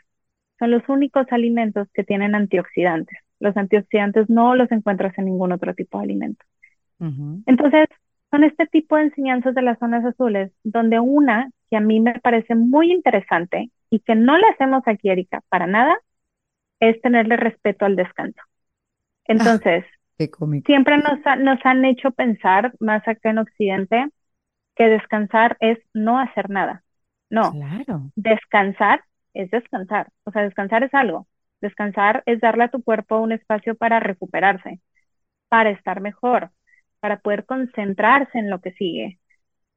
son 0.59 0.71
los 0.71 0.87
únicos 0.87 1.25
alimentos 1.31 1.87
que 1.93 2.03
tienen 2.03 2.35
antioxidantes. 2.35 3.17
Los 3.39 3.55
antioxidantes 3.55 4.29
no 4.29 4.55
los 4.55 4.71
encuentras 4.71 5.17
en 5.17 5.25
ningún 5.25 5.51
otro 5.51 5.73
tipo 5.73 5.97
de 5.97 6.03
alimento. 6.03 6.45
Entonces, 7.45 7.87
son 8.29 8.43
este 8.43 8.67
tipo 8.67 8.97
de 8.97 9.03
enseñanzas 9.03 9.55
de 9.55 9.61
las 9.61 9.79
zonas 9.79 10.03
azules, 10.05 10.51
donde 10.63 10.99
una 10.99 11.49
que 11.69 11.77
a 11.77 11.79
mí 11.79 11.99
me 12.01 12.19
parece 12.19 12.55
muy 12.55 12.91
interesante 12.91 13.71
y 13.89 13.99
que 13.99 14.15
no 14.15 14.37
le 14.37 14.47
hacemos 14.47 14.83
aquí, 14.85 15.09
Erika, 15.09 15.41
para 15.49 15.65
nada, 15.65 15.97
es 16.79 17.01
tenerle 17.01 17.37
respeto 17.37 17.85
al 17.85 17.95
descanso. 17.95 18.41
Entonces, 19.25 19.85
siempre 20.65 20.97
nos, 20.97 21.19
nos 21.39 21.59
han 21.63 21.85
hecho 21.85 22.11
pensar, 22.11 22.73
más 22.79 23.07
acá 23.07 23.29
en 23.29 23.37
Occidente, 23.39 24.09
que 24.75 24.85
descansar 24.85 25.57
es 25.59 25.79
no 25.93 26.19
hacer 26.19 26.49
nada. 26.49 26.83
No, 27.29 27.51
claro. 27.51 28.11
descansar 28.15 29.03
es 29.33 29.51
descansar. 29.51 30.09
O 30.25 30.31
sea, 30.31 30.43
descansar 30.43 30.83
es 30.83 30.93
algo. 30.93 31.27
Descansar 31.61 32.23
es 32.25 32.39
darle 32.41 32.65
a 32.65 32.69
tu 32.69 32.83
cuerpo 32.83 33.19
un 33.19 33.31
espacio 33.31 33.75
para 33.75 33.99
recuperarse, 33.99 34.79
para 35.49 35.71
estar 35.71 36.01
mejor, 36.01 36.51
para 36.99 37.19
poder 37.19 37.45
concentrarse 37.45 38.39
en 38.39 38.49
lo 38.49 38.61
que 38.61 38.71
sigue. 38.73 39.19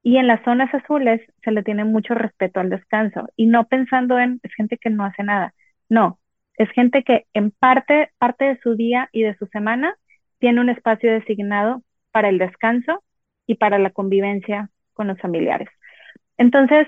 Y 0.03 0.17
en 0.17 0.27
las 0.27 0.43
zonas 0.43 0.73
azules 0.73 1.21
se 1.43 1.51
le 1.51 1.63
tiene 1.63 1.85
mucho 1.85 2.13
respeto 2.13 2.59
al 2.59 2.69
descanso 2.69 3.27
y 3.37 3.47
no 3.47 3.67
pensando 3.67 4.19
en 4.19 4.39
es 4.43 4.53
gente 4.55 4.77
que 4.77 4.89
no 4.89 5.05
hace 5.05 5.23
nada. 5.23 5.53
No, 5.89 6.19
es 6.57 6.69
gente 6.71 7.03
que 7.03 7.25
en 7.33 7.51
parte, 7.51 8.11
parte 8.17 8.45
de 8.45 8.59
su 8.61 8.75
día 8.75 9.09
y 9.11 9.23
de 9.23 9.35
su 9.37 9.47
semana 9.47 9.95
tiene 10.39 10.61
un 10.61 10.69
espacio 10.69 11.11
designado 11.11 11.83
para 12.11 12.29
el 12.29 12.37
descanso 12.37 13.03
y 13.47 13.55
para 13.55 13.79
la 13.79 13.91
convivencia 13.91 14.69
con 14.93 15.07
los 15.07 15.19
familiares. 15.19 15.69
Entonces, 16.37 16.87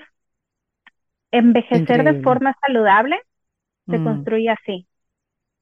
envejecer 1.38 2.04
de 2.04 2.22
forma 2.22 2.54
saludable 2.66 3.18
se 3.86 3.98
mm. 3.98 4.04
construye 4.04 4.50
así. 4.50 4.86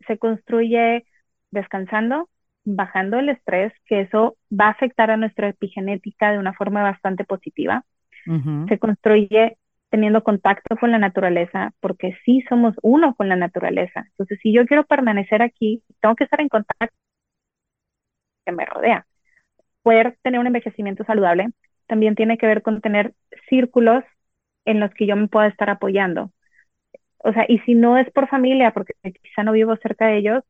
Se 0.06 0.18
construye 0.18 1.04
descansando, 1.50 2.28
bajando 2.64 3.18
el 3.18 3.28
estrés, 3.28 3.72
que 3.86 4.02
eso 4.02 4.36
va 4.52 4.66
a 4.66 4.70
afectar 4.70 5.10
a 5.10 5.16
nuestra 5.16 5.48
epigenética 5.48 6.32
de 6.32 6.38
una 6.38 6.52
forma 6.52 6.82
bastante 6.82 7.24
positiva. 7.24 7.84
Se 8.68 8.78
construye 8.78 9.58
teniendo 9.90 10.24
contacto 10.24 10.76
con 10.78 10.90
la 10.90 10.98
naturaleza, 10.98 11.72
porque 11.80 12.16
sí 12.24 12.42
somos 12.48 12.74
uno 12.82 13.14
con 13.14 13.28
la 13.28 13.36
naturaleza. 13.36 14.06
Entonces, 14.12 14.38
si 14.42 14.50
yo 14.50 14.66
quiero 14.66 14.86
permanecer 14.86 15.42
aquí, 15.42 15.82
tengo 16.00 16.16
que 16.16 16.24
estar 16.24 16.40
en 16.40 16.48
contacto 16.48 16.96
que 18.46 18.52
me 18.52 18.64
rodea. 18.64 19.06
Poder 19.82 20.16
tener 20.22 20.40
un 20.40 20.46
envejecimiento 20.46 21.04
saludable 21.04 21.48
también 21.86 22.14
tiene 22.14 22.38
que 22.38 22.46
ver 22.46 22.62
con 22.62 22.80
tener 22.80 23.12
círculos 23.48 24.02
en 24.64 24.80
los 24.80 24.92
que 24.94 25.06
yo 25.06 25.16
me 25.16 25.28
pueda 25.28 25.48
estar 25.48 25.70
apoyando. 25.70 26.30
O 27.18 27.32
sea, 27.32 27.46
y 27.48 27.58
si 27.60 27.74
no 27.74 27.96
es 27.96 28.10
por 28.10 28.28
familia, 28.28 28.72
porque 28.72 28.94
quizá 29.02 29.42
no 29.42 29.52
vivo 29.52 29.76
cerca 29.76 30.06
de 30.06 30.18
ellos, 30.18 30.44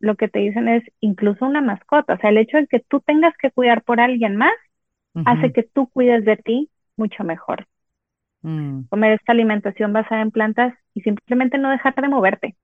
lo 0.00 0.16
que 0.16 0.28
te 0.28 0.40
dicen 0.40 0.68
es 0.68 0.82
incluso 1.00 1.46
una 1.46 1.62
mascota. 1.62 2.14
O 2.14 2.18
sea, 2.18 2.30
el 2.30 2.38
hecho 2.38 2.56
de 2.56 2.66
que 2.66 2.80
tú 2.80 3.00
tengas 3.00 3.36
que 3.36 3.50
cuidar 3.50 3.82
por 3.82 4.00
alguien 4.00 4.36
más 4.36 4.52
hace 5.24 5.50
que 5.50 5.62
tú 5.62 5.88
cuides 5.88 6.26
de 6.26 6.36
ti 6.36 6.70
mucho 6.96 7.24
mejor. 7.24 7.66
Mm. 8.42 8.82
Comer 8.90 9.12
esta 9.12 9.32
alimentación 9.32 9.92
basada 9.92 10.20
en 10.20 10.30
plantas 10.30 10.74
y 10.92 11.00
simplemente 11.00 11.56
no 11.56 11.70
dejar 11.70 11.94
de 11.94 12.08
moverte. 12.08 12.56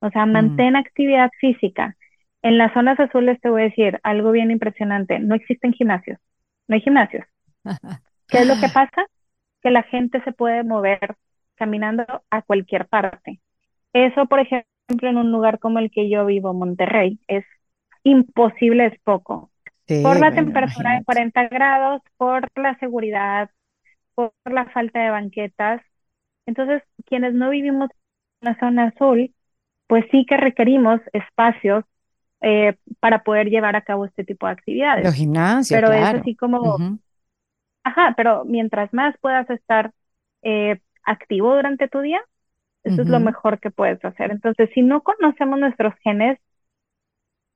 O 0.00 0.10
sea, 0.10 0.26
mm. 0.26 0.32
mantén 0.32 0.76
actividad 0.76 1.30
física. 1.38 1.96
En 2.42 2.58
las 2.58 2.72
zonas 2.72 2.98
azules 2.98 3.40
te 3.40 3.48
voy 3.48 3.62
a 3.62 3.64
decir 3.64 4.00
algo 4.02 4.32
bien 4.32 4.50
impresionante. 4.50 5.18
No 5.20 5.34
existen 5.34 5.72
gimnasios. 5.72 6.18
No 6.66 6.74
hay 6.74 6.80
gimnasios. 6.80 7.24
¿Qué 8.28 8.38
es 8.38 8.48
lo 8.48 8.54
que 8.60 8.68
pasa? 8.72 9.06
Que 9.66 9.72
la 9.72 9.82
gente 9.82 10.22
se 10.22 10.30
puede 10.30 10.62
mover 10.62 11.16
caminando 11.56 12.04
a 12.30 12.42
cualquier 12.42 12.86
parte. 12.86 13.40
Eso, 13.92 14.26
por 14.26 14.38
ejemplo, 14.38 15.08
en 15.08 15.16
un 15.16 15.32
lugar 15.32 15.58
como 15.58 15.80
el 15.80 15.90
que 15.90 16.08
yo 16.08 16.24
vivo, 16.24 16.54
Monterrey, 16.54 17.18
es 17.26 17.44
imposible, 18.04 18.86
es 18.86 19.00
poco. 19.00 19.50
por 20.04 20.20
la 20.20 20.32
temperatura 20.32 20.92
de 20.94 21.04
40 21.04 21.48
grados, 21.48 22.00
por 22.16 22.48
la 22.54 22.78
seguridad, 22.78 23.50
por 24.14 24.32
la 24.44 24.66
falta 24.66 25.00
de 25.02 25.10
banquetas. 25.10 25.82
Entonces, 26.46 26.84
quienes 27.04 27.34
no 27.34 27.50
vivimos 27.50 27.90
en 28.42 28.50
la 28.50 28.58
zona 28.60 28.84
azul, 28.94 29.34
pues 29.88 30.04
sí 30.12 30.26
que 30.26 30.36
requerimos 30.36 31.00
espacios 31.12 31.84
eh, 32.40 32.76
para 33.00 33.24
poder 33.24 33.48
llevar 33.48 33.74
a 33.74 33.82
cabo 33.82 34.04
este 34.04 34.22
tipo 34.22 34.46
de 34.46 34.52
actividades. 34.52 35.06
Los 35.06 35.14
gimnasios, 35.14 35.80
pero 35.80 35.92
es 35.92 36.14
así 36.14 36.36
como, 36.36 36.78
ajá, 37.86 38.14
pero 38.16 38.44
mientras 38.44 38.92
más 38.92 39.16
puedas 39.18 39.48
estar 39.50 39.92
eh, 40.42 40.80
activo 41.04 41.54
durante 41.54 41.88
tu 41.88 42.00
día, 42.00 42.20
eso 42.84 43.02
es 43.02 43.08
lo 43.08 43.20
mejor 43.20 43.60
que 43.60 43.70
puedes 43.70 44.04
hacer. 44.04 44.30
Entonces, 44.32 44.70
si 44.74 44.82
no 44.82 45.02
conocemos 45.02 45.58
nuestros 45.58 45.94
genes, 46.04 46.38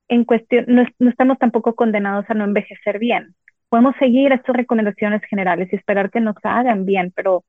en 0.07 0.25
cuestión, 0.25 0.65
no 0.67 1.09
estamos 1.09 1.37
tampoco 1.39 1.75
condenados 1.75 2.25
a 2.29 2.33
no 2.33 2.43
envejecer 2.45 2.99
bien. 2.99 3.35
Podemos 3.69 3.95
seguir 3.97 4.31
estas 4.33 4.55
recomendaciones 4.55 5.21
generales 5.23 5.69
y 5.71 5.75
esperar 5.77 6.11
que 6.11 6.21
nos 6.21 6.35
hagan 6.43 6.85
bien, 6.85 7.11
pero 7.15 7.43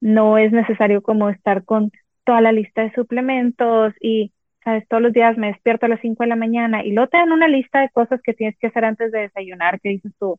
no 0.00 0.38
es 0.38 0.52
necesario 0.52 1.02
como 1.02 1.30
estar 1.30 1.64
con 1.64 1.92
toda 2.24 2.40
la 2.40 2.52
lista 2.52 2.82
de 2.82 2.92
suplementos 2.92 3.94
y, 4.00 4.32
sabes, 4.64 4.86
todos 4.88 5.02
los 5.02 5.12
días 5.12 5.36
me 5.38 5.48
despierto 5.48 5.86
a 5.86 5.88
las 5.90 6.00
5 6.00 6.24
de 6.24 6.28
la 6.28 6.36
mañana 6.36 6.84
y 6.84 6.92
luego 6.92 7.08
te 7.10 7.18
dan 7.18 7.32
una 7.32 7.48
lista 7.48 7.80
de 7.80 7.90
cosas 7.90 8.20
que 8.22 8.34
tienes 8.34 8.56
que 8.58 8.68
hacer 8.68 8.84
antes 8.84 9.12
de 9.12 9.20
desayunar, 9.20 9.80
que 9.80 9.90
dices 9.90 10.12
tú, 10.18 10.38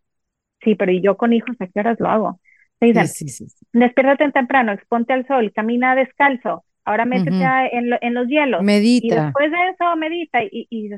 sí, 0.61 0.75
pero 0.75 0.91
¿y 0.91 1.01
yo 1.01 1.17
con 1.17 1.33
hijos 1.33 1.55
a 1.59 1.67
qué 1.67 1.79
horas 1.79 1.99
lo 1.99 2.09
hago? 2.09 2.39
Te 2.79 2.87
dicen, 2.87 3.07
sí, 3.07 3.27
sí, 3.27 3.47
despiértate 3.73 4.31
temprano, 4.31 4.71
exponte 4.71 5.13
al 5.13 5.27
sol, 5.27 5.51
camina 5.53 5.95
descalzo, 5.95 6.63
ahora 6.85 7.05
métete 7.05 7.45
en, 7.71 8.13
los 8.13 8.27
hielos. 8.27 8.63
Medita. 8.63 9.07
Y 9.07 9.09
después 9.09 9.51
de 9.51 9.69
eso 9.69 9.95
medita 9.97 10.43
y, 10.43 10.67
y, 10.69 10.89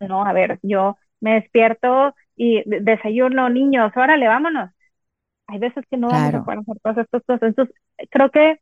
no, 0.00 0.24
a 0.24 0.32
ver, 0.32 0.58
yo 0.62 0.96
me 1.20 1.34
despierto 1.34 2.14
y 2.36 2.62
desayuno, 2.66 3.48
niños, 3.48 3.92
órale, 3.96 4.28
vámonos. 4.28 4.70
Hay 5.48 5.58
veces 5.58 5.84
que 5.90 5.96
no 5.96 6.08
vamos 6.08 6.34
a 6.34 6.44
poder 6.44 6.58
hacer 6.58 6.76
todas 6.82 6.98
estas 6.98 7.22
cosas. 7.22 7.42
Entonces, 7.48 7.76
creo 8.10 8.30
que 8.30 8.60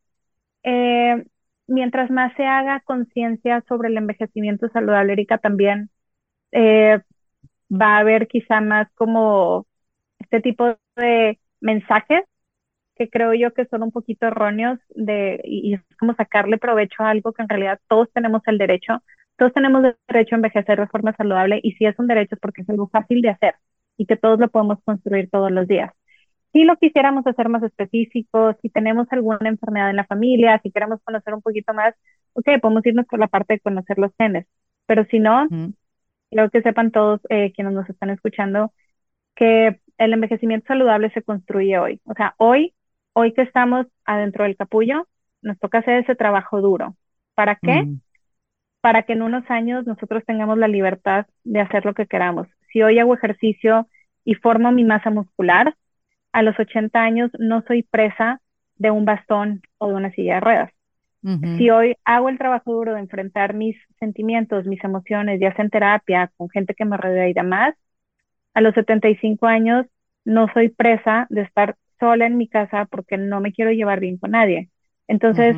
eh, 0.65 1.25
mientras 1.67 2.11
más 2.11 2.35
se 2.37 2.45
haga 2.45 2.81
conciencia 2.81 3.63
sobre 3.69 3.89
el 3.89 3.97
envejecimiento 3.97 4.69
saludable, 4.69 5.15
Erika, 5.15 5.39
también 5.39 5.91
eh, 6.53 7.01
va 7.71 7.97
a 7.97 7.99
haber 7.99 8.29
quizá 8.29 8.61
más 8.61 8.89
como 8.95 9.67
este 10.19 10.41
tipo 10.41 10.77
de 10.97 11.39
mensajes 11.61 12.23
que 12.97 13.11
creo 13.11 13.35
yo 13.35 13.53
que 13.53 13.67
son 13.67 13.83
un 13.83 13.93
poquito 13.93 14.27
erróneos 14.27 14.79
de, 14.91 15.41
y, 15.45 15.75
es 15.75 15.81
como 15.99 16.15
sacarle 16.15 16.59
provecho 16.59 17.03
a 17.03 17.11
algo 17.11 17.33
que 17.33 17.43
en 17.43 17.49
realidad 17.49 17.81
todos 17.89 18.11
tenemos 18.13 18.43
el 18.47 18.59
derecho 18.59 19.03
todos 19.37 19.53
tenemos 19.53 19.83
derecho 20.09 20.35
a 20.35 20.39
envejecer 20.39 20.81
de 20.81 20.87
forma 20.87 21.15
saludable 21.17 21.61
y 21.63 21.73
si 21.73 21.87
es 21.87 21.99
un 21.99 22.07
derecho 22.07 22.37
es 22.37 22.41
porque 22.41 22.63
es 22.63 22.71
algo 22.71 22.89
fácil 22.89 23.21
de 23.23 23.31
hacer 23.31 23.55
y 23.97 24.07
que 24.07 24.17
todos 24.17 24.39
lo 24.39 24.49
podemos 24.49 24.79
construir 24.85 25.31
todos 25.31 25.51
los 25.51 25.67
días. 25.69 25.93
Si 26.53 26.65
lo 26.65 26.77
quisiéramos 26.77 27.27
hacer 27.27 27.49
más 27.49 27.63
específico, 27.65 28.55
si 28.63 28.71
tenemos 28.71 29.09
alguna 29.11 29.49
enfermedad 29.49 29.91
en 29.91 29.97
la 29.97 30.07
familia, 30.07 30.61
si 30.63 30.71
queremos 30.71 31.01
conocer 31.03 31.35
un 31.35 31.43
poquito 31.43 31.75
más, 31.75 31.95
ok, 32.35 32.49
podemos 32.63 32.87
irnos 32.87 33.07
por 33.07 33.19
la 33.19 33.29
parte 33.29 33.55
de 33.55 33.61
conocer 33.61 33.99
los 33.99 34.13
genes, 34.19 34.47
pero 34.87 35.05
si 35.07 35.19
no, 35.19 35.49
creo 36.31 36.51
que 36.51 36.63
sepan 36.63 36.93
todos 36.93 37.21
eh, 37.29 37.53
quienes 37.53 37.75
nos 37.75 37.89
están 37.91 38.11
escuchando 38.11 38.73
que 39.35 39.81
el 39.99 40.13
envejecimiento 40.13 40.67
saludable 40.69 41.11
se 41.11 41.23
construye 41.23 41.79
hoy. 41.79 42.01
O 42.05 42.15
sea, 42.15 42.35
hoy, 42.39 42.75
hoy 43.13 43.33
que 43.33 43.43
estamos 43.43 43.87
adentro 44.05 44.45
del 44.45 44.57
capullo, 44.57 45.09
nos 45.43 45.59
toca 45.59 45.79
hacer 45.79 46.03
ese 46.03 46.15
trabajo 46.17 46.61
duro. 46.61 46.97
¿Para 47.35 47.57
qué? 47.57 47.89
para 48.81 49.05
que 49.05 49.15
en 49.15 49.23
unos 49.23 49.51
años 49.51 49.87
nosotros 49.87 50.25
tengamos 50.27 50.59
la 50.59 50.69
libertad 50.69 51.27
de 51.43 51.61
hacer 51.61 51.87
lo 51.87 51.95
que 51.95 52.07
queramos. 52.07 52.49
Si 52.71 52.83
hoy 52.83 52.99
hago 52.99 53.15
ejercicio 53.15 53.89
y 54.27 54.35
formo 54.35 54.73
mi 54.73 54.85
masa 54.85 55.09
muscular, 55.09 55.75
a 56.33 56.43
los 56.43 56.59
80 56.59 57.01
años 57.01 57.31
no 57.39 57.63
soy 57.67 57.83
presa 57.85 58.43
de 58.77 58.91
un 58.91 59.07
bastón 59.07 59.63
o 59.79 59.89
de 59.89 59.95
una 59.95 60.11
silla 60.13 60.35
de 60.35 60.41
ruedas. 60.41 60.73
Si 61.57 61.71
hoy 61.71 61.97
hago 62.05 62.29
el 62.29 62.37
trabajo 62.37 62.75
duro 62.75 62.95
de 62.95 63.01
enfrentar 63.01 63.55
mis 63.55 63.77
sentimientos, 63.99 64.67
mis 64.67 64.85
emociones, 64.85 65.41
ya 65.41 65.55
sea 65.55 65.65
en 65.65 65.71
terapia, 65.71 66.31
con 66.37 66.51
gente 66.51 66.75
que 66.75 66.85
me 66.85 66.99
rodea 66.99 67.29
y 67.29 67.33
demás, 67.33 67.75
a 68.55 68.61
los 68.61 68.75
75 68.75 69.47
años 69.47 69.87
no 70.25 70.49
soy 70.55 70.71
presa 70.71 71.27
de 71.31 71.43
estar 71.43 71.77
sola 72.01 72.27
en 72.27 72.37
mi 72.39 72.49
casa 72.49 72.87
porque 72.87 73.19
no 73.19 73.41
me 73.41 73.53
quiero 73.53 73.73
llevar 73.73 74.01
bien 74.01 74.19
con 74.19 74.33
nadie. 74.33 74.71
Entonces, 75.09 75.57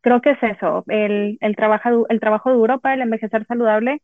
creo 0.00 0.20
que 0.20 0.32
es 0.32 0.42
eso, 0.42 0.84
el, 0.88 1.38
el, 1.40 1.56
trabajo, 1.56 2.06
el 2.08 2.20
trabajo 2.20 2.52
duro 2.52 2.80
para 2.80 2.94
el 2.94 3.02
envejecer 3.02 3.46
saludable 3.46 4.02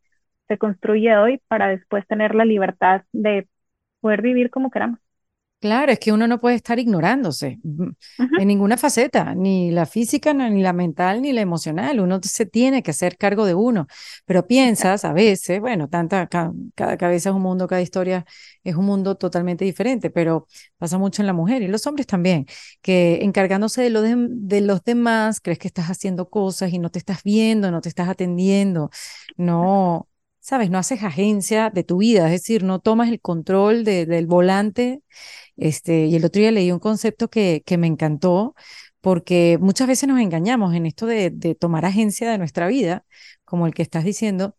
se 0.48 0.58
construye 0.58 1.16
hoy 1.16 1.40
para 1.48 1.68
después 1.68 2.06
tener 2.06 2.34
la 2.34 2.44
libertad 2.44 3.02
de 3.12 3.48
poder 4.00 4.22
vivir 4.22 4.50
como 4.50 4.70
queramos. 4.70 5.00
Claro, 5.60 5.92
es 5.92 5.98
que 5.98 6.10
uno 6.10 6.26
no 6.26 6.40
puede 6.40 6.56
estar 6.56 6.78
ignorándose 6.78 7.58
en 7.62 8.48
ninguna 8.48 8.78
faceta, 8.78 9.34
ni 9.34 9.70
la 9.70 9.84
física, 9.84 10.32
ni 10.32 10.62
la 10.62 10.72
mental, 10.72 11.20
ni 11.20 11.34
la 11.34 11.42
emocional. 11.42 12.00
Uno 12.00 12.18
se 12.22 12.46
tiene 12.46 12.82
que 12.82 12.92
hacer 12.92 13.18
cargo 13.18 13.44
de 13.44 13.52
uno. 13.54 13.86
Pero 14.24 14.46
piensas 14.46 15.04
a 15.04 15.12
veces, 15.12 15.60
bueno, 15.60 15.86
tanta, 15.88 16.28
cada, 16.28 16.96
cabeza 16.96 17.28
es 17.28 17.34
un 17.34 17.42
mundo, 17.42 17.68
cada 17.68 17.82
historia 17.82 18.24
es 18.64 18.74
un 18.74 18.86
mundo 18.86 19.16
totalmente 19.16 19.66
diferente, 19.66 20.08
pero 20.08 20.46
pasa 20.78 20.96
mucho 20.96 21.20
en 21.20 21.26
la 21.26 21.34
mujer 21.34 21.60
y 21.60 21.68
los 21.68 21.86
hombres 21.86 22.06
también, 22.06 22.46
que 22.80 23.18
encargándose 23.22 23.82
de, 23.82 23.90
lo 23.90 24.00
de, 24.00 24.60
los 24.62 24.82
demás, 24.82 25.40
crees 25.40 25.58
que 25.58 25.68
estás 25.68 25.90
haciendo 25.90 26.30
cosas 26.30 26.72
y 26.72 26.78
no 26.78 26.90
te 26.90 26.98
estás 26.98 27.22
viendo, 27.22 27.70
no 27.70 27.82
te 27.82 27.90
estás 27.90 28.08
atendiendo, 28.08 28.90
no, 29.36 30.08
sabes, 30.40 30.70
no 30.70 30.78
haces 30.78 31.02
agencia 31.02 31.70
de 31.70 31.84
tu 31.84 31.98
vida, 31.98 32.26
es 32.26 32.32
decir, 32.32 32.64
no 32.64 32.80
tomas 32.80 33.10
el 33.10 33.20
control 33.20 33.84
del 33.84 34.26
volante. 34.26 35.02
Este, 35.60 36.06
y 36.06 36.16
el 36.16 36.24
otro 36.26 36.40
día 36.40 36.52
leí 36.52 36.72
un 36.72 36.80
concepto 36.80 37.30
que, 37.30 37.62
que 37.66 37.78
me 37.78 37.86
encantó, 37.88 38.56
porque 39.00 39.58
muchas 39.60 39.88
veces 39.88 40.08
nos 40.08 40.20
engañamos 40.20 40.74
en 40.74 40.86
esto 40.86 41.06
de, 41.06 41.30
de 41.30 41.54
tomar 41.54 41.84
agencia 41.86 42.30
de 42.30 42.38
nuestra 42.38 42.68
vida, 42.68 43.04
como 43.44 43.66
el 43.68 43.74
que 43.74 43.82
estás 43.82 44.04
diciendo, 44.04 44.56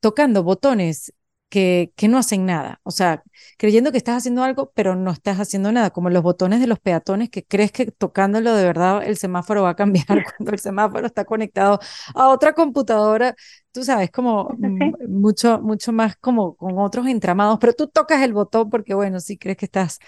tocando 0.00 0.42
botones 0.44 1.12
que, 1.48 1.92
que 1.96 2.08
no 2.08 2.18
hacen 2.18 2.46
nada. 2.46 2.80
O 2.84 2.90
sea, 2.92 3.22
creyendo 3.58 3.90
que 3.92 3.98
estás 3.98 4.18
haciendo 4.18 4.44
algo, 4.44 4.72
pero 4.74 4.94
no 4.96 5.10
estás 5.10 5.38
haciendo 5.40 5.72
nada, 5.72 5.90
como 5.90 6.08
los 6.10 6.22
botones 6.22 6.60
de 6.60 6.66
los 6.68 6.78
peatones 6.80 7.28
que 7.30 7.44
crees 7.44 7.72
que 7.72 7.86
tocándolo 7.90 8.54
de 8.54 8.64
verdad 8.64 9.02
el 9.04 9.16
semáforo 9.16 9.62
va 9.64 9.70
a 9.70 9.76
cambiar 9.76 10.06
cuando 10.36 10.52
el 10.52 10.58
semáforo 10.60 11.06
está 11.06 11.24
conectado 11.24 11.80
a 12.14 12.28
otra 12.28 12.54
computadora. 12.54 13.34
Tú 13.72 13.84
sabes, 13.84 14.10
como 14.10 14.56
mucho, 15.08 15.60
mucho 15.60 15.92
más 15.92 16.16
como 16.16 16.56
con 16.56 16.78
otros 16.78 17.06
entramados, 17.06 17.58
pero 17.60 17.72
tú 17.72 17.88
tocas 17.88 18.22
el 18.22 18.32
botón 18.32 18.68
porque, 18.70 18.94
bueno, 18.94 19.20
sí 19.20 19.38
crees 19.38 19.56
que 19.56 19.66
estás 19.66 19.98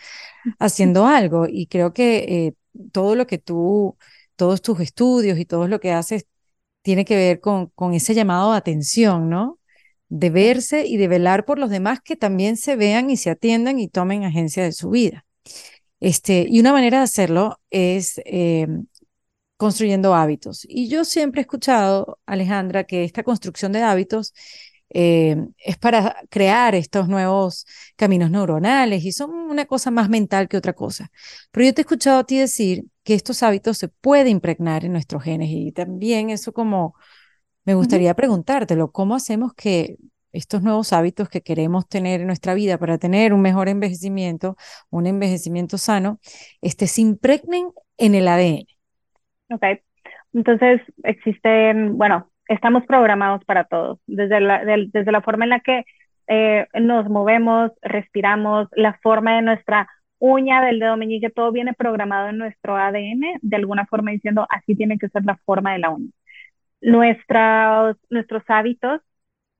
haciendo 0.58 1.06
algo. 1.06 1.46
Y 1.48 1.66
creo 1.66 1.92
que 1.92 2.46
eh, 2.46 2.54
todo 2.92 3.14
lo 3.14 3.26
que 3.26 3.38
tú, 3.38 3.96
todos 4.36 4.62
tus 4.62 4.80
estudios 4.80 5.38
y 5.38 5.44
todo 5.44 5.68
lo 5.68 5.80
que 5.80 5.92
haces 5.92 6.26
tiene 6.82 7.04
que 7.04 7.16
ver 7.16 7.40
con, 7.40 7.68
con 7.68 7.94
ese 7.94 8.14
llamado 8.14 8.52
de 8.52 8.58
atención, 8.58 9.30
¿no? 9.30 9.58
de 10.14 10.28
verse 10.28 10.86
y 10.86 10.98
de 10.98 11.08
velar 11.08 11.46
por 11.46 11.58
los 11.58 11.70
demás 11.70 12.00
que 12.02 12.16
también 12.16 12.58
se 12.58 12.76
vean 12.76 13.08
y 13.08 13.16
se 13.16 13.30
atiendan 13.30 13.78
y 13.80 13.88
tomen 13.88 14.24
agencia 14.24 14.62
de 14.62 14.72
su 14.72 14.90
vida. 14.90 15.24
Este, 16.00 16.46
y 16.48 16.60
una 16.60 16.72
manera 16.72 16.98
de 16.98 17.04
hacerlo 17.04 17.60
es 17.70 18.20
eh, 18.26 18.66
construyendo 19.56 20.14
hábitos. 20.14 20.66
Y 20.68 20.88
yo 20.88 21.04
siempre 21.04 21.40
he 21.40 21.42
escuchado, 21.42 22.18
Alejandra, 22.26 22.84
que 22.84 23.04
esta 23.04 23.22
construcción 23.22 23.72
de 23.72 23.82
hábitos 23.82 24.34
eh, 24.94 25.36
es 25.58 25.78
para 25.78 26.16
crear 26.28 26.74
estos 26.74 27.08
nuevos 27.08 27.66
caminos 27.96 28.30
neuronales 28.30 29.04
y 29.04 29.12
son 29.12 29.30
una 29.30 29.64
cosa 29.64 29.90
más 29.90 30.08
mental 30.10 30.48
que 30.48 30.56
otra 30.58 30.74
cosa. 30.74 31.10
Pero 31.50 31.66
yo 31.66 31.74
te 31.74 31.80
he 31.80 31.84
escuchado 31.84 32.20
a 32.20 32.24
ti 32.24 32.38
decir 32.38 32.84
que 33.02 33.14
estos 33.14 33.42
hábitos 33.42 33.78
se 33.78 33.88
pueden 33.88 34.28
impregnar 34.28 34.84
en 34.84 34.92
nuestros 34.92 35.22
genes 35.22 35.48
y 35.50 35.72
también 35.72 36.30
eso 36.30 36.52
como 36.52 36.94
me 37.64 37.74
gustaría 37.74 38.14
preguntártelo, 38.14 38.92
¿cómo 38.92 39.14
hacemos 39.14 39.54
que 39.54 39.96
estos 40.32 40.62
nuevos 40.62 40.92
hábitos 40.92 41.28
que 41.28 41.42
queremos 41.42 41.88
tener 41.88 42.20
en 42.22 42.26
nuestra 42.26 42.54
vida 42.54 42.78
para 42.78 42.98
tener 42.98 43.32
un 43.32 43.42
mejor 43.42 43.68
envejecimiento, 43.68 44.56
un 44.90 45.06
envejecimiento 45.06 45.78
sano, 45.78 46.20
este, 46.60 46.86
se 46.86 47.02
impregnen 47.02 47.70
en 47.98 48.14
el 48.14 48.28
ADN? 48.28 48.66
Ok, 49.52 49.62
entonces 50.32 50.80
existen, 51.04 51.98
bueno, 51.98 52.30
estamos 52.48 52.84
programados 52.86 53.44
para 53.44 53.64
todos, 53.64 53.98
desde 54.06 54.40
la, 54.40 54.64
desde 54.64 55.12
la 55.12 55.20
forma 55.22 55.44
en 55.44 55.50
la 55.50 55.60
que 55.60 55.84
eh, 56.28 56.66
nos 56.80 57.08
movemos, 57.08 57.72
respiramos, 57.82 58.68
la 58.72 58.98
forma 59.02 59.36
de 59.36 59.42
nuestra 59.42 59.88
uña 60.18 60.64
del 60.64 60.78
dedo 60.78 60.96
meñique, 60.96 61.30
todo 61.30 61.52
viene 61.52 61.74
programado 61.74 62.28
en 62.28 62.38
nuestro 62.38 62.76
ADN, 62.76 63.38
de 63.42 63.56
alguna 63.56 63.86
forma 63.86 64.12
diciendo, 64.12 64.46
así 64.50 64.74
tiene 64.76 64.98
que 64.98 65.08
ser 65.08 65.24
la 65.24 65.36
forma 65.44 65.72
de 65.72 65.80
la 65.80 65.90
uña. 65.90 66.10
Nuestros, 66.80 67.96
nuestros 68.10 68.42
hábitos 68.48 69.00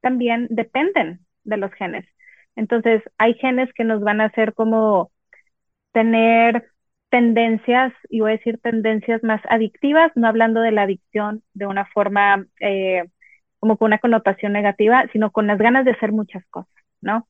también 0.01 0.47
dependen 0.51 1.20
de 1.45 1.57
los 1.57 1.72
genes. 1.74 2.07
Entonces, 2.57 3.03
hay 3.18 3.34
genes 3.34 3.72
que 3.74 3.84
nos 3.84 4.03
van 4.03 4.20
a 4.20 4.26
hacer 4.26 4.55
como 4.55 5.11
tener 5.93 6.71
tendencias, 7.12 7.92
y 8.08 8.20
voy 8.20 8.30
a 8.30 8.36
decir 8.38 8.58
tendencias 8.58 9.22
más 9.22 9.42
adictivas, 9.50 10.10
no 10.14 10.26
hablando 10.26 10.62
de 10.62 10.72
la 10.72 10.84
adicción 10.84 11.42
de 11.52 11.66
una 11.66 11.84
forma 11.84 12.46
eh, 12.58 13.04
como 13.58 13.76
con 13.76 13.88
una 13.88 13.98
connotación 13.98 14.54
negativa, 14.54 15.04
sino 15.12 15.30
con 15.30 15.46
las 15.46 15.58
ganas 15.58 15.84
de 15.84 15.90
hacer 15.90 16.10
muchas 16.10 16.42
cosas, 16.46 16.72
¿no? 17.02 17.26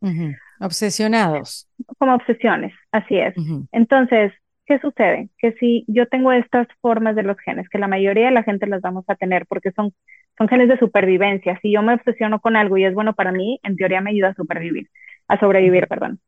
Obsesionados. 0.61 1.69
Como 1.99 2.15
obsesiones, 2.15 2.73
así 2.93 3.19
es. 3.19 3.35
Entonces, 3.73 4.33
¿qué 4.67 4.79
sucede? 4.79 5.31
Que 5.37 5.53
si 5.55 5.85
yo 5.89 6.07
tengo 6.07 6.31
estas 6.31 6.69
formas 6.81 7.17
de 7.17 7.25
los 7.25 7.37
genes, 7.41 7.69
que 7.69 7.79
la 7.79 7.89
mayoría 7.89 8.27
de 8.27 8.33
la 8.33 8.45
gente 8.45 8.69
las 8.69 8.83
vamos 8.83 9.05
a 9.09 9.17
tener 9.17 9.47
porque 9.47 9.73
son, 9.73 9.93
son 10.39 10.47
genes 10.47 10.69
de 10.69 10.79
supervivencia, 10.79 11.59
si 11.61 11.73
yo 11.73 11.83
me 11.83 11.95
obsesiono 11.95 12.39
con 12.39 12.55
algo 12.55 12.77
y 12.77 12.85
es 12.85 12.95
bueno 12.95 13.15
para 13.15 13.33
mí, 13.33 13.59
en 13.65 13.75
teoría 13.75 14.01
me 14.01 14.11
ayuda 14.11 14.29
a 14.29 14.35
supervivir, 14.35 14.89
a 15.27 15.41
sobrevivir, 15.41 15.89
perdón. 15.89 16.21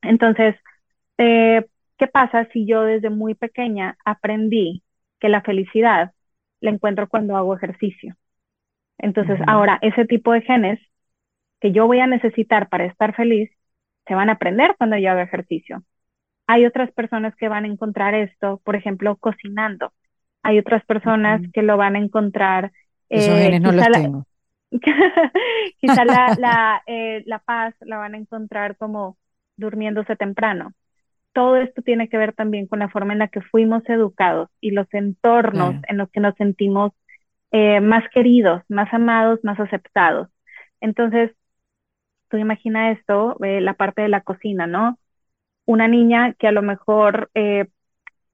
Entonces, 0.00 0.56
eh, 1.18 1.66
¿qué 1.98 2.06
pasa 2.06 2.46
si 2.52 2.66
yo 2.66 2.82
desde 2.82 3.10
muy 3.10 3.34
pequeña 3.34 3.96
aprendí 4.04 4.82
que 5.20 5.28
la 5.28 5.42
felicidad 5.42 6.12
la 6.60 6.70
encuentro 6.70 7.08
cuando 7.08 7.36
hago 7.36 7.54
ejercicio? 7.56 8.16
Entonces, 8.98 9.38
ahora, 9.46 9.78
ese 9.82 10.06
tipo 10.06 10.32
de 10.32 10.42
genes 10.42 10.80
que 11.60 11.72
yo 11.72 11.86
voy 11.86 12.00
a 12.00 12.06
necesitar 12.06 12.68
para 12.68 12.86
estar 12.86 13.14
feliz, 13.14 13.50
se 14.06 14.14
van 14.14 14.28
a 14.28 14.34
aprender 14.34 14.74
cuando 14.78 14.96
yo 14.96 15.10
hago 15.10 15.20
ejercicio. 15.20 15.82
Hay 16.46 16.64
otras 16.64 16.92
personas 16.92 17.34
que 17.36 17.48
van 17.48 17.64
a 17.64 17.68
encontrar 17.68 18.14
esto, 18.14 18.60
por 18.64 18.76
ejemplo, 18.76 19.16
cocinando. 19.16 19.92
Hay 20.42 20.58
otras 20.58 20.84
personas 20.84 21.42
que 21.52 21.62
lo 21.62 21.76
van 21.76 21.96
a 21.96 21.98
encontrar. 21.98 22.72
Esos 23.08 23.38
genes 23.38 23.60
no 23.60 23.72
los 23.72 23.90
tengo. 23.90 24.26
quizá 25.80 26.04
la, 26.04 26.34
la, 26.38 26.82
eh, 26.86 27.22
la 27.26 27.38
paz 27.40 27.74
la 27.80 27.98
van 27.98 28.14
a 28.14 28.18
encontrar 28.18 28.76
como 28.76 29.16
durmiéndose 29.56 30.16
temprano. 30.16 30.72
Todo 31.36 31.56
esto 31.56 31.82
tiene 31.82 32.08
que 32.08 32.18
ver 32.18 32.32
también 32.32 32.66
con 32.66 32.80
la 32.80 32.88
forma 32.88 33.12
en 33.12 33.20
la 33.20 33.28
que 33.28 33.42
fuimos 33.42 33.82
educados 33.88 34.48
y 34.60 34.70
los 34.72 34.86
entornos 34.94 35.76
en 35.88 35.98
los 35.98 36.10
que 36.10 36.20
nos 36.20 36.34
sentimos 36.36 36.92
eh, 37.52 37.80
más 37.80 38.04
queridos, 38.14 38.62
más 38.68 38.92
amados, 38.94 39.40
más 39.42 39.60
aceptados. 39.60 40.28
Entonces, 40.80 41.32
tú 42.30 42.38
imagina 42.38 42.90
esto, 42.92 43.36
eh, 43.44 43.60
la 43.60 43.74
parte 43.74 44.02
de 44.02 44.08
la 44.08 44.22
cocina, 44.22 44.66
¿no? 44.66 44.98
una 45.66 45.88
niña 45.88 46.34
que 46.38 46.48
a 46.48 46.52
lo 46.52 46.62
mejor 46.62 47.30
eh, 47.34 47.66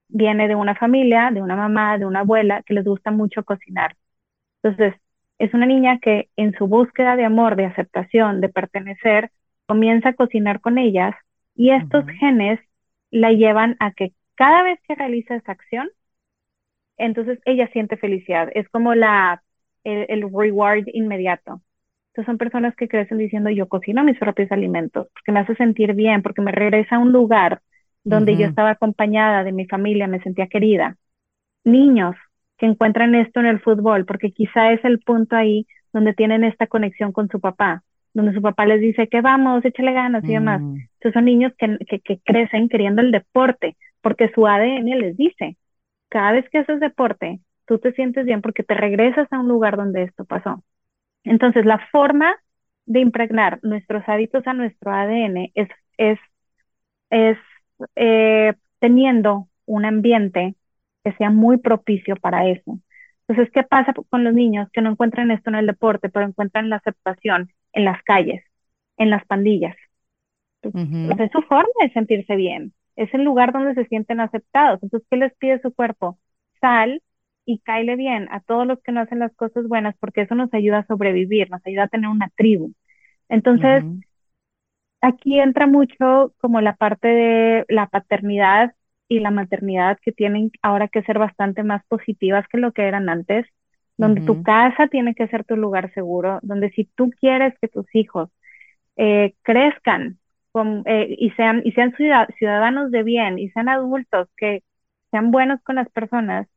viene 0.08 0.48
de 0.48 0.54
una 0.54 0.76
familia, 0.76 1.30
de 1.32 1.42
una 1.42 1.56
mamá, 1.56 1.98
de 1.98 2.06
una 2.06 2.20
abuela, 2.20 2.62
que 2.62 2.74
les 2.74 2.84
gusta 2.84 3.10
mucho 3.10 3.44
cocinar. 3.44 3.96
Entonces, 4.62 4.94
es 5.38 5.52
una 5.54 5.66
niña 5.66 5.98
que 5.98 6.28
en 6.36 6.54
su 6.56 6.68
búsqueda 6.68 7.16
de 7.16 7.24
amor, 7.24 7.56
de 7.56 7.66
aceptación, 7.66 8.40
de 8.40 8.48
pertenecer, 8.50 9.32
comienza 9.66 10.10
a 10.10 10.14
cocinar 10.14 10.60
con 10.60 10.78
ellas 10.78 11.14
y 11.56 11.70
estos 11.70 12.06
genes 12.20 12.60
la 13.12 13.32
llevan 13.32 13.76
a 13.78 13.92
que 13.92 14.14
cada 14.34 14.64
vez 14.64 14.80
que 14.88 14.96
realiza 14.96 15.36
esa 15.36 15.52
acción, 15.52 15.88
entonces 16.96 17.38
ella 17.44 17.68
siente 17.72 17.96
felicidad. 17.96 18.48
Es 18.54 18.68
como 18.68 18.94
la, 18.94 19.42
el 19.84 20.22
reward 20.22 20.84
inmediato. 20.92 21.62
Entonces 22.08 22.26
son 22.26 22.38
personas 22.38 22.76
que 22.76 22.88
crecen 22.88 23.18
diciendo 23.18 23.50
yo 23.50 23.68
cocino 23.68 24.04
mis 24.04 24.18
propios 24.18 24.52
alimentos 24.52 25.08
porque 25.14 25.32
me 25.32 25.40
hace 25.40 25.54
sentir 25.56 25.94
bien, 25.94 26.22
porque 26.22 26.42
me 26.42 26.52
regresa 26.52 26.96
a 26.96 26.98
un 26.98 27.12
lugar 27.12 27.62
donde 28.04 28.36
yo 28.36 28.46
estaba 28.46 28.70
acompañada 28.70 29.44
de 29.44 29.52
mi 29.52 29.66
familia, 29.66 30.08
me 30.08 30.20
sentía 30.22 30.48
querida. 30.48 30.96
Niños 31.64 32.16
que 32.58 32.66
encuentran 32.66 33.14
esto 33.14 33.40
en 33.40 33.46
el 33.46 33.60
fútbol 33.60 34.04
porque 34.06 34.32
quizá 34.32 34.72
es 34.72 34.84
el 34.84 35.00
punto 35.00 35.36
ahí 35.36 35.66
donde 35.92 36.14
tienen 36.14 36.44
esta 36.44 36.66
conexión 36.66 37.12
con 37.12 37.28
su 37.28 37.40
papá, 37.40 37.82
donde 38.14 38.32
su 38.34 38.42
papá 38.42 38.66
les 38.66 38.80
dice 38.80 39.08
que 39.08 39.20
vamos, 39.20 39.64
échale 39.64 39.92
ganas 39.92 40.24
y 40.24 40.32
demás. 40.32 40.60
Mm. 40.60 40.76
Entonces 40.76 41.12
son 41.14 41.24
niños 41.24 41.52
que, 41.58 41.78
que, 41.86 42.00
que 42.00 42.20
crecen 42.24 42.68
queriendo 42.68 43.02
el 43.02 43.10
deporte 43.10 43.76
porque 44.02 44.30
su 44.34 44.46
ADN 44.46 44.98
les 44.98 45.16
dice, 45.16 45.56
cada 46.08 46.32
vez 46.32 46.48
que 46.50 46.58
haces 46.58 46.80
deporte, 46.80 47.40
tú 47.66 47.78
te 47.78 47.92
sientes 47.92 48.26
bien 48.26 48.42
porque 48.42 48.62
te 48.62 48.74
regresas 48.74 49.32
a 49.32 49.40
un 49.40 49.48
lugar 49.48 49.76
donde 49.76 50.02
esto 50.02 50.24
pasó. 50.24 50.62
Entonces, 51.24 51.64
la 51.64 51.78
forma 51.90 52.36
de 52.84 53.00
impregnar 53.00 53.60
nuestros 53.62 54.02
hábitos 54.08 54.46
a 54.46 54.54
nuestro 54.54 54.92
ADN 54.92 55.52
es, 55.54 55.68
es, 55.96 56.18
es 57.10 57.38
eh, 57.96 58.54
teniendo 58.80 59.48
un 59.66 59.84
ambiente 59.84 60.56
que 61.04 61.12
sea 61.12 61.30
muy 61.30 61.58
propicio 61.58 62.16
para 62.16 62.48
eso. 62.48 62.78
Entonces, 63.28 63.52
¿qué 63.54 63.62
pasa 63.62 63.94
con 64.10 64.24
los 64.24 64.34
niños 64.34 64.68
que 64.72 64.82
no 64.82 64.90
encuentran 64.90 65.30
esto 65.30 65.50
en 65.50 65.56
el 65.56 65.66
deporte, 65.66 66.08
pero 66.08 66.26
encuentran 66.26 66.68
la 66.68 66.76
aceptación 66.76 67.50
en 67.72 67.84
las 67.84 68.02
calles, 68.02 68.44
en 68.96 69.10
las 69.10 69.24
pandillas? 69.26 69.76
es 70.62 71.32
su 71.32 71.42
forma 71.42 71.72
de 71.82 71.92
sentirse 71.92 72.36
bien, 72.36 72.72
es 72.96 73.12
el 73.14 73.24
lugar 73.24 73.52
donde 73.52 73.74
se 73.74 73.86
sienten 73.88 74.20
aceptados. 74.20 74.82
Entonces, 74.82 75.06
¿qué 75.10 75.16
les 75.16 75.34
pide 75.36 75.60
su 75.60 75.72
cuerpo? 75.74 76.18
Sal 76.60 77.02
y 77.44 77.58
caile 77.60 77.96
bien 77.96 78.28
a 78.30 78.40
todos 78.40 78.66
los 78.66 78.80
que 78.82 78.92
no 78.92 79.00
hacen 79.00 79.18
las 79.18 79.34
cosas 79.34 79.66
buenas 79.66 79.96
porque 79.98 80.22
eso 80.22 80.34
nos 80.34 80.52
ayuda 80.54 80.78
a 80.78 80.86
sobrevivir, 80.86 81.50
nos 81.50 81.66
ayuda 81.66 81.84
a 81.84 81.88
tener 81.88 82.08
una 82.08 82.30
tribu. 82.36 82.72
Entonces, 83.28 83.84
aquí 85.00 85.40
entra 85.40 85.66
mucho 85.66 86.32
como 86.38 86.60
la 86.60 86.76
parte 86.76 87.08
de 87.08 87.64
la 87.68 87.88
paternidad 87.88 88.74
y 89.08 89.20
la 89.20 89.30
maternidad 89.30 89.98
que 90.00 90.12
tienen 90.12 90.52
ahora 90.62 90.88
que 90.88 91.02
ser 91.02 91.18
bastante 91.18 91.62
más 91.62 91.84
positivas 91.86 92.46
que 92.48 92.58
lo 92.58 92.72
que 92.72 92.82
eran 92.82 93.08
antes, 93.08 93.46
donde 93.96 94.22
tu 94.22 94.42
casa 94.42 94.88
tiene 94.88 95.14
que 95.14 95.28
ser 95.28 95.44
tu 95.44 95.56
lugar 95.56 95.92
seguro, 95.94 96.40
donde 96.42 96.70
si 96.70 96.84
tú 96.84 97.10
quieres 97.20 97.54
que 97.60 97.68
tus 97.68 97.86
hijos 97.94 98.30
eh, 98.96 99.34
crezcan 99.42 100.18
eh, 100.86 101.16
y 101.18 101.30
sean, 101.30 101.62
y 101.64 101.72
sean 101.72 101.94
ciudadanos 101.94 102.90
de 102.90 103.02
bien 103.02 103.38
y 103.38 103.50
sean 103.50 103.68
adultos 103.68 104.28
que 104.36 104.62
sean 105.10 105.30
buenos 105.30 105.62
con 105.62 105.76
las 105.76 105.88
personas, 105.90 106.48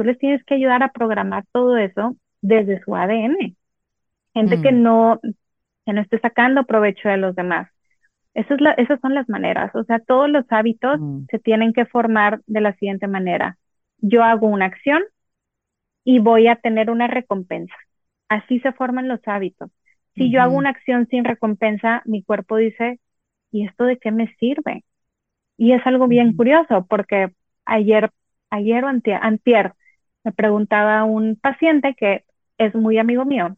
Tú 0.00 0.04
les 0.04 0.16
tienes 0.16 0.42
que 0.44 0.54
ayudar 0.54 0.82
a 0.82 0.92
programar 0.92 1.44
todo 1.52 1.76
eso 1.76 2.16
desde 2.40 2.82
su 2.82 2.96
ADN. 2.96 3.54
Gente 4.32 4.62
que 4.62 4.72
mm. 4.72 4.82
no, 4.82 5.20
que 5.84 5.92
no 5.92 6.00
esté 6.00 6.18
sacando 6.20 6.64
provecho 6.64 7.10
de 7.10 7.18
los 7.18 7.36
demás. 7.36 7.68
Eso 8.32 8.54
es 8.54 8.62
la, 8.62 8.70
esas 8.72 8.98
son 9.00 9.12
las 9.12 9.28
maneras. 9.28 9.74
O 9.74 9.84
sea, 9.84 9.98
todos 9.98 10.30
los 10.30 10.46
hábitos 10.48 10.98
Mm. 10.98 11.26
se 11.30 11.38
tienen 11.38 11.74
que 11.74 11.84
formar 11.84 12.40
de 12.46 12.62
la 12.62 12.72
siguiente 12.76 13.08
manera. 13.08 13.58
Yo 13.98 14.24
hago 14.24 14.46
una 14.46 14.64
acción 14.64 15.02
y 16.04 16.18
voy 16.20 16.48
a 16.48 16.56
tener 16.56 16.90
una 16.90 17.06
recompensa. 17.08 17.74
Así 18.28 18.60
se 18.60 18.72
forman 18.72 19.08
los 19.08 19.20
hábitos. 19.26 19.70
Si 20.16 20.30
yo 20.30 20.42
hago 20.42 20.56
una 20.56 20.70
acción 20.70 21.06
sin 21.08 21.24
recompensa, 21.24 22.02
mi 22.06 22.22
cuerpo 22.22 22.56
dice, 22.56 23.00
¿y 23.52 23.66
esto 23.66 23.84
de 23.84 23.98
qué 23.98 24.10
me 24.12 24.34
sirve? 24.36 24.84
Y 25.56 25.72
es 25.72 25.86
algo 25.86 26.08
bien 26.08 26.34
curioso 26.34 26.86
porque 26.88 27.32
ayer, 27.66 28.10
ayer 28.50 28.84
o 28.84 28.88
antier, 28.88 29.20
antier, 29.22 29.74
me 30.24 30.32
preguntaba 30.32 31.04
un 31.04 31.36
paciente 31.36 31.94
que 31.96 32.24
es 32.58 32.74
muy 32.74 32.98
amigo 32.98 33.24
mío 33.24 33.56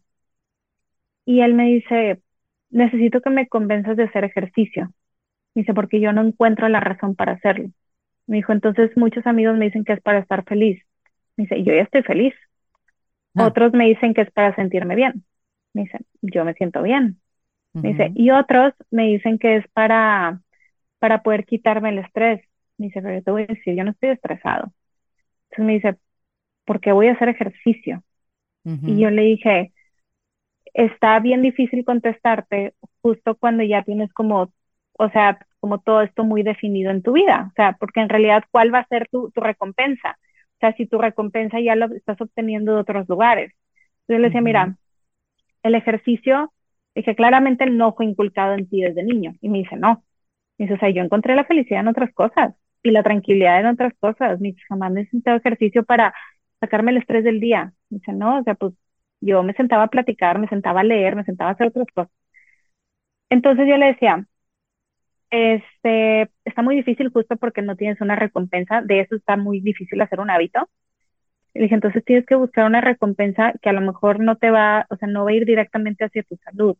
y 1.25 1.41
él 1.41 1.53
me 1.53 1.65
dice, 1.65 2.21
necesito 2.69 3.21
que 3.21 3.29
me 3.29 3.47
convenzas 3.47 3.97
de 3.97 4.03
hacer 4.03 4.23
ejercicio. 4.25 4.93
Me 5.55 5.61
dice, 5.63 5.73
porque 5.73 6.01
yo 6.01 6.13
no 6.13 6.23
encuentro 6.25 6.69
la 6.69 6.79
razón 6.81 7.15
para 7.15 7.33
hacerlo. 7.33 7.69
Me 8.27 8.37
dijo, 8.37 8.53
entonces 8.53 8.91
muchos 8.97 9.27
amigos 9.27 9.57
me 9.57 9.65
dicen 9.67 9.85
que 9.85 9.93
es 9.93 10.01
para 10.01 10.19
estar 10.19 10.45
feliz. 10.45 10.83
Me 11.37 11.43
dice, 11.43 11.63
yo 11.63 11.73
ya 11.73 11.81
estoy 11.81 12.03
feliz. 12.03 12.33
Ah. 13.35 13.47
Otros 13.47 13.73
me 13.73 13.85
dicen 13.85 14.13
que 14.13 14.21
es 14.21 14.31
para 14.31 14.55
sentirme 14.55 14.95
bien. 14.95 15.25
Me 15.73 15.83
dice, 15.83 15.99
yo 16.21 16.45
me 16.45 16.53
siento 16.53 16.81
bien. 16.81 17.19
Me 17.73 17.89
dice, 17.89 18.11
y 18.13 18.29
otros 18.29 18.73
me 18.91 19.07
dicen 19.07 19.39
que 19.39 19.57
es 19.57 19.67
para, 19.69 20.39
para 20.99 21.23
poder 21.23 21.45
quitarme 21.45 21.89
el 21.89 21.99
estrés. 21.99 22.41
Me 22.77 22.87
dice, 22.87 23.01
pero 23.01 23.15
yo 23.15 23.23
te 23.23 23.31
voy 23.31 23.43
a 23.43 23.47
decir, 23.47 23.75
yo 23.75 23.83
no 23.83 23.91
estoy 23.91 24.09
estresado. 24.09 24.71
Entonces 25.49 25.65
me 25.65 25.73
dice, 25.73 25.97
¿por 26.65 26.79
qué 26.79 26.91
voy 26.91 27.07
a 27.07 27.13
hacer 27.13 27.29
ejercicio? 27.29 28.03
Y 28.65 28.99
yo 28.99 29.09
le 29.09 29.23
dije, 29.23 29.73
está 30.73 31.19
bien 31.19 31.41
difícil 31.41 31.85
contestarte 31.85 32.73
justo 33.01 33.35
cuando 33.35 33.63
ya 33.63 33.83
tienes 33.83 34.11
como, 34.13 34.51
o 34.93 35.09
sea, 35.09 35.39
como 35.59 35.79
todo 35.79 36.01
esto 36.01 36.23
muy 36.23 36.43
definido 36.43 36.91
en 36.91 37.01
tu 37.01 37.13
vida. 37.13 37.47
O 37.51 37.53
sea, 37.55 37.73
porque 37.79 38.01
en 38.01 38.09
realidad, 38.09 38.43
¿cuál 38.51 38.73
va 38.73 38.79
a 38.79 38.87
ser 38.87 39.07
tu, 39.09 39.31
tu 39.31 39.41
recompensa? 39.41 40.17
Sea, 40.63 40.73
si 40.77 40.85
tu 40.85 40.97
recompensa 40.97 41.59
ya 41.59 41.75
lo 41.75 41.87
estás 41.93 42.21
obteniendo 42.21 42.73
de 42.73 42.81
otros 42.81 43.09
lugares. 43.09 43.53
Yo 44.07 44.17
le 44.17 44.27
decía, 44.27 44.41
mira, 44.41 44.77
el 45.63 45.75
ejercicio, 45.75 46.53
dije, 46.95 47.15
claramente 47.15 47.65
no 47.67 47.93
fue 47.95 48.05
inculcado 48.05 48.53
en 48.55 48.69
ti 48.69 48.81
desde 48.81 49.03
niño. 49.03 49.35
Y 49.41 49.49
me 49.49 49.59
dice, 49.59 49.75
no. 49.77 50.03
Me 50.57 50.65
dice, 50.65 50.75
o 50.75 50.79
sea, 50.79 50.89
yo 50.89 51.03
encontré 51.03 51.35
la 51.35 51.45
felicidad 51.45 51.81
en 51.81 51.89
otras 51.89 52.13
cosas 52.13 52.55
y 52.83 52.91
la 52.91 53.03
tranquilidad 53.03 53.59
en 53.61 53.67
otras 53.67 53.93
cosas. 53.99 54.39
Me 54.41 54.49
dice, 54.49 54.61
jamás 54.69 54.93
necesitado 54.93 55.37
ejercicio 55.37 55.83
para 55.85 56.13
sacarme 56.61 56.91
el 56.91 56.97
estrés 56.97 57.23
del 57.25 57.39
día. 57.41 57.73
Me 57.89 57.99
dice, 57.99 58.13
no, 58.13 58.39
o 58.39 58.43
sea, 58.43 58.55
pues 58.55 58.73
yo 59.21 59.43
me 59.43 59.53
sentaba 59.53 59.83
a 59.83 59.87
platicar, 59.89 60.39
me 60.39 60.47
sentaba 60.49 60.81
a 60.81 60.83
leer, 60.85 61.15
me 61.17 61.25
sentaba 61.25 61.51
a 61.51 61.53
hacer 61.55 61.67
otras 61.67 61.87
cosas. 61.93 62.11
Entonces 63.29 63.67
yo 63.67 63.77
le 63.77 63.87
decía, 63.87 64.25
este, 65.33 66.29
está 66.45 66.61
muy 66.61 66.75
difícil 66.75 67.09
justo 67.11 67.37
porque 67.37 67.61
no 67.63 67.75
tienes 67.75 68.01
una 68.01 68.15
recompensa, 68.15 68.81
de 68.83 69.01
eso 69.01 69.15
está 69.15 69.35
muy 69.37 69.61
difícil 69.61 69.99
hacer 70.01 70.19
un 70.19 70.29
hábito. 70.29 70.69
Le 71.53 71.63
dije, 71.63 71.75
entonces 71.75 72.03
tienes 72.05 72.25
que 72.25 72.35
buscar 72.35 72.65
una 72.65 72.81
recompensa 72.81 73.53
que 73.61 73.69
a 73.69 73.73
lo 73.73 73.81
mejor 73.81 74.19
no 74.21 74.37
te 74.37 74.51
va, 74.51 74.87
o 74.89 74.97
sea, 74.97 75.07
no 75.07 75.25
va 75.25 75.31
a 75.31 75.33
ir 75.35 75.45
directamente 75.45 76.05
hacia 76.05 76.23
tu 76.23 76.37
salud, 76.37 76.77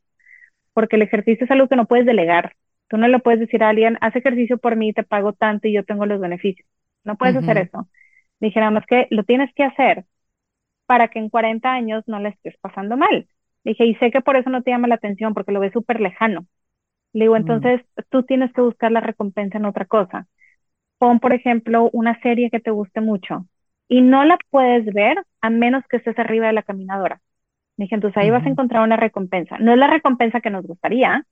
porque 0.74 0.98
el 0.98 1.04
ejercicio 1.04 1.46
es 1.46 1.52
algo 1.52 1.68
que 1.70 1.76
no 1.78 1.88
puedes 1.88 2.06
delegar. 2.06 2.56
Tú 2.90 2.98
no 2.98 3.08
le 3.08 3.20
puedes 3.20 3.40
decir 3.42 3.64
a 3.64 3.70
alguien, 3.70 3.98
haz 4.02 4.16
ejercicio 4.16 4.58
por 4.60 4.76
mí, 4.78 4.94
te 4.94 5.04
pago 5.04 5.34
tanto 5.34 5.68
y 5.68 5.74
yo 5.74 5.86
tengo 5.86 6.06
los 6.06 6.22
beneficios. 6.22 6.68
No 7.06 7.18
puedes 7.18 7.36
hacer 7.38 7.58
eso. 7.60 7.90
Le 8.40 8.48
dije, 8.50 8.60
nada 8.62 8.72
más 8.72 8.86
que 8.88 9.08
lo 9.12 9.24
tienes 9.26 9.54
que 9.56 9.64
hacer 9.64 10.06
para 10.86 11.10
que 11.10 11.20
en 11.20 11.30
40 11.30 11.74
años 11.74 12.04
no 12.08 12.20
la 12.20 12.30
estés 12.30 12.58
pasando 12.62 12.98
mal. 12.98 13.28
Le 13.64 13.72
dije, 13.72 13.86
y 13.86 13.96
sé 13.96 14.12
que 14.12 14.22
por 14.22 14.36
eso 14.38 14.50
no 14.50 14.64
te 14.64 14.72
llama 14.72 14.88
la 14.88 14.96
atención, 14.96 15.34
porque 15.34 15.52
lo 15.54 15.60
ves 15.62 15.74
súper 15.74 16.02
lejano. 16.02 16.48
Le 17.14 17.26
digo, 17.26 17.36
entonces 17.38 17.82
tú 18.10 18.24
tienes 18.24 18.52
que 18.54 18.62
buscar 18.62 18.92
la 18.92 19.02
recompensa 19.02 19.58
en 19.58 19.66
otra 19.66 19.86
cosa. 19.86 20.28
Pon, 21.00 21.20
por 21.20 21.34
ejemplo, 21.34 21.90
una 21.94 22.20
serie 22.22 22.50
que 22.52 22.60
te 22.60 22.72
guste 22.72 23.02
mucho 23.02 23.48
y 23.90 24.02
no 24.02 24.24
la 24.26 24.38
puedes 24.50 24.86
ver 24.94 25.18
a 25.42 25.50
menos 25.50 25.84
que 25.90 25.98
estés 25.98 26.18
arriba 26.20 26.48
de 26.48 26.54
la 26.54 26.64
caminadora. 26.64 27.22
Le 27.78 27.86
dije, 27.86 27.96
entonces 27.96 28.18
ahí 28.18 28.30
vas 28.32 28.46
a 28.46 28.50
encontrar 28.50 28.84
una 28.84 28.98
recompensa. 28.98 29.58
No 29.60 29.74
es 29.74 29.78
la 29.80 29.88
recompensa 29.88 30.42
que 30.42 30.50
nos 30.52 30.66
gustaría, 30.66 31.26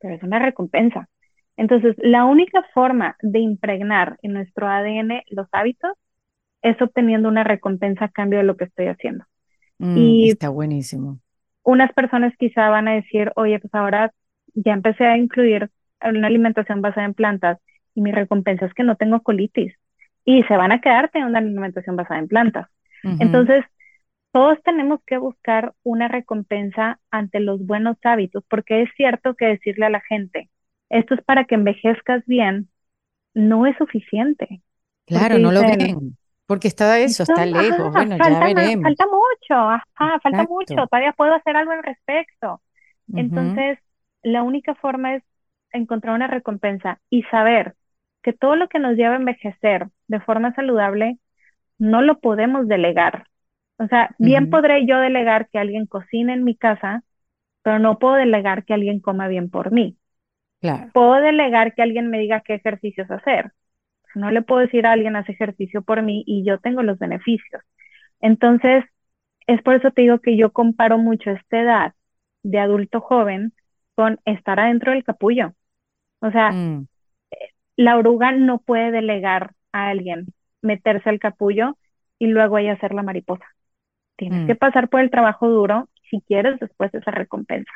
pero 0.00 0.14
es 0.14 0.22
una 0.22 0.38
recompensa. 0.38 1.08
Entonces, 1.56 1.96
la 1.98 2.24
única 2.24 2.62
forma 2.74 3.16
de 3.22 3.40
impregnar 3.40 4.18
en 4.22 4.34
nuestro 4.34 4.68
ADN 4.68 5.24
los 5.30 5.48
hábitos 5.52 5.92
es 6.62 6.80
obteniendo 6.82 7.28
una 7.28 7.44
recompensa 7.44 8.06
a 8.06 8.10
cambio 8.10 8.38
de 8.40 8.44
lo 8.46 8.56
que 8.56 8.64
estoy 8.64 8.86
haciendo. 8.88 9.24
Mm, 9.78 10.16
Y 10.20 10.24
está 10.24 10.48
buenísimo. 10.48 11.20
unas 11.64 11.92
personas 11.92 12.34
quizá 12.38 12.68
van 12.68 12.88
a 12.88 12.94
decir, 12.94 13.32
oye, 13.36 13.58
pues 13.60 13.74
ahora 13.74 14.12
ya 14.54 14.72
empecé 14.72 15.06
a 15.06 15.16
incluir 15.16 15.70
una 16.02 16.26
alimentación 16.28 16.82
basada 16.82 17.06
en 17.06 17.14
plantas 17.14 17.58
y 17.94 18.00
mi 18.02 18.12
recompensa 18.12 18.66
es 18.66 18.74
que 18.74 18.84
no 18.84 18.96
tengo 18.96 19.22
colitis. 19.22 19.74
Y 20.24 20.42
se 20.44 20.56
van 20.56 20.72
a 20.72 20.80
quedar 20.80 21.10
teniendo 21.10 21.30
una 21.30 21.38
alimentación 21.40 21.96
basada 21.96 22.20
en 22.20 22.28
plantas. 22.28 22.68
Entonces, 23.18 23.64
todos 24.32 24.62
tenemos 24.64 25.00
que 25.06 25.18
buscar 25.18 25.74
una 25.84 26.08
recompensa 26.08 27.00
ante 27.10 27.40
los 27.40 27.64
buenos 27.66 27.96
hábitos, 28.04 28.44
porque 28.48 28.82
es 28.82 28.90
cierto 28.96 29.34
que 29.36 29.46
decirle 29.46 29.86
a 29.86 29.90
la 29.90 30.00
gente, 30.02 30.50
esto 30.90 31.14
es 31.14 31.22
para 31.24 31.44
que 31.44 31.54
envejezcas 31.56 32.24
bien, 32.26 32.68
no 33.34 33.66
es 33.66 33.76
suficiente. 33.78 34.62
Claro, 35.06 35.38
no 35.38 35.52
lo 35.52 35.64
ven, 35.64 36.16
porque 36.46 36.68
está 36.68 36.98
eso, 37.00 37.22
está 37.24 37.46
lejos. 37.46 37.92
Bueno, 37.92 38.18
ya 38.18 38.38
falta, 38.38 38.50
ma- 38.50 38.62
veremos. 38.64 38.78
falta 38.80 39.04
mucho, 39.06 39.54
ajá, 39.54 40.20
falta 40.22 40.44
mucho, 40.44 40.86
todavía 40.88 41.12
puedo 41.12 41.34
hacer 41.34 41.56
algo 41.56 41.72
al 41.72 41.82
respecto. 41.82 42.62
Entonces, 43.14 43.78
la 44.24 44.42
única 44.42 44.74
forma 44.74 45.16
es 45.16 45.22
encontrar 45.72 46.14
una 46.14 46.26
recompensa 46.26 47.00
y 47.10 47.22
saber 47.24 47.74
que 48.22 48.32
todo 48.32 48.56
lo 48.56 48.68
que 48.68 48.78
nos 48.78 48.96
lleva 48.96 49.14
a 49.14 49.18
envejecer 49.18 49.88
de 50.08 50.20
forma 50.20 50.54
saludable 50.54 51.18
no 51.78 52.02
lo 52.02 52.20
podemos 52.20 52.66
delegar. 52.68 53.26
O 53.78 53.86
sea, 53.88 54.14
bien 54.18 54.50
podré 54.50 54.86
yo 54.86 54.98
delegar 54.98 55.48
que 55.50 55.58
alguien 55.58 55.86
cocine 55.86 56.32
en 56.32 56.44
mi 56.44 56.56
casa, 56.56 57.02
pero 57.62 57.78
no 57.78 57.98
puedo 57.98 58.14
delegar 58.14 58.64
que 58.64 58.74
alguien 58.74 59.00
coma 59.00 59.28
bien 59.28 59.50
por 59.50 59.72
mí. 59.72 59.96
Claro. 60.60 60.90
Puedo 60.92 61.14
delegar 61.14 61.74
que 61.74 61.82
alguien 61.82 62.08
me 62.08 62.18
diga 62.18 62.40
qué 62.40 62.54
ejercicios 62.54 63.10
hacer. 63.10 63.52
No 64.14 64.30
le 64.30 64.42
puedo 64.42 64.60
decir 64.60 64.86
a 64.86 64.92
alguien 64.92 65.16
haz 65.16 65.28
ejercicio 65.28 65.82
por 65.82 66.02
mí 66.02 66.22
y 66.26 66.44
yo 66.44 66.58
tengo 66.58 66.82
los 66.82 66.98
beneficios. 66.98 67.62
Entonces, 68.20 68.84
es 69.46 69.62
por 69.62 69.74
eso 69.74 69.90
te 69.90 70.02
digo 70.02 70.20
que 70.20 70.36
yo 70.36 70.52
comparo 70.52 70.98
mucho 70.98 71.30
esta 71.30 71.60
edad 71.60 71.94
de 72.42 72.58
adulto 72.60 73.00
joven 73.00 73.52
con 73.96 74.20
estar 74.24 74.60
adentro 74.60 74.92
del 74.92 75.04
capullo. 75.04 75.54
O 76.20 76.30
sea, 76.32 76.58
Mm, 76.58 76.86
la 77.76 77.96
oruga 77.96 78.32
no 78.32 78.58
puede 78.58 78.90
delegar 78.90 79.52
a 79.72 79.88
alguien 79.88 80.26
meterse 80.62 81.08
al 81.10 81.18
capullo 81.18 81.76
y 82.18 82.26
luego 82.26 82.58
ella 82.58 82.72
hacer 82.74 82.94
la 82.94 83.02
mariposa. 83.02 83.44
Tienes 84.16 84.42
Mm. 84.42 84.46
que 84.46 84.56
pasar 84.56 84.88
por 84.90 85.00
el 85.00 85.10
trabajo 85.10 85.48
duro 85.48 85.88
si 86.10 86.22
quieres 86.22 86.60
después 86.60 86.94
esa 86.94 87.10
recompensa. 87.10 87.72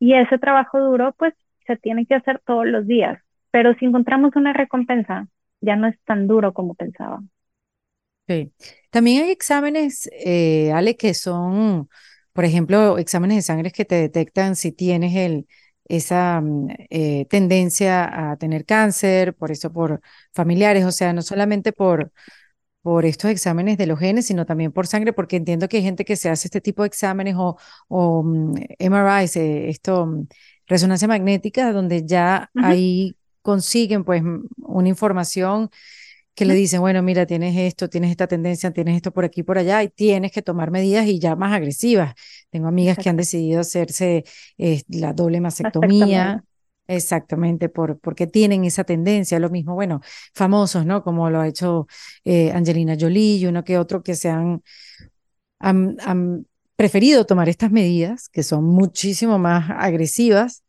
Y 0.00 0.14
ese 0.14 0.38
trabajo 0.38 0.80
duro, 0.80 1.14
pues, 1.18 1.34
se 1.66 1.76
tiene 1.76 2.06
que 2.06 2.14
hacer 2.16 2.40
todos 2.46 2.66
los 2.66 2.86
días. 2.86 3.20
Pero 3.52 3.74
si 3.76 3.86
encontramos 3.86 4.36
una 4.36 4.52
recompensa, 4.52 5.28
ya 5.60 5.76
no 5.76 5.88
es 5.88 5.98
tan 6.04 6.26
duro 6.28 6.52
como 6.54 6.74
pensábamos. 6.74 7.30
sí. 8.28 8.52
También 8.90 9.24
hay 9.24 9.30
exámenes, 9.30 10.08
eh, 10.12 10.72
Ale, 10.72 10.96
que 10.96 11.14
son, 11.14 11.88
por 12.32 12.44
ejemplo, 12.44 12.98
exámenes 12.98 13.36
de 13.38 13.42
sangre 13.42 13.70
que 13.72 13.84
te 13.84 13.96
detectan 13.96 14.56
si 14.56 14.72
tienes 14.72 15.14
el, 15.16 15.46
esa 15.88 16.40
mm, 16.40 16.68
eh, 16.90 17.26
tendencia 17.28 18.30
a 18.32 18.36
tener 18.36 18.64
cáncer, 18.64 19.34
por 19.34 19.50
eso 19.50 19.72
por 19.72 20.00
familiares, 20.32 20.84
o 20.84 20.92
sea, 20.92 21.12
no 21.12 21.22
solamente 21.22 21.72
por, 21.72 22.12
por 22.82 23.04
estos 23.04 23.30
exámenes 23.30 23.76
de 23.78 23.86
los 23.86 23.98
genes, 23.98 24.26
sino 24.26 24.46
también 24.46 24.72
por 24.72 24.86
sangre, 24.86 25.12
porque 25.12 25.36
entiendo 25.36 25.68
que 25.68 25.78
hay 25.78 25.82
gente 25.82 26.04
que 26.04 26.16
se 26.16 26.30
hace 26.30 26.48
este 26.48 26.60
tipo 26.60 26.82
de 26.82 26.88
exámenes 26.88 27.34
o, 27.36 27.58
o 27.88 28.22
mm, 28.22 28.54
MRIs, 28.78 29.36
eh, 29.36 29.68
esto, 29.68 30.06
mm, 30.06 30.26
resonancia 30.66 31.08
magnética, 31.08 31.72
donde 31.72 32.06
ya 32.06 32.50
ahí 32.54 33.16
consiguen 33.42 34.04
pues 34.04 34.22
mm, 34.22 34.44
una 34.58 34.88
información 34.88 35.70
que 36.40 36.46
le 36.46 36.54
dicen, 36.54 36.80
bueno, 36.80 37.02
mira, 37.02 37.26
tienes 37.26 37.54
esto, 37.54 37.90
tienes 37.90 38.10
esta 38.10 38.26
tendencia, 38.26 38.70
tienes 38.70 38.96
esto 38.96 39.12
por 39.12 39.26
aquí, 39.26 39.42
por 39.42 39.58
allá, 39.58 39.82
y 39.82 39.90
tienes 39.90 40.32
que 40.32 40.40
tomar 40.40 40.70
medidas 40.70 41.04
y 41.06 41.18
ya 41.18 41.36
más 41.36 41.52
agresivas. 41.52 42.14
Tengo 42.48 42.66
amigas 42.66 42.96
que 42.96 43.10
han 43.10 43.18
decidido 43.18 43.60
hacerse 43.60 44.24
eh, 44.56 44.80
la 44.88 45.12
doble 45.12 45.42
Mastectomía. 45.42 45.98
mastectomía, 46.06 46.44
exactamente, 46.86 47.68
por, 47.68 48.00
porque 48.00 48.26
tienen 48.26 48.64
esa 48.64 48.84
tendencia. 48.84 49.38
Lo 49.38 49.50
mismo, 49.50 49.74
bueno, 49.74 50.00
famosos, 50.32 50.86
¿no? 50.86 51.02
Como 51.02 51.28
lo 51.28 51.42
ha 51.42 51.46
hecho 51.46 51.86
eh, 52.24 52.52
Angelina 52.52 52.96
Jolie 52.98 53.36
y 53.36 53.46
uno 53.46 53.62
que 53.62 53.76
otro 53.76 54.02
que 54.02 54.14
se 54.14 54.30
han, 54.30 54.62
han, 55.58 55.98
han 56.06 56.46
preferido 56.74 57.26
tomar 57.26 57.50
estas 57.50 57.70
medidas, 57.70 58.30
que 58.30 58.42
son 58.42 58.64
muchísimo 58.64 59.38
más 59.38 59.68
agresivas, 59.68 60.64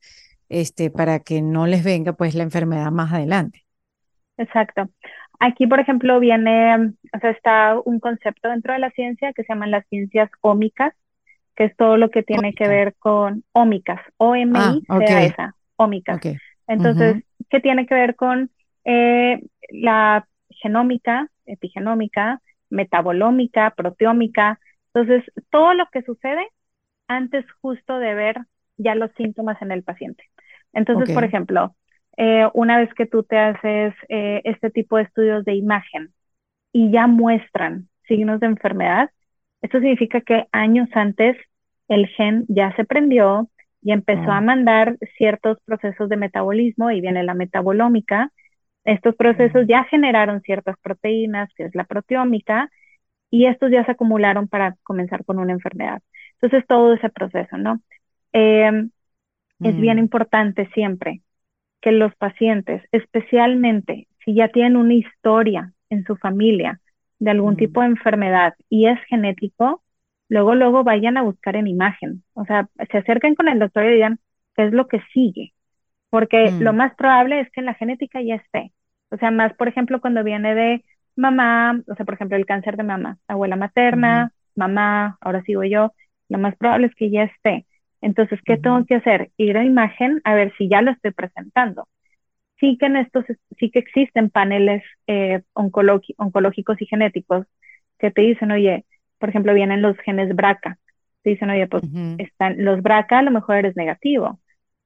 este, 0.50 0.90
para 0.90 1.20
que 1.22 1.42
no 1.42 1.66
les 1.66 1.86
venga 1.86 2.12
pues 2.12 2.36
la 2.36 2.44
enfermedad 2.44 2.92
más 2.92 3.14
adelante. 3.14 3.66
Exacto. 4.38 4.90
Aquí, 5.42 5.68
por 5.68 5.80
ejemplo, 5.80 6.20
viene, 6.20 6.76
o 7.14 7.20
sea, 7.22 7.32
está 7.32 7.80
un 7.86 8.00
concepto 8.00 8.50
dentro 8.50 8.74
de 8.74 8.80
la 8.80 8.92
ciencia 8.92 9.34
que 9.34 9.44
se 9.44 9.54
llaman 9.54 9.72
las 9.72 9.88
ciencias 9.90 10.30
ómicas, 10.42 10.94
que 11.56 11.66
es 11.66 11.78
todo 11.78 11.98
lo 11.98 12.12
que 12.12 12.24
tiene 12.24 12.54
que 12.56 12.68
ver 12.68 12.96
con 13.00 13.44
ómicas, 13.54 14.02
O-M-I, 14.18 14.88
Ah, 14.88 14.98
ok. 14.98 15.10
sea 15.10 15.24
esa, 15.24 15.56
ómicas. 15.78 16.20
Ok. 16.20 16.26
Entonces, 16.68 17.18
Ujú. 17.18 17.24
¿qué 17.50 17.60
tiene 17.62 17.88
que 17.88 17.96
ver 17.96 18.16
con 18.16 18.52
eh, 18.86 19.42
la 19.72 20.28
genómica, 20.50 21.30
epigenómica, 21.46 22.42
metabolómica, 22.70 23.74
proteómica? 23.76 24.60
Entonces, 24.94 25.24
todo 25.52 25.74
lo 25.76 25.86
que 25.92 26.04
sucede 26.04 26.48
antes 27.08 27.46
justo 27.62 28.00
de 28.00 28.16
ver 28.16 28.38
ya 28.78 28.96
los 28.96 29.12
síntomas 29.18 29.62
en 29.62 29.72
el 29.72 29.84
paciente. 29.84 30.24
Entonces, 30.74 31.12
por 31.12 31.24
ejemplo, 31.24 31.76
eh, 32.18 32.48
una 32.54 32.78
vez 32.80 32.94
que 32.96 33.06
tú 33.06 33.24
te 33.24 33.38
haces 33.38 33.94
eh, 34.10 34.42
este 34.46 34.70
tipo 34.72 34.98
de 34.98 35.04
estudios 35.04 35.46
de 35.46 35.56
imagen 35.56 36.14
y 36.74 36.92
ya 36.92 37.08
muestran 37.08 37.90
signos 38.08 38.40
de 38.40 38.48
enfermedad, 38.48 39.10
esto 39.62 39.80
significa 39.80 40.22
que 40.22 40.48
años 40.52 40.90
antes 40.94 41.38
el 41.88 42.08
gen 42.08 42.46
ya 42.50 42.76
se 42.76 42.86
prendió 42.86 43.50
y 43.82 43.92
empezó 43.94 44.32
a 44.32 44.42
mandar 44.42 44.98
ciertos 45.18 45.60
procesos 45.66 46.10
de 46.10 46.18
metabolismo 46.18 46.92
y 46.92 47.02
viene 47.02 47.24
la 47.24 47.34
metabolómica. 47.34 48.32
Estos 48.86 49.16
procesos 49.16 49.64
Mm. 49.66 49.70
ya 49.70 49.84
generaron 49.86 50.42
ciertas 50.42 50.78
proteínas, 50.82 51.50
que 51.56 51.66
es 51.66 51.76
la 51.76 51.86
proteómica, 51.86 52.70
y 53.32 53.46
estos 53.48 53.72
ya 53.72 53.86
se 53.86 53.92
acumularon 53.94 54.48
para 54.48 54.76
comenzar 54.84 55.26
con 55.26 55.40
una 55.40 55.54
enfermedad. 55.54 56.02
Entonces, 56.42 56.66
todo 56.68 56.94
ese 56.94 57.10
proceso, 57.10 57.58
¿no? 57.58 57.82
Eh, 58.34 58.72
es 59.64 59.76
bien 59.78 59.98
Mm. 59.98 60.02
importante 60.02 60.70
siempre 60.74 61.22
que 61.82 61.92
los 61.92 62.16
pacientes, 62.16 62.84
especialmente 62.92 64.08
si 64.26 64.36
ya 64.36 64.50
tienen 64.50 64.76
una 64.78 64.94
historia 64.94 65.74
en 65.90 66.04
su 66.06 66.16
familia 66.18 66.80
de 67.20 67.32
algún 67.32 67.54
Mm. 67.54 67.58
tipo 67.58 67.82
de 67.82 67.88
enfermedad 67.88 68.54
y 68.70 68.88
es 68.88 69.00
genético, 69.10 69.84
luego, 70.30 70.56
luego 70.56 70.84
vayan 70.84 71.18
a 71.18 71.24
buscar 71.24 71.56
en 71.56 71.68
imagen. 71.68 72.24
O 72.34 72.46
sea, 72.46 72.70
se 72.92 72.98
acerquen 73.00 73.36
con 73.36 73.48
el 73.48 73.60
doctor 73.60 73.86
y 73.86 73.94
digan 73.94 74.20
qué 74.56 74.66
es 74.66 74.74
lo 74.74 74.88
que 74.88 75.02
sigue, 75.14 75.54
porque 76.10 76.56
Mm. 76.60 76.64
lo 76.64 76.74
más 76.74 76.96
probable 76.96 77.40
es 77.42 77.50
que 77.52 77.62
en 77.62 77.66
la 77.68 77.74
genética 77.76 78.22
ya 78.22 78.36
esté. 78.36 78.72
O 79.12 79.18
sea, 79.18 79.32
más, 79.32 79.54
por 79.56 79.68
ejemplo, 79.68 80.02
cuando 80.02 80.24
viene 80.24 80.56
de 80.56 80.84
mamá, 81.16 81.82
o 81.88 81.96
sea, 81.96 82.06
por 82.06 82.16
ejemplo, 82.16 82.38
el 82.38 82.46
cáncer 82.46 82.78
de 82.78 82.84
mama, 82.84 83.18
abuela 83.28 83.56
materna, 83.56 84.32
mamá, 84.56 85.18
ahora 85.22 85.44
sigo 85.44 85.64
yo, 85.64 85.94
lo 86.30 86.38
más 86.40 86.56
probable 86.58 86.88
es 86.88 86.96
que 86.96 87.10
ya 87.12 87.24
esté. 87.24 87.66
Entonces, 88.02 88.40
¿qué 88.46 88.58
tengo 88.58 88.86
que 88.86 88.96
hacer? 88.96 89.32
Ir 89.38 89.58
a 89.58 89.66
imagen 89.66 90.22
a 90.24 90.36
ver 90.36 90.54
si 90.58 90.70
ya 90.70 90.82
lo 90.82 90.92
estoy 90.92 91.12
presentando. 91.12 91.88
Sí 92.60 92.78
que 92.80 92.86
en 92.88 92.98
estos, 92.98 93.26
sí 93.60 93.72
que 93.72 93.80
existen 93.80 94.30
paneles 94.30 94.84
eh, 95.08 95.42
oncológicos 95.54 96.82
y 96.82 96.86
genéticos 96.86 97.48
que 98.00 98.12
te 98.12 98.22
dicen, 98.22 98.52
oye, 98.52 98.86
por 99.20 99.30
ejemplo, 99.30 99.54
vienen 99.54 99.82
los 99.82 99.98
genes 100.00 100.36
BRCA. 100.36 100.78
Te 101.24 101.32
dicen, 101.32 101.50
oye, 101.50 101.68
pues 101.68 101.84
están 102.18 102.64
los 102.64 102.82
BRCA, 102.84 103.20
a 103.20 103.24
lo 103.24 103.32
mejor 103.32 103.58
eres 103.58 103.76
negativo, 103.76 104.40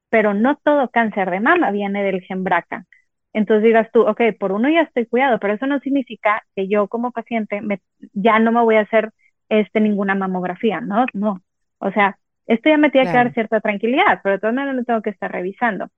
pero 0.09 0.33
no 0.33 0.57
todo 0.63 0.89
cáncer 0.89 1.29
de 1.31 1.39
mama 1.39 1.71
viene 1.71 2.03
del 2.03 2.21
gen 2.21 2.43
BRCA. 2.43 2.85
Entonces 3.33 3.63
digas 3.63 3.89
tú, 3.93 4.01
ok, 4.07 4.21
por 4.39 4.51
uno 4.53 4.69
ya 4.69 4.81
estoy 4.81 5.05
cuidado, 5.07 5.39
pero 5.39 5.53
eso 5.53 5.67
no 5.67 5.79
significa 5.81 6.43
que 6.55 6.67
yo 6.69 6.87
como 6.87 7.11
paciente 7.11 7.61
me- 7.61 7.81
ya 8.13 8.39
no 8.39 8.51
me 8.51 8.61
voy 8.63 8.75
a 8.77 8.81
hacer 8.81 9.11
este, 9.49 9.79
ninguna 9.81 10.15
mamografía, 10.15 10.81
¿no? 10.81 11.05
No. 11.13 11.41
O 11.79 11.91
sea, 11.91 12.17
esto 12.47 12.69
ya 12.69 12.77
me 12.77 12.91
tiene 12.91 13.09
que 13.09 13.17
dar 13.17 13.33
cierta 13.33 13.61
tranquilidad, 13.61 14.21
pero 14.23 14.35
de 14.35 14.39
todas 14.39 14.55
maneras 14.55 14.75
lo 14.77 14.83
tengo 14.85 15.01
que 15.01 15.09
estar 15.11 15.31
revisando. 15.31 15.89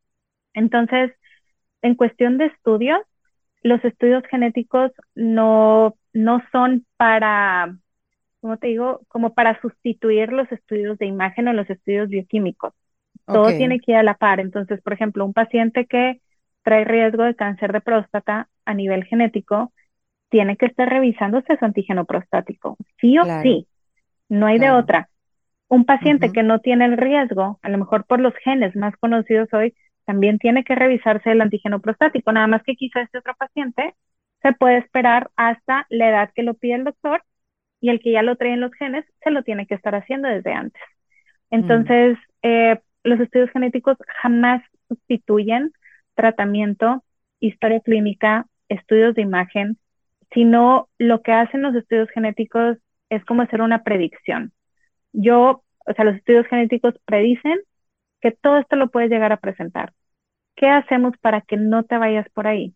Entonces, 0.54 1.14
en 1.82 1.95
cuestión 1.95 2.38
de 2.38 2.48
estudios, 2.48 3.00
los 3.64 3.84
estudios 3.86 4.24
genéticos 4.30 4.91
no, 5.16 5.95
no 6.14 6.41
son 6.52 6.86
para, 6.98 7.78
¿cómo 8.41 8.58
te 8.58 8.68
digo? 8.68 9.02
Como 9.08 9.34
para 9.34 9.60
sustituir 9.62 10.32
los 10.34 10.52
estudios 10.52 10.98
de 10.98 11.08
imagen 11.08 11.48
o 11.48 11.54
los 11.54 11.70
estudios 11.70 12.10
bioquímicos. 12.10 12.74
Todo 13.32 13.54
tiene 13.56 13.80
que 13.80 13.91
ir 13.93 13.98
a 14.00 14.04
la 14.04 14.16
par. 14.16 14.39
Entonces, 14.39 14.82
por 14.82 14.93
ejemplo, 14.93 15.26
un 15.26 15.34
paciente 15.34 15.86
que 15.88 16.22
trae 16.64 16.86
riesgo 16.86 17.24
de 17.24 17.36
cáncer 17.36 17.74
de 17.74 17.82
próstata 17.82 18.50
a 18.66 18.74
nivel 18.74 19.06
genético, 19.06 19.74
tiene 20.30 20.58
que 20.58 20.68
estar 20.68 20.89
revisándose 20.89 21.58
su 21.58 21.66
antígeno 21.66 22.06
prostático. 22.06 22.78
Sí 23.02 23.18
o 23.20 23.24
Claro. 23.24 23.43
sí. 23.43 23.68
No 24.30 24.48
hay 24.48 24.60
de 24.60 24.72
otra. 24.72 25.10
Un 25.70 25.86
paciente 25.86 26.32
que 26.32 26.43
no 26.43 26.59
tiene 26.59 26.86
el 26.86 26.97
riesgo, 26.97 27.59
a 27.61 27.70
lo 27.70 27.78
mejor 27.78 28.05
por 28.05 28.20
los 28.20 28.34
genes 28.43 28.76
más 28.76 28.95
conocidos 28.97 29.49
hoy, 29.53 29.74
también 30.05 30.39
tiene 30.39 30.63
que 30.63 30.76
revisarse 30.76 31.32
el 31.32 31.41
antígeno 31.41 31.82
prostático. 31.82 32.32
Nada 32.32 32.47
más 32.47 32.63
que 32.63 32.76
quizá 32.76 33.01
este 33.01 33.18
otro 33.18 33.36
paciente 33.36 33.93
se 34.41 34.53
puede 34.53 34.78
esperar 34.78 35.30
hasta 35.36 35.86
la 35.89 36.09
edad 36.09 36.32
que 36.34 36.43
lo 36.43 36.53
pide 36.53 36.76
el 36.76 36.86
doctor 36.86 37.24
y 37.82 37.89
el 37.89 37.99
que 37.99 38.11
ya 38.11 38.24
lo 38.24 38.38
trae 38.38 38.53
en 38.53 38.61
los 38.61 38.74
genes 38.74 39.05
se 39.22 39.32
lo 39.32 39.43
tiene 39.43 39.68
que 39.68 39.76
estar 39.76 39.95
haciendo 39.95 40.30
desde 40.30 40.53
antes. 40.53 40.82
Entonces, 41.49 42.18
eh, 42.41 42.80
los 43.03 43.20
estudios 43.20 43.49
genéticos 43.51 43.97
jamás 44.22 44.61
sustituyen 44.88 45.72
tratamiento, 46.15 47.03
historia 47.39 47.80
clínica, 47.82 48.47
estudios 48.70 49.15
de 49.15 49.22
imagen, 49.22 49.78
sino 50.32 50.89
lo 50.97 51.22
que 51.22 51.32
hacen 51.32 51.61
los 51.61 51.76
estudios 51.76 52.09
genéticos 52.09 52.78
es 53.09 53.24
como 53.26 53.43
hacer 53.43 53.61
una 53.61 53.84
predicción. 53.84 54.51
Yo, 55.18 55.63
o 55.88 55.93
sea, 55.95 56.05
los 56.05 56.15
estudios 56.18 56.47
genéticos 56.47 56.95
predicen 57.05 57.59
que 58.22 58.32
todo 58.32 58.57
esto 58.59 58.76
lo 58.78 58.89
puedes 58.91 59.09
llegar 59.11 59.32
a 59.34 59.38
presentar. 59.41 59.93
¿Qué 60.55 60.68
hacemos 60.70 61.18
para 61.22 61.41
que 61.41 61.57
no 61.57 61.84
te 61.86 61.97
vayas 61.97 62.30
por 62.32 62.47
ahí? 62.47 62.76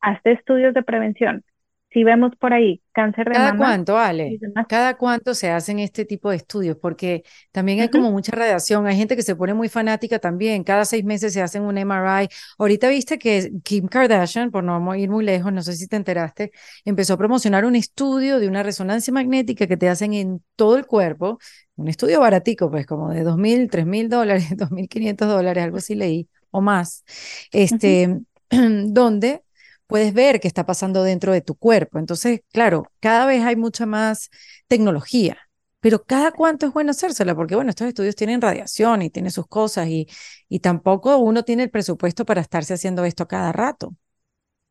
Hazte 0.00 0.32
estudios 0.32 0.74
de 0.74 0.82
prevención. 0.84 1.44
Si 1.92 2.04
vemos 2.04 2.30
por 2.38 2.52
ahí 2.52 2.80
cáncer 2.92 3.26
de 3.26 3.32
¿Cada 3.32 3.52
mama 3.52 3.58
cuánto, 3.58 3.98
Ale? 3.98 4.38
¿Cada 4.68 4.96
cuánto 4.96 5.34
se 5.34 5.50
hacen 5.50 5.80
este 5.80 6.04
tipo 6.04 6.30
de 6.30 6.36
estudios? 6.36 6.76
Porque 6.80 7.24
también 7.50 7.80
hay 7.80 7.88
como 7.88 8.12
mucha 8.12 8.30
radiación. 8.30 8.86
Hay 8.86 8.96
gente 8.96 9.16
que 9.16 9.22
se 9.22 9.34
pone 9.34 9.54
muy 9.54 9.68
fanática 9.68 10.20
también. 10.20 10.62
Cada 10.62 10.84
seis 10.84 11.04
meses 11.04 11.32
se 11.32 11.42
hacen 11.42 11.62
un 11.62 11.76
MRI. 11.76 12.28
Ahorita 12.58 12.88
viste 12.88 13.18
que 13.18 13.50
Kim 13.64 13.88
Kardashian, 13.88 14.52
por 14.52 14.62
no 14.62 14.94
ir 14.94 15.10
muy 15.10 15.24
lejos, 15.24 15.52
no 15.52 15.62
sé 15.62 15.74
si 15.74 15.88
te 15.88 15.96
enteraste, 15.96 16.52
empezó 16.84 17.14
a 17.14 17.18
promocionar 17.18 17.64
un 17.64 17.74
estudio 17.74 18.38
de 18.38 18.46
una 18.46 18.62
resonancia 18.62 19.12
magnética 19.12 19.66
que 19.66 19.76
te 19.76 19.88
hacen 19.88 20.14
en 20.14 20.44
todo 20.54 20.76
el 20.76 20.86
cuerpo. 20.86 21.38
Un 21.74 21.88
estudio 21.88 22.20
baratico, 22.20 22.70
pues 22.70 22.86
como 22.86 23.10
de 23.10 23.24
dos 23.24 23.36
mil, 23.36 23.68
tres 23.68 23.86
mil 23.86 24.08
dólares, 24.08 24.44
dos 24.56 24.70
mil 24.70 24.88
quinientos 24.88 25.26
dólares, 25.28 25.64
algo 25.64 25.78
así 25.78 25.96
leí, 25.96 26.28
o 26.52 26.60
más. 26.60 27.04
Este, 27.50 28.20
donde 28.50 29.42
puedes 29.90 30.14
ver 30.14 30.40
qué 30.40 30.48
está 30.48 30.66
pasando 30.66 31.02
dentro 31.04 31.32
de 31.32 31.42
tu 31.42 31.56
cuerpo. 31.56 31.98
Entonces, 32.00 32.42
claro, 32.52 32.92
cada 33.00 33.26
vez 33.26 33.44
hay 33.44 33.56
mucha 33.56 33.86
más 33.86 34.30
tecnología, 34.68 35.38
pero 35.80 36.04
cada 36.04 36.32
cuánto 36.32 36.66
es 36.66 36.72
bueno 36.74 36.92
hacérsela, 36.92 37.34
porque 37.36 37.56
bueno, 37.56 37.70
estos 37.70 37.88
estudios 37.88 38.16
tienen 38.16 38.40
radiación 38.42 39.02
y 39.02 39.10
tienen 39.10 39.32
sus 39.32 39.48
cosas 39.48 39.88
y, 39.88 40.08
y 40.48 40.60
tampoco 40.60 41.18
uno 41.18 41.44
tiene 41.44 41.64
el 41.64 41.70
presupuesto 41.70 42.24
para 42.26 42.40
estarse 42.42 42.74
haciendo 42.74 43.04
esto 43.04 43.28
cada 43.28 43.52
rato. 43.52 43.94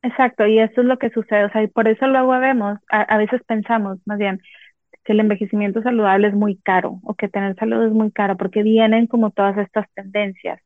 Exacto, 0.01 0.47
y 0.47 0.59
eso 0.59 0.81
es 0.81 0.87
lo 0.87 0.97
que 0.97 1.09
sucede, 1.09 1.43
o 1.45 1.49
sea, 1.51 1.61
y 1.63 1.67
por 1.67 1.87
eso 1.89 2.07
luego 2.07 2.29
vemos, 2.39 2.79
a, 2.89 3.01
a 3.01 3.17
veces 3.17 3.41
pensamos 3.45 3.99
más 4.05 4.17
bien 4.17 4.39
que 5.05 5.13
el 5.13 5.19
envejecimiento 5.21 5.81
saludable 5.83 6.27
es 6.29 6.35
muy 6.35 6.57
caro 6.57 6.99
o 7.03 7.15
que 7.15 7.29
tener 7.29 7.55
salud 7.57 7.85
es 7.87 7.93
muy 7.93 8.11
caro 8.11 8.37
porque 8.37 8.63
vienen 8.63 9.07
como 9.07 9.31
todas 9.31 9.57
estas 9.57 9.87
tendencias. 9.95 10.61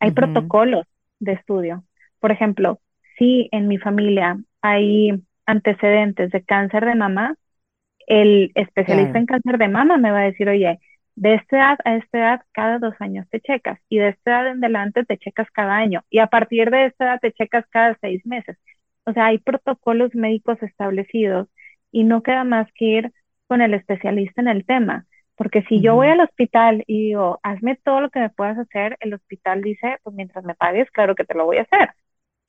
Hay 0.00 0.12
protocolos 0.12 0.86
de 1.20 1.32
estudio. 1.34 1.84
Por 2.20 2.32
ejemplo, 2.32 2.80
si 3.18 3.48
en 3.52 3.68
mi 3.68 3.78
familia 3.78 4.38
hay 4.62 5.12
antecedentes 5.46 6.30
de 6.30 6.44
cáncer 6.44 6.84
de 6.86 6.94
mama, 6.94 7.36
el 8.06 8.52
especialista 8.54 9.12
Claro. 9.12 9.20
en 9.20 9.26
cáncer 9.26 9.58
de 9.58 9.68
mama 9.68 9.98
me 9.98 10.10
va 10.10 10.20
a 10.20 10.24
decir, 10.24 10.48
oye, 10.48 10.80
de 11.14 11.34
esta 11.34 11.56
edad 11.58 11.78
a 11.84 11.96
esta 11.96 12.18
edad 12.18 12.42
cada 12.52 12.78
dos 12.78 12.94
años 13.00 13.28
te 13.30 13.40
checas 13.40 13.78
y 13.88 13.98
de 13.98 14.08
esta 14.10 14.30
edad 14.32 14.48
en 14.52 14.58
adelante 14.64 15.04
te 15.04 15.18
checas 15.18 15.48
cada 15.52 15.76
año 15.76 16.02
y 16.10 16.18
a 16.20 16.28
partir 16.28 16.70
de 16.70 16.86
esta 16.86 17.04
edad 17.06 17.20
te 17.20 17.32
checas 17.32 17.66
cada 17.70 17.96
seis 18.00 18.24
meses. 18.26 18.58
O 19.04 19.12
sea, 19.12 19.26
hay 19.26 19.38
protocolos 19.38 20.14
médicos 20.14 20.62
establecidos 20.62 21.48
y 21.90 22.04
no 22.04 22.22
queda 22.22 22.44
más 22.44 22.68
que 22.74 22.84
ir 22.86 23.12
con 23.46 23.60
el 23.62 23.74
especialista 23.74 24.40
en 24.40 24.48
el 24.48 24.64
tema. 24.66 25.06
Porque 25.36 25.62
si 25.64 25.80
yo 25.80 25.94
voy 25.96 26.08
al 26.08 26.20
hospital 26.20 26.84
y 26.86 27.08
digo, 27.08 27.40
hazme 27.42 27.76
todo 27.76 28.00
lo 28.00 28.10
que 28.10 28.20
me 28.20 28.30
puedas 28.30 28.58
hacer, 28.58 28.96
el 29.00 29.14
hospital 29.14 29.62
dice, 29.62 29.98
pues 30.02 30.14
mientras 30.16 30.44
me 30.44 30.54
pagues, 30.54 30.90
claro 30.90 31.14
que 31.14 31.24
te 31.24 31.34
lo 31.34 31.44
voy 31.46 31.58
a 31.58 31.62
hacer, 31.62 31.90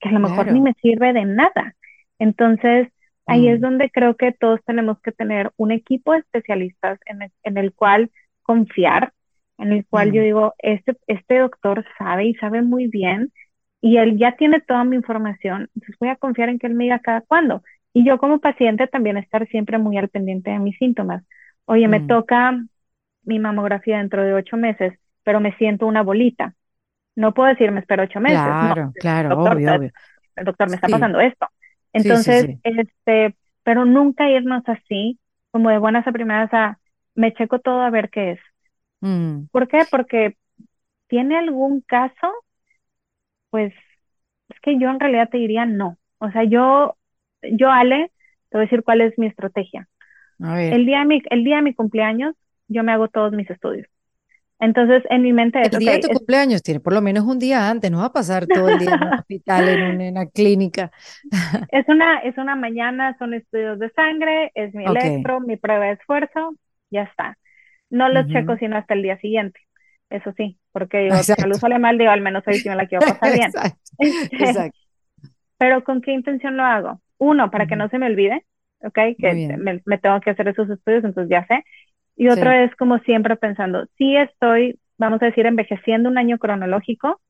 que 0.04 0.10
a 0.10 0.12
lo 0.12 0.20
mejor 0.20 0.52
ni 0.52 0.60
me 0.60 0.74
sirve 0.82 1.12
de 1.14 1.24
nada. 1.24 1.74
Entonces, 2.18 2.88
ahí 3.26 3.48
es 3.48 3.58
Mm. 3.60 3.62
donde 3.62 3.90
creo 3.90 4.16
que 4.16 4.32
todos 4.32 4.60
tenemos 4.66 5.00
que 5.00 5.12
tener 5.12 5.52
un 5.56 5.72
equipo 5.72 6.12
de 6.12 6.18
especialistas 6.20 7.00
en 7.06 7.22
el, 7.22 7.32
en 7.42 7.58
el 7.58 7.72
cual 7.74 8.10
confiar, 8.42 9.12
en 9.58 9.72
el 9.72 9.86
cual 9.86 10.12
yo 10.12 10.22
Mm. 10.22 10.24
digo, 10.24 10.54
este, 10.58 10.96
este 11.06 11.38
doctor 11.38 11.84
sabe 11.98 12.26
y 12.26 12.34
sabe 12.34 12.62
muy 12.62 12.88
bien 12.88 13.32
y 13.80 13.98
él 13.98 14.18
ya 14.18 14.36
tiene 14.36 14.60
toda 14.60 14.84
mi 14.84 14.96
información, 14.96 15.70
entonces 15.74 15.96
voy 16.00 16.10
a 16.10 16.16
confiar 16.16 16.48
en 16.50 16.58
que 16.58 16.66
él 16.68 16.74
me 16.74 16.84
diga 16.84 17.00
cada 17.00 17.22
cuándo. 17.22 17.62
Y 17.94 18.04
yo 18.04 18.18
como 18.18 18.40
paciente 18.40 18.86
también 18.88 19.16
estar 19.18 19.46
siempre 19.48 19.78
muy 19.78 19.98
al 19.98 20.08
pendiente 20.10 20.50
de 20.50 20.58
mis 20.60 20.76
síntomas. 20.78 21.24
Oye, 21.66 21.88
me 21.88 22.00
Mm. 22.00 22.06
toca 22.08 22.58
mi 23.24 23.38
mamografía 23.38 23.98
dentro 23.98 24.24
de 24.24 24.34
ocho 24.34 24.56
meses, 24.58 24.94
pero 25.24 25.40
me 25.40 25.56
siento 25.56 25.86
una 25.86 26.02
bolita. 26.02 26.54
No 27.16 27.34
puedo 27.34 27.48
decir 27.50 27.70
me 27.72 27.80
espero 27.80 28.04
ocho 28.04 28.20
meses. 28.20 28.56
No, 28.60 28.74
Claro, 28.74 28.94
claro, 28.98 29.30
doctor, 29.30 29.52
obvio, 29.52 29.74
obvio. 29.76 29.90
el 30.36 30.44
doctor 30.44 30.68
me 30.68 30.76
está 30.76 30.88
Sí. 30.88 30.90
pasando 30.90 31.20
esto. 31.20 31.46
Sí, 31.96 32.16
Entonces, 32.16 32.46
sí. 32.46 32.60
este, 32.64 33.36
pero 33.64 33.84
nunca 33.84 34.28
irnos 34.30 34.62
así, 34.68 35.20
como 35.50 35.70
de 35.70 35.78
buenas 35.78 36.06
a 36.06 36.12
primeras 36.12 36.52
a 36.54 36.78
me 37.14 37.34
checo 37.34 37.60
todo 37.60 37.82
a 37.82 37.90
ver 37.90 38.10
qué 38.10 38.32
es. 38.32 38.40
Mm, 39.02 39.46
¿Por 39.50 39.68
qué? 39.68 39.86
Porque 39.90 40.36
tiene 41.08 41.38
algún 41.38 41.82
caso, 41.82 42.32
pues 43.50 43.72
es 44.48 44.60
que 44.60 44.78
yo 44.78 44.90
en 44.90 45.00
realidad 45.00 45.28
te 45.30 45.38
diría 45.38 45.66
no. 45.66 45.98
O 46.18 46.30
sea, 46.30 46.44
yo, 46.44 46.96
yo 47.42 47.70
Ale, 47.70 48.12
te 48.50 48.58
voy 48.58 48.62
a 48.62 48.66
decir 48.66 48.82
cuál 48.84 49.00
es 49.02 49.18
mi 49.18 49.26
estrategia. 49.26 49.88
a 50.40 50.54
ver. 50.54 50.80
El 50.80 50.86
día 50.86 51.00
de 51.00 51.06
mi, 51.06 51.22
el 51.30 51.44
día 51.44 51.56
de 51.56 51.62
mi 51.62 51.74
cumpleaños, 51.74 52.36
yo 52.68 52.84
me 52.84 52.92
hago 52.92 53.08
todos 53.08 53.32
mis 53.34 53.50
estudios. 53.50 53.88
Entonces, 54.64 55.04
en 55.10 55.22
mi 55.22 55.32
mente 55.32 55.64
es, 55.64 55.72
El 55.72 55.78
día 55.78 55.92
de 55.92 55.98
ok, 55.98 56.00
tu 56.00 56.10
es- 56.10 56.18
cumpleaños 56.18 56.62
tiene 56.62 56.80
por 56.80 56.92
lo 56.92 57.00
menos 57.00 57.24
un 57.24 57.38
día 57.38 57.70
antes, 57.70 57.90
no 57.90 57.98
va 58.00 58.06
a 58.06 58.12
pasar 58.12 58.48
todo 58.48 58.68
el 58.68 58.76
día 58.78 58.92
en 58.92 59.02
un 59.04 59.08
hospital, 59.18 59.68
en, 59.68 59.82
un- 59.82 60.00
en 60.00 60.12
una 60.16 60.26
clínica. 60.26 60.92
Es 61.68 61.88
una, 61.88 62.18
es 62.20 62.36
una 62.38 62.54
mañana, 62.56 63.16
son 63.18 63.34
estudios 63.34 63.78
de 63.78 63.90
sangre, 63.90 64.52
es 64.54 64.74
mi 64.74 64.86
Ok. 64.86 64.86
electro, 64.86 65.40
mi 65.40 65.56
prueba 65.56 65.86
de 65.86 65.92
esfuerzo, 65.92 66.54
ya 66.90 67.02
está. 67.04 67.36
No 67.90 68.08
los 68.08 68.26
Ujú. 68.26 68.28
checo 68.28 68.56
sino 68.58 68.76
hasta 68.76 68.94
el 68.94 69.02
día 69.02 69.18
siguiente. 69.18 69.60
Eso 70.10 70.32
sí, 70.36 70.58
porque 70.72 70.98
digo, 71.00 71.16
Exacto. 71.18 71.38
salud 71.38 71.58
sale 71.60 71.78
mal, 71.78 71.98
digo, 71.98 72.10
al 72.10 72.20
menos 72.20 72.44
hoy 72.46 72.60
sí 72.62 72.68
me 72.68 72.76
la 72.76 72.86
quiero 72.86 73.04
pasar 73.04 73.32
bien. 73.32 73.56
Exacto, 73.56 73.92
exacto. 74.38 74.78
Pero 75.58 75.84
¿con 75.84 76.00
qué 76.02 76.12
intención 76.12 76.56
lo 76.56 76.64
hago? 76.64 77.00
Uno, 77.18 77.50
para 77.50 77.66
que 77.66 77.76
Ujú. 77.76 77.76
no 77.76 77.88
se 77.88 77.98
me 77.98 78.06
olvide, 78.06 78.44
¿ok? 78.82 78.98
Que 79.18 79.34
me, 79.34 79.82
me 79.84 79.98
tengo 79.98 80.20
que 80.20 80.30
hacer 80.30 80.48
esos 80.48 80.68
estudios, 80.70 81.04
entonces 81.04 81.30
ya 81.30 81.46
sé. 81.46 81.64
Y 82.16 82.28
otro 82.28 82.50
Sí. 82.50 82.56
es 82.64 82.74
como 82.76 82.98
siempre 83.00 83.36
pensando, 83.36 83.86
sí 83.98 84.16
estoy, 84.16 84.78
vamos 84.98 85.22
a 85.22 85.26
decir, 85.26 85.46
envejeciendo 85.46 86.08
un 86.08 86.18
año 86.18 86.38
cronológico, 86.38 87.20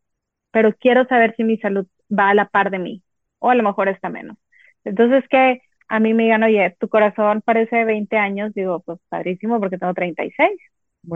pero 0.52 0.74
quiero 0.74 1.06
saber 1.06 1.34
si 1.36 1.44
mi 1.44 1.58
salud 1.58 1.86
va 2.10 2.30
a 2.30 2.34
la 2.34 2.48
par 2.48 2.70
de 2.70 2.78
mí, 2.80 3.02
o 3.40 3.50
a 3.50 3.54
lo 3.56 3.62
mejor 3.62 3.88
está 3.88 4.08
menos. 4.10 4.38
Entonces 4.84 5.24
que 5.28 5.60
a 5.88 6.00
mí 6.00 6.14
me 6.14 6.24
digan, 6.24 6.44
oye, 6.44 6.76
tu 6.80 6.88
corazón 6.88 7.42
parece 7.44 7.76
de 7.76 7.86
20 7.86 8.18
años, 8.18 8.54
digo, 8.54 8.80
pues 8.82 9.00
padrísimo 9.10 9.60
porque 9.60 9.78
tengo 9.78 9.94
36. 9.94 10.60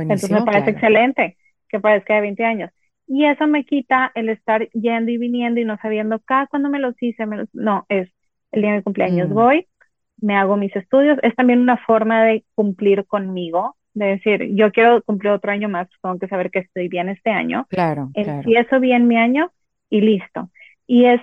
Entonces 0.08 0.30
me 0.30 0.42
Buenísimo, 0.42 0.44
parece 0.44 0.70
claro. 0.70 0.72
excelente 0.72 1.38
que 1.68 1.80
parezca 1.80 2.16
de 2.16 2.22
20 2.22 2.44
años. 2.44 2.70
Y 3.06 3.26
eso 3.26 3.46
me 3.48 3.64
quita 3.66 4.12
el 4.16 4.30
estar 4.30 4.68
yendo 4.72 5.10
y 5.12 5.18
viniendo 5.18 5.60
y 5.60 5.66
no 5.66 5.78
sabiendo 5.82 6.20
cada 6.20 6.46
cuándo 6.48 6.70
me 6.70 6.80
los 6.80 6.94
hice. 7.02 7.26
me 7.26 7.38
los- 7.38 7.50
No, 7.54 7.86
es 7.90 8.10
el 8.52 8.62
día 8.62 8.72
de 8.72 8.78
mi 8.78 8.82
cumpleaños 8.84 9.30
Mm. 9.30 9.34
voy, 9.34 9.67
me 10.20 10.36
hago 10.36 10.56
mis 10.56 10.74
estudios. 10.76 11.18
Es 11.22 11.34
también 11.34 11.60
una 11.60 11.76
forma 11.76 12.22
de 12.24 12.44
cumplir 12.54 13.06
conmigo, 13.06 13.76
de 13.94 14.06
decir, 14.06 14.54
yo 14.54 14.70
quiero 14.72 15.02
cumplir 15.02 15.32
otro 15.32 15.50
año 15.50 15.68
más, 15.68 15.88
tengo 16.02 16.18
que 16.18 16.28
saber 16.28 16.50
que 16.50 16.60
estoy 16.60 16.88
bien 16.88 17.08
este 17.08 17.30
año. 17.30 17.66
Claro, 17.70 18.10
claro. 18.14 18.38
Empiezo 18.40 18.80
bien 18.80 19.06
mi 19.06 19.16
año 19.16 19.50
y 19.90 20.00
listo. 20.00 20.50
Y 20.86 21.04
es, 21.04 21.20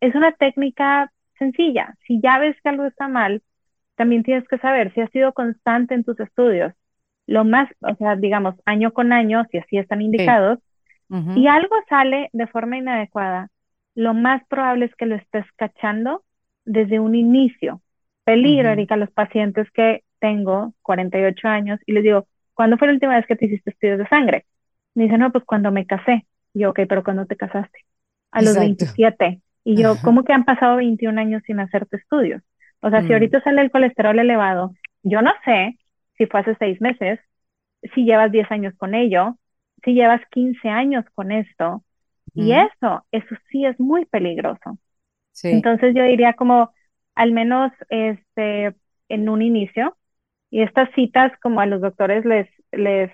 es 0.00 0.14
una 0.14 0.32
técnica 0.32 1.12
sencilla. 1.38 1.94
Si 2.06 2.20
ya 2.20 2.38
ves 2.38 2.56
que 2.62 2.68
algo 2.68 2.86
está 2.86 3.08
mal, 3.08 3.42
también 3.96 4.22
tienes 4.22 4.46
que 4.48 4.58
saber 4.58 4.92
si 4.94 5.00
has 5.00 5.10
sido 5.10 5.32
constante 5.32 5.94
en 5.94 6.04
tus 6.04 6.18
estudios. 6.20 6.72
Lo 7.26 7.44
más, 7.44 7.68
o 7.80 7.94
sea, 7.96 8.16
digamos, 8.16 8.54
año 8.64 8.92
con 8.92 9.12
año, 9.12 9.44
si 9.50 9.58
así 9.58 9.78
están 9.78 10.02
indicados, 10.02 10.58
y 11.36 11.46
algo 11.46 11.76
sale 11.90 12.30
de 12.32 12.46
forma 12.46 12.78
inadecuada, 12.78 13.50
lo 13.94 14.14
más 14.14 14.42
probable 14.48 14.86
es 14.86 14.94
que 14.94 15.04
lo 15.04 15.14
estés 15.14 15.44
cachando 15.56 16.24
desde 16.64 17.00
un 17.00 17.14
inicio. 17.14 17.82
Peligro, 18.24 18.68
Ujú. 18.68 18.70
Erika, 18.70 18.94
a 18.94 18.98
los 18.98 19.10
pacientes 19.10 19.70
que 19.72 20.04
tengo, 20.20 20.74
48 20.82 21.48
años, 21.48 21.80
y 21.86 21.92
les 21.92 22.04
digo, 22.04 22.26
¿cuándo 22.54 22.78
fue 22.78 22.88
la 22.88 22.94
última 22.94 23.16
vez 23.16 23.26
que 23.26 23.36
te 23.36 23.46
hiciste 23.46 23.70
estudios 23.70 23.98
de 23.98 24.08
sangre? 24.08 24.46
Me 24.94 25.04
dicen, 25.04 25.20
no, 25.20 25.32
pues 25.32 25.44
cuando 25.44 25.72
me 25.72 25.86
casé. 25.86 26.26
Y 26.54 26.60
yo, 26.60 26.70
ok, 26.70 26.80
pero 26.88 27.02
¿cuándo 27.04 27.26
te 27.26 27.36
casaste? 27.36 27.80
A 28.30 28.42
los 28.42 28.56
Exacto. 28.56 28.84
27. 28.84 29.40
Y 29.64 29.78
yo, 29.78 30.00
Ajá. 30.00 30.00
¿cómo 30.00 30.24
que 30.24 30.32
han 30.32 30.44
pasado 30.44 30.76
21 30.76 31.18
años 31.18 31.42
sin 31.46 31.60
hacerte 31.60 31.96
estudios? 31.96 32.42
O 32.80 32.90
sea, 32.90 33.02
si 33.06 33.12
Mm. 33.12 33.12
ahorita 33.12 33.42
sale 33.42 33.60
el 33.62 33.70
colesterol 33.70 34.18
elevado, 34.18 34.72
yo 35.02 35.22
no 35.22 35.32
sé 35.44 35.78
si 36.18 36.26
fue 36.26 36.40
hace 36.40 36.54
seis 36.56 36.80
meses, 36.80 37.20
si 37.94 38.04
llevas 38.04 38.32
10 38.32 38.50
años 38.50 38.74
con 38.76 38.94
ello, 38.94 39.36
si 39.84 39.94
llevas 39.94 40.20
15 40.30 40.68
años 40.68 41.04
con 41.14 41.32
esto, 41.32 41.84
y 42.34 42.52
eso, 42.52 43.06
eso 43.12 43.34
sí 43.50 43.64
es 43.66 43.78
muy 43.80 44.04
peligroso. 44.06 44.78
Sí. 45.32 45.50
Entonces 45.50 45.94
yo 45.94 46.04
diría 46.04 46.34
como, 46.34 46.72
al 47.14 47.32
menos 47.32 47.72
este, 47.90 48.74
en 49.08 49.28
un 49.28 49.42
inicio, 49.42 49.96
y 50.50 50.62
estas 50.62 50.90
citas 50.94 51.32
como 51.42 51.60
a 51.60 51.66
los 51.66 51.80
doctores 51.80 52.24
les, 52.24 52.48
les 52.72 53.10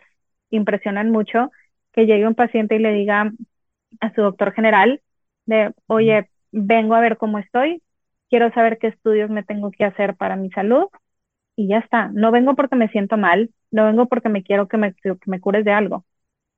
impresionan 0.51 1.11
mucho, 1.11 1.51
que 1.93 2.07
llegue 2.07 2.27
un 2.27 2.35
paciente 2.35 2.77
y 2.77 2.79
le 2.81 2.93
diga 2.93 3.33
a 4.01 4.15
su 4.15 4.23
doctor 4.23 4.53
general 4.53 5.03
de, 5.47 5.73
oye, 5.87 6.29
vengo 6.53 6.95
a 6.95 7.01
ver 7.01 7.17
cómo 7.19 7.39
estoy, 7.39 7.83
quiero 8.31 8.53
saber 8.53 8.79
qué 8.79 8.89
estudios 8.89 9.31
me 9.31 9.43
tengo 9.45 9.71
que 9.71 9.85
hacer 9.85 10.17
para 10.17 10.37
mi 10.37 10.51
salud, 10.51 10.87
y 11.57 11.69
ya 11.69 11.79
está. 11.79 12.09
No 12.13 12.31
vengo 12.33 12.55
porque 12.55 12.77
me 12.77 12.89
siento 12.89 13.17
mal, 13.17 13.51
no 13.71 13.85
vengo 13.87 14.07
porque 14.07 14.29
me 14.29 14.43
quiero 14.43 14.69
que 14.69 14.77
me, 14.79 14.95
que 14.95 15.17
me 15.27 15.41
cures 15.41 15.65
de 15.65 15.73
algo, 15.73 16.05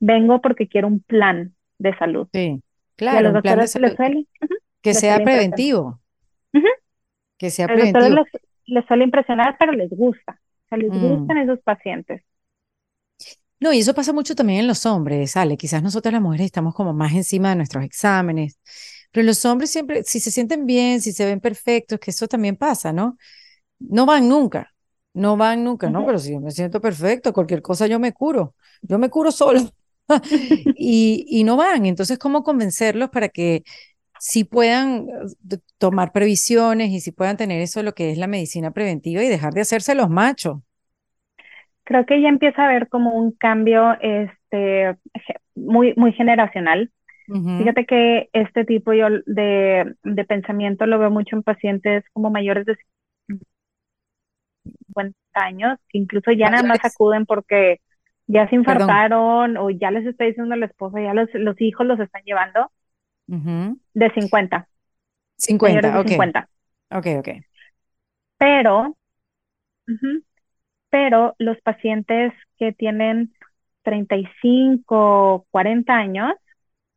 vengo 0.00 0.40
porque 0.40 0.68
quiero 0.68 0.88
un 0.88 1.00
plan 1.02 1.54
de 1.78 1.96
salud. 1.98 2.28
Sí, 2.32 2.62
claro, 2.96 3.22
los 3.24 3.32
un 3.32 3.40
plan 3.42 3.58
de 3.60 3.66
doctores 3.66 3.74
les 3.80 3.94
salud 3.94 3.96
suele, 3.96 4.26
ujú, 4.42 4.54
que 4.82 4.94
sea 4.94 5.20
preventivo. 5.20 6.00
Que 7.40 7.50
sea 7.50 7.70
preventivo. 7.72 8.16
les, 8.16 8.26
les 8.66 8.86
suele 8.86 9.04
impresionar, 9.04 9.56
pero 9.58 9.72
les 9.72 9.90
gusta. 9.90 10.32
O 10.66 10.68
sea, 10.68 10.78
les 10.78 10.92
Mm. 10.92 10.94
gustan 10.94 11.38
esos 11.38 11.60
pacientes. 11.62 12.22
No, 13.58 13.72
y 13.72 13.80
eso 13.80 13.94
pasa 13.94 14.12
mucho 14.12 14.34
también 14.34 14.60
en 14.60 14.66
los 14.68 14.86
hombres, 14.86 15.36
Ale. 15.36 15.56
Quizás 15.56 15.82
nosotras 15.82 16.12
las 16.12 16.22
mujeres 16.22 16.46
estamos 16.46 16.74
como 16.74 16.94
más 16.94 17.12
encima 17.12 17.50
de 17.50 17.56
nuestros 17.56 17.84
exámenes, 17.84 18.58
pero 19.12 19.26
los 19.26 19.44
hombres 19.44 19.70
siempre, 19.70 20.02
si 20.04 20.18
se 20.20 20.30
sienten 20.30 20.64
bien, 20.66 21.00
si 21.02 21.12
se 21.12 21.26
ven 21.26 21.40
perfectos, 21.40 21.98
que 22.00 22.10
eso 22.10 22.26
también 22.28 22.56
pasa, 22.56 22.92
¿no? 22.92 23.18
No 23.80 24.06
van 24.06 24.28
nunca, 24.28 24.74
no 25.14 25.36
van 25.36 25.64
nunca, 25.64 25.90
¿no? 25.90 26.04
Pero 26.06 26.18
si 26.18 26.32
yo 26.34 26.40
me 26.40 26.50
siento 26.52 26.80
perfecto, 26.80 27.32
cualquier 27.34 27.62
cosa 27.62 27.86
yo 27.86 27.98
me 28.00 28.12
curo, 28.14 28.54
yo 28.82 28.98
me 28.98 29.10
curo 29.10 29.32
sola 29.32 29.62
y, 30.74 31.26
y 31.28 31.44
no 31.44 31.56
van. 31.56 31.86
Entonces, 31.86 32.18
¿cómo 32.18 32.42
convencerlos 32.44 33.10
para 33.10 33.28
que 33.28 33.64
sí 34.20 34.44
puedan 34.44 35.08
eh, 35.08 35.58
tomar 35.78 36.12
previsiones 36.12 36.90
y 36.90 37.00
sí 37.00 37.12
puedan 37.12 37.36
tener 37.36 37.60
eso, 37.60 37.82
lo 37.82 37.94
que 37.94 38.12
es 38.12 38.18
la 38.18 38.28
medicina 38.28 38.70
preventiva 38.72 39.24
y 39.24 39.28
dejar 39.28 39.54
de 39.54 39.62
hacerse 39.62 39.94
los 39.96 40.10
machos? 40.10 40.58
Creo 41.84 42.06
que 42.06 42.20
ya 42.22 42.28
empieza 42.28 42.62
a 42.62 42.66
haber 42.66 42.88
como 42.88 43.14
un 43.16 43.32
cambio 43.32 43.94
este, 44.00 44.96
muy, 45.54 45.94
muy 45.96 46.12
generacional. 46.12 46.90
Fíjate 47.58 47.86
que 47.86 48.28
este 48.32 48.64
tipo 48.64 48.92
yo 48.92 49.06
de, 49.26 49.94
de 50.02 50.24
pensamiento 50.24 50.86
lo 50.86 50.98
veo 50.98 51.10
mucho 51.10 51.36
en 51.36 51.42
pacientes 51.44 52.04
como 52.12 52.30
mayores 52.30 52.66
de 52.66 52.76
50 54.66 55.16
años, 55.34 55.78
que 55.88 55.98
incluso 55.98 56.32
ya 56.32 56.50
nada 56.50 56.62
más 56.64 56.84
acuden 56.84 57.26
porque 57.26 57.80
ya 58.26 58.48
se 58.48 58.56
Perdón. 58.64 58.88
infartaron 58.88 59.56
o 59.56 59.70
ya 59.70 59.90
les 59.90 60.06
está 60.06 60.24
diciendo 60.24 60.56
la 60.56 60.66
esposa, 60.66 61.00
ya 61.00 61.14
los, 61.14 61.28
los 61.34 61.60
hijos 61.60 61.86
los 61.86 62.00
están 62.00 62.22
llevando 62.24 62.70
De 63.94 64.10
50, 64.10 64.68
mayores 65.60 65.94
50, 65.94 65.94
de 65.94 66.00
ok, 66.00 66.10
50. 66.10 66.48
ok, 66.90 67.06
ok. 67.18 67.28
Pero, 68.38 68.96
pero 70.90 71.34
los 71.38 71.60
pacientes 71.62 72.32
que 72.58 72.72
tienen 72.72 73.32
35, 73.82 75.46
40 75.50 75.94
años, 75.96 76.32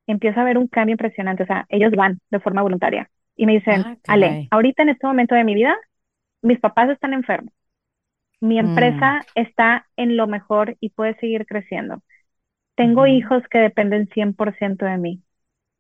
empieza 0.08 0.40
a 0.42 0.44
haber 0.44 0.58
un 0.60 0.68
cambio 0.68 0.94
impresionante. 0.94 1.44
O 1.44 1.48
sea, 1.48 1.66
ellos 1.70 1.92
van 1.96 2.20
de 2.32 2.40
forma 2.40 2.62
voluntaria 2.64 3.10
y 3.36 3.46
me 3.46 3.54
dicen, 3.54 3.86
Ah, 3.86 3.98
Ale, 4.08 4.42
ahorita 4.52 4.84
en 4.84 4.90
este 4.92 5.08
momento 5.08 5.36
de 5.36 5.44
mi 5.44 5.56
vida, 5.56 5.76
mis 6.42 6.60
papás 6.60 6.90
están 6.92 7.14
enfermos. 7.14 7.54
Mi 8.42 8.60
Mm. 8.60 8.60
empresa 8.60 9.28
está 9.36 9.88
en 9.98 10.18
lo 10.18 10.28
mejor 10.28 10.78
y 10.82 10.90
puede 10.92 11.16
seguir 11.20 11.46
creciendo. 11.48 12.04
Tengo 12.76 13.08
hijos 13.08 13.44
que 13.52 13.60
dependen 13.60 14.10
100% 14.14 14.86
de 14.86 14.98
mí. 14.98 15.24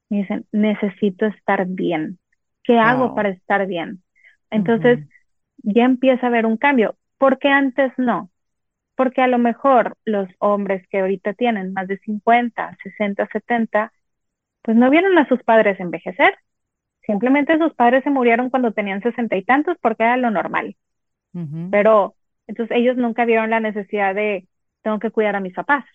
Me 0.09 0.17
dicen, 0.19 0.45
necesito 0.51 1.25
estar 1.25 1.65
bien. 1.67 2.19
¿Qué 2.63 2.77
hago 2.79 3.13
para 3.13 3.29
estar 3.29 3.65
bien? 3.67 4.03
Entonces, 4.49 4.99
ya 5.59 5.85
empieza 5.85 6.27
a 6.27 6.29
haber 6.29 6.45
un 6.45 6.57
cambio. 6.57 6.97
¿Por 7.17 7.39
qué 7.39 7.49
antes 7.49 7.91
no? 7.97 8.29
Porque 8.95 9.21
a 9.21 9.27
lo 9.27 9.39
mejor 9.39 9.97
los 10.05 10.29
hombres 10.39 10.87
que 10.89 10.99
ahorita 11.01 11.33
tienen 11.33 11.73
más 11.73 11.87
de 11.87 11.99
50, 11.99 12.77
60, 12.83 13.27
70, 13.31 13.93
pues 14.63 14.77
no 14.77 14.89
vieron 14.91 15.17
a 15.17 15.27
sus 15.27 15.43
padres 15.43 15.79
envejecer. 15.79 16.35
Simplemente 17.05 17.57
sus 17.59 17.73
padres 17.75 18.03
se 18.03 18.11
murieron 18.11 18.49
cuando 18.49 18.73
tenían 18.73 19.01
sesenta 19.03 19.37
y 19.37 19.43
tantos 19.45 19.77
porque 19.81 20.03
era 20.03 20.17
lo 20.17 20.31
normal. 20.31 20.75
Pero 21.69 22.15
entonces 22.47 22.77
ellos 22.77 22.97
nunca 22.97 23.25
vieron 23.25 23.49
la 23.49 23.59
necesidad 23.59 24.15
de, 24.15 24.47
tengo 24.81 24.99
que 24.99 25.11
cuidar 25.11 25.35
a 25.35 25.39
mis 25.41 25.53
papás, 25.53 25.85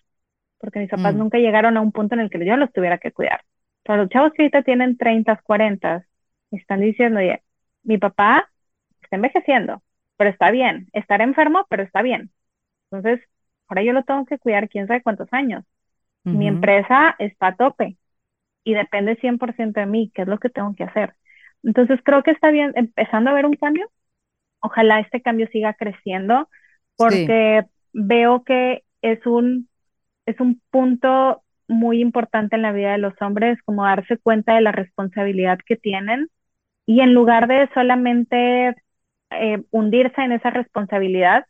porque 0.59 0.79
mis 0.79 0.89
papás 0.89 1.15
Mm. 1.15 1.19
nunca 1.19 1.37
llegaron 1.39 1.77
a 1.77 1.81
un 1.81 1.91
punto 1.91 2.15
en 2.15 2.21
el 2.21 2.29
que 2.29 2.45
yo 2.45 2.57
los 2.57 2.71
tuviera 2.73 2.97
que 2.99 3.11
cuidar. 3.11 3.41
Pero 3.89 4.03
los 4.03 4.11
chavos 4.11 4.33
que 4.33 4.43
ahorita 4.43 4.63
tienen 4.63 4.97
30, 4.97 5.37
40, 5.43 6.07
están 6.51 6.81
diciendo, 6.81 7.19
oye, 7.21 7.43
mi 7.83 7.99
papá 7.99 8.51
está 9.03 9.17
envejeciendo, 9.17 9.83
pero 10.17 10.31
está 10.31 10.51
bien. 10.51 10.89
Estar 10.93 11.21
enfermo, 11.21 11.67
pero 11.69 11.83
está 11.83 12.03
bien. 12.03 12.31
Entonces, 12.91 13.27
ahora 13.67 13.83
yo 13.83 13.93
lo 13.93 14.03
tengo 14.05 14.25
que 14.25 14.39
cuidar 14.39 14.69
quién 14.69 14.87
sabe 14.87 15.03
cuántos 15.03 15.29
años. 15.33 15.65
Mi 16.31 16.47
empresa 16.47 17.15
está 17.19 17.47
a 17.49 17.57
tope 17.57 17.97
y 18.63 18.73
depende 18.75 19.17
100% 19.17 19.79
de 19.81 19.85
mí, 19.87 20.11
qué 20.15 20.23
es 20.23 20.29
lo 20.29 20.39
que 20.39 20.49
tengo 20.49 20.75
que 20.75 20.85
hacer. 20.85 21.15
Entonces, 21.63 21.99
creo 22.03 22.23
que 22.23 22.31
está 22.31 22.51
bien, 22.51 22.73
empezando 22.75 23.31
a 23.31 23.33
ver 23.33 23.45
un 23.47 23.55
cambio. 23.55 23.91
Ojalá 24.61 24.99
este 24.99 25.21
cambio 25.21 25.47
siga 25.51 25.73
creciendo 25.73 26.49
Sí, 26.97 27.35
porque 27.35 27.65
veo 27.93 28.43
que 28.43 28.83
es 29.01 29.25
un 29.25 29.69
es 30.25 30.39
un 30.39 30.61
punto 30.71 31.43
muy 31.69 32.01
importante 32.01 32.55
en 32.55 32.63
la 32.63 32.73
vida 32.73 32.91
de 32.91 32.97
los 32.97 33.13
hombres, 33.21 33.59
como 33.63 33.85
darse 33.85 34.17
cuenta 34.17 34.55
de 34.55 34.61
la 34.61 34.71
responsabilidad 34.71 35.59
que 35.65 35.77
tienen 35.77 36.27
y 36.85 37.01
en 37.01 37.13
lugar 37.13 37.47
de 37.47 37.69
solamente 37.73 38.75
eh, 39.29 39.63
hundirse 39.69 40.21
en 40.21 40.31
esa 40.31 40.49
responsabilidad, 40.49 41.45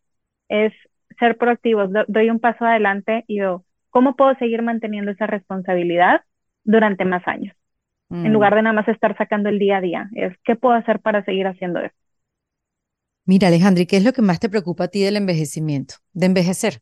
es 0.49 0.73
ser 1.17 1.37
proactivos. 1.37 1.89
doy 2.07 2.29
un 2.29 2.39
paso 2.39 2.65
adelante 2.65 3.23
y 3.27 3.35
digo, 3.39 3.63
¿cómo 3.89 4.17
puedo 4.17 4.35
seguir 4.35 4.61
manteniendo 4.61 5.11
esa 5.11 5.27
responsabilidad 5.27 6.21
durante 6.65 7.05
más 7.05 7.25
años? 7.27 7.55
En 8.11 8.33
lugar 8.33 8.53
mm. 8.53 8.55
de 8.55 8.61
nada 8.63 8.73
más 8.73 8.87
estar 8.87 9.15
sacando 9.17 9.49
el 9.49 9.59
día 9.59 9.77
a 9.77 9.81
día, 9.81 10.09
es 10.15 10.35
¿qué 10.43 10.55
puedo 10.55 10.75
hacer 10.75 10.99
para 10.99 11.23
seguir 11.23 11.47
haciendo 11.47 11.79
eso? 11.79 11.95
Mira, 13.23 13.47
Alejandra, 13.47 13.85
qué 13.85 13.97
es 13.97 14.03
lo 14.03 14.11
que 14.11 14.23
más 14.23 14.39
te 14.39 14.49
preocupa 14.49 14.85
a 14.85 14.87
ti 14.89 15.03
del 15.03 15.15
envejecimiento, 15.15 15.95
de 16.13 16.25
envejecer, 16.25 16.81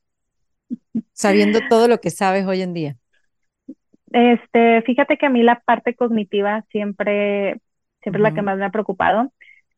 sabiendo 1.12 1.60
todo 1.70 1.88
lo 1.88 2.00
que 2.00 2.10
sabes 2.10 2.46
hoy 2.48 2.62
en 2.62 2.74
día? 2.74 2.98
Este, 4.12 4.82
fíjate 4.84 5.18
que 5.18 5.26
a 5.26 5.30
mí 5.30 5.44
la 5.44 5.60
parte 5.62 5.96
cognitiva 5.96 6.64
siempre, 6.72 7.60
siempre 8.02 8.20
es 8.20 8.24
la 8.24 8.32
que 8.34 8.42
más 8.42 8.58
me 8.58 8.66
ha 8.66 8.72
preocupado. 8.72 9.32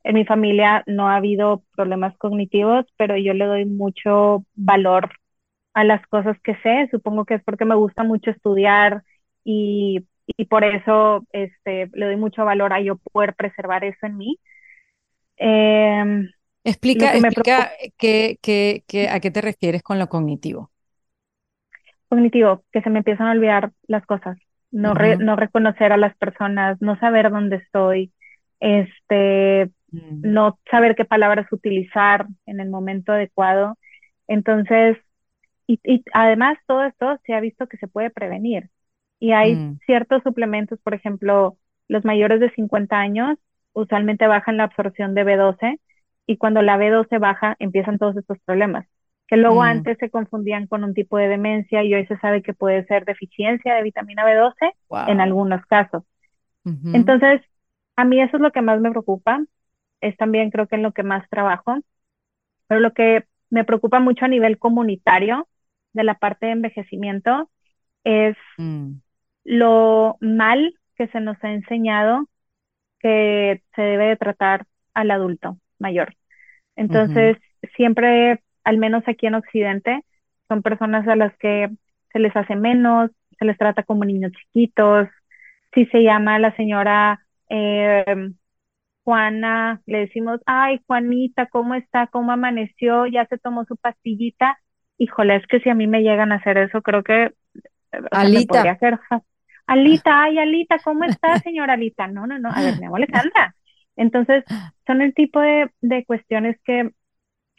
En 0.04 0.16
mi 0.16 0.26
familia 0.26 0.84
no 0.88 1.10
ha 1.10 1.16
habido 1.18 1.64
problemas 1.76 2.18
cognitivos, 2.18 2.86
pero 2.98 3.18
yo 3.18 3.34
le 3.34 3.46
doy 3.46 3.66
mucho 3.66 4.46
valor 4.56 5.10
a 5.74 5.84
las 5.84 6.06
cosas 6.08 6.38
que 6.44 6.56
sé. 6.64 6.88
Supongo 6.92 7.26
que 7.26 7.36
es 7.36 7.44
porque 7.44 7.66
me 7.66 7.76
gusta 7.76 8.04
mucho 8.04 8.32
estudiar 8.32 9.04
y, 9.44 10.08
y 10.38 10.46
por 10.46 10.64
eso 10.64 11.26
este, 11.34 11.90
le 11.94 12.06
doy 12.08 12.16
mucho 12.18 12.46
valor 12.46 12.74
a 12.74 12.82
yo 12.82 12.98
poder 12.98 13.36
preservar 13.36 13.84
eso 13.84 14.06
en 14.08 14.18
mí. 14.18 14.40
Eh, 15.38 16.30
explica 16.64 17.16
explica 17.16 17.72
qué, 17.98 18.40
qué, 18.42 18.84
qué, 18.88 19.10
a 19.10 19.20
qué 19.20 19.32
te 19.32 19.42
refieres 19.42 19.84
con 19.84 20.00
lo 20.00 20.08
cognitivo. 20.10 20.72
Cognitivo, 22.10 22.64
que 22.72 22.82
se 22.82 22.90
me 22.90 23.00
empiezan 23.00 23.28
a 23.28 23.32
olvidar 23.32 23.72
las 23.88 24.06
cosas, 24.06 24.38
no, 24.72 24.94
no 24.94 25.36
reconocer 25.36 25.92
a 25.92 25.98
las 25.98 26.16
personas, 26.18 26.82
no 26.82 27.00
saber 27.00 27.30
dónde 27.30 27.58
estoy, 27.58 28.12
este, 28.60 29.70
mm. 29.92 30.22
no 30.22 30.60
saber 30.70 30.96
qué 30.96 31.06
palabras 31.06 31.52
utilizar 31.52 32.28
en 32.46 32.60
el 32.60 32.70
momento 32.70 33.14
adecuado. 33.14 33.78
Entonces, 34.28 34.98
y, 35.68 35.80
y, 35.84 36.04
además 36.14 36.58
todo 36.68 36.84
esto 36.84 37.20
se 37.26 37.34
ha 37.34 37.40
visto 37.40 37.68
que 37.68 37.78
se 37.78 37.88
puede 37.88 38.10
prevenir. 38.10 38.70
Y 39.20 39.32
hay 39.32 39.56
mm. 39.56 39.80
ciertos 39.86 40.24
suplementos, 40.24 40.80
por 40.82 40.94
ejemplo, 40.94 41.58
los 41.88 42.06
mayores 42.06 42.40
de 42.40 42.52
50 42.52 42.98
años 42.98 43.38
usualmente 43.74 44.28
bajan 44.28 44.58
la 44.58 44.66
absorción 44.66 45.14
de 45.16 45.26
B12 45.26 45.80
y 46.26 46.38
cuando 46.38 46.62
la 46.62 46.78
B12 46.78 47.20
baja 47.20 47.56
empiezan 47.60 47.98
todos 47.98 48.16
estos 48.18 48.38
problemas, 48.46 48.88
que 49.30 49.38
luego 49.38 49.62
mm. 49.62 49.66
antes 49.66 49.98
se 50.00 50.10
confundían 50.10 50.68
con 50.68 50.84
un 50.84 50.94
tipo 50.94 51.18
de 51.18 51.28
demencia 51.28 51.84
y 51.84 51.94
hoy 51.94 52.06
se 52.08 52.18
sabe 52.18 52.42
que 52.42 52.54
puede 52.54 52.86
ser 52.86 53.06
deficiencia 53.06 53.76
de 53.76 53.84
vitamina 53.84 54.26
B12 54.26 54.74
en 55.08 55.22
algunos 55.22 55.66
casos. 55.66 56.04
Entonces, 56.94 57.42
a 57.96 58.06
mí 58.06 58.22
eso 58.22 58.38
es 58.38 58.42
lo 58.42 58.52
que 58.52 58.62
más 58.62 58.80
me 58.80 58.92
preocupa, 58.92 59.44
es 60.02 60.16
también 60.18 60.52
creo 60.52 60.68
que 60.68 60.76
en 60.76 60.84
lo 60.84 60.92
que 60.92 61.02
más 61.02 61.28
trabajo, 61.30 61.80
pero 62.68 62.80
lo 62.80 62.94
que 62.94 63.26
me 63.50 63.64
preocupa 63.64 64.00
mucho 64.00 64.26
a 64.26 64.28
nivel 64.28 64.60
comunitario 64.60 65.48
de 65.94 66.04
la 66.04 66.14
parte 66.14 66.46
de 66.46 66.52
envejecimiento 66.52 67.50
es 68.04 68.36
mm 68.58 68.92
lo 69.50 70.18
mal 70.22 70.76
que 70.96 71.08
se 71.08 71.20
nos 71.20 71.44
ha 71.44 71.52
enseñado 71.52 72.28
que 73.00 73.64
se 73.76 73.82
debe 73.82 74.10
de 74.10 74.16
tratar 74.16 74.68
al 74.94 75.10
adulto 75.10 75.58
mayor. 75.80 76.16
Entonces, 76.76 77.38
siempre, 77.76 78.44
al 78.70 78.78
menos 78.78 79.04
aquí 79.08 79.26
en 79.26 79.36
Occidente, 79.36 80.06
son 80.48 80.62
personas 80.62 81.08
a 81.08 81.16
las 81.16 81.36
que 81.38 81.70
se 82.14 82.20
les 82.20 82.36
hace 82.36 82.56
menos, 82.56 83.10
se 83.38 83.46
les 83.46 83.58
trata 83.58 83.84
como 83.84 84.06
niños 84.06 84.32
chiquitos. 84.34 85.08
Si 85.74 85.86
se 85.88 86.04
llama 86.04 86.36
a 86.36 86.40
la 86.40 86.56
señora 86.56 87.20
eh, 87.50 88.30
Juana, 89.04 89.82
le 89.88 90.00
decimos, 90.00 90.40
ay, 90.46 90.82
Juanita, 90.86 91.48
¿cómo 91.48 91.74
está? 91.74 92.08
¿Cómo 92.08 92.32
amaneció? 92.32 93.08
¿Ya 93.08 93.26
se 93.26 93.40
tomó 93.40 93.66
su 93.66 93.76
pastillita? 93.76 94.60
Híjole, 95.00 95.38
es 95.38 95.48
que 95.48 95.60
si 95.62 95.70
a 95.70 95.76
mí 95.76 95.88
me 95.88 96.04
llegan 96.04 96.32
a 96.32 96.36
hacer 96.36 96.58
eso, 96.60 96.84
creo 96.84 97.04
que 97.04 97.32
Alita. 98.12 98.62
hacer 98.70 99.00
Alita, 99.66 100.24
ay, 100.24 100.38
Alita, 100.38 100.78
¿cómo 100.84 101.06
está, 101.06 101.40
señora 101.40 101.74
Alita? 101.74 102.08
No, 102.08 102.28
no, 102.28 102.38
no, 102.38 102.50
a 102.52 102.62
ver, 102.62 102.76
me 102.76 102.82
llamo 102.82 102.98
Alejandra. 102.98 103.56
Entonces, 103.96 104.44
son 104.86 105.02
el 105.02 105.14
tipo 105.14 105.40
de, 105.40 105.72
de 105.82 106.06
cuestiones 106.06 106.58
que 106.64 106.92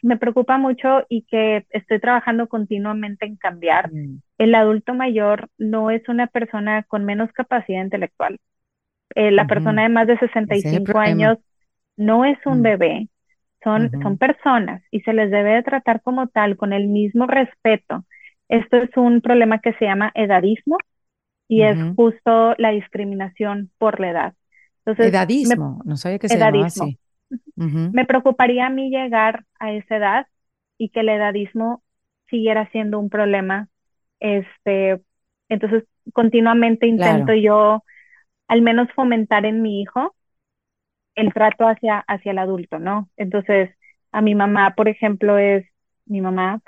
me 0.01 0.17
preocupa 0.17 0.57
mucho 0.57 1.05
y 1.09 1.23
que 1.23 1.65
estoy 1.69 1.99
trabajando 1.99 2.47
continuamente 2.47 3.25
en 3.25 3.35
cambiar. 3.35 3.91
Mm. 3.91 4.21
El 4.37 4.55
adulto 4.55 4.93
mayor 4.93 5.49
no 5.57 5.91
es 5.91 6.07
una 6.09 6.27
persona 6.27 6.83
con 6.83 7.05
menos 7.05 7.31
capacidad 7.31 7.83
intelectual. 7.83 8.39
Eh, 9.15 9.31
la 9.31 9.45
persona 9.45 9.83
de 9.83 9.89
más 9.89 10.07
de 10.07 10.17
65 10.17 10.97
años 10.97 11.37
no 11.97 12.25
es 12.25 12.37
un 12.45 12.59
mm. 12.59 12.63
bebé, 12.63 13.09
son, 13.63 13.91
son 14.01 14.17
personas 14.17 14.81
y 14.89 15.01
se 15.01 15.13
les 15.13 15.29
debe 15.29 15.51
de 15.51 15.63
tratar 15.63 16.01
como 16.01 16.27
tal, 16.27 16.57
con 16.57 16.73
el 16.73 16.87
mismo 16.87 17.27
respeto. 17.27 18.05
Esto 18.49 18.77
es 18.77 18.89
un 18.95 19.21
problema 19.21 19.59
que 19.59 19.73
se 19.73 19.85
llama 19.85 20.11
edadismo, 20.15 20.77
y 21.51 21.63
es 21.63 21.77
justo 21.97 22.55
la 22.57 22.69
discriminación 22.69 23.71
por 23.77 23.99
la 23.99 24.11
edad. 24.11 24.33
Entonces, 24.85 25.07
edadismo, 25.07 25.81
no 25.83 25.97
sabía 25.97 26.17
que 26.17 26.29
se 26.29 26.37
llamaba 26.37 26.65
así. 26.65 26.97
Me 27.91 28.05
preocuparía 28.05 28.67
a 28.67 28.69
mí 28.69 28.89
llegar 28.89 29.45
a 29.59 29.71
esa 29.73 29.97
edad 29.97 30.27
y 30.77 30.89
que 30.89 31.01
el 31.01 31.09
edadismo 31.09 31.83
siguiera 32.29 32.69
siendo 32.71 32.99
un 32.99 33.09
problema. 33.09 33.69
Este, 34.19 35.01
entonces, 35.49 35.85
continuamente 36.13 36.87
intento 36.87 37.33
yo 37.33 37.83
al 38.47 38.61
menos 38.61 38.89
fomentar 38.95 39.45
en 39.45 39.61
mi 39.63 39.81
hijo 39.81 40.15
el 41.15 41.33
trato 41.33 41.65
hacia, 41.67 41.99
hacia 42.07 42.31
el 42.31 42.37
adulto, 42.39 42.79
¿no? 42.79 43.09
Entonces, 43.17 43.71
a 44.11 44.21
mi 44.21 44.35
mamá, 44.35 44.73
por 44.75 44.87
ejemplo, 44.87 45.37
es, 45.37 45.65
mi 46.05 46.21
mamá 46.21 46.61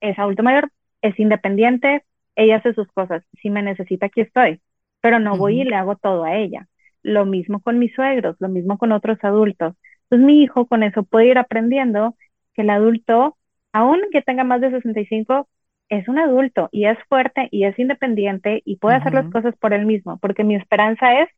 es 0.00 0.18
adulto 0.18 0.42
mayor, 0.42 0.72
es 1.02 1.18
independiente, 1.20 2.04
ella 2.36 2.56
hace 2.58 2.74
sus 2.74 2.88
cosas, 2.92 3.24
si 3.42 3.50
me 3.50 3.62
necesita 3.62 4.06
aquí 4.06 4.22
estoy, 4.22 4.62
pero 5.00 5.20
no 5.20 5.36
voy 5.36 5.62
y 5.62 5.64
le 5.64 5.76
hago 5.76 5.96
todo 5.96 6.24
a 6.24 6.36
ella. 6.36 6.68
Lo 7.06 7.24
mismo 7.24 7.60
con 7.60 7.78
mis 7.78 7.94
suegros, 7.94 8.36
lo 8.40 8.48
mismo 8.48 8.78
con 8.78 8.90
otros 8.90 9.18
adultos. 9.22 9.74
Entonces 10.04 10.26
mi 10.26 10.42
hijo 10.42 10.66
con 10.66 10.82
eso 10.82 11.04
puede 11.04 11.28
ir 11.28 11.38
aprendiendo 11.38 12.16
que 12.54 12.62
el 12.62 12.70
adulto, 12.70 13.36
aun 13.72 14.00
que 14.10 14.22
tenga 14.22 14.42
más 14.42 14.60
de 14.60 14.72
65, 14.72 15.48
es 15.88 16.08
un 16.08 16.18
adulto 16.18 16.68
y 16.72 16.86
es 16.86 16.98
fuerte 17.08 17.48
y 17.52 17.64
es 17.64 17.78
independiente 17.78 18.60
y 18.64 18.76
puede 18.78 18.96
hacer 18.96 19.14
las 19.14 19.28
cosas 19.30 19.54
por 19.58 19.72
él 19.72 19.86
mismo, 19.86 20.18
porque 20.18 20.42
mi 20.42 20.56
esperanza 20.56 21.22
es 21.22 21.28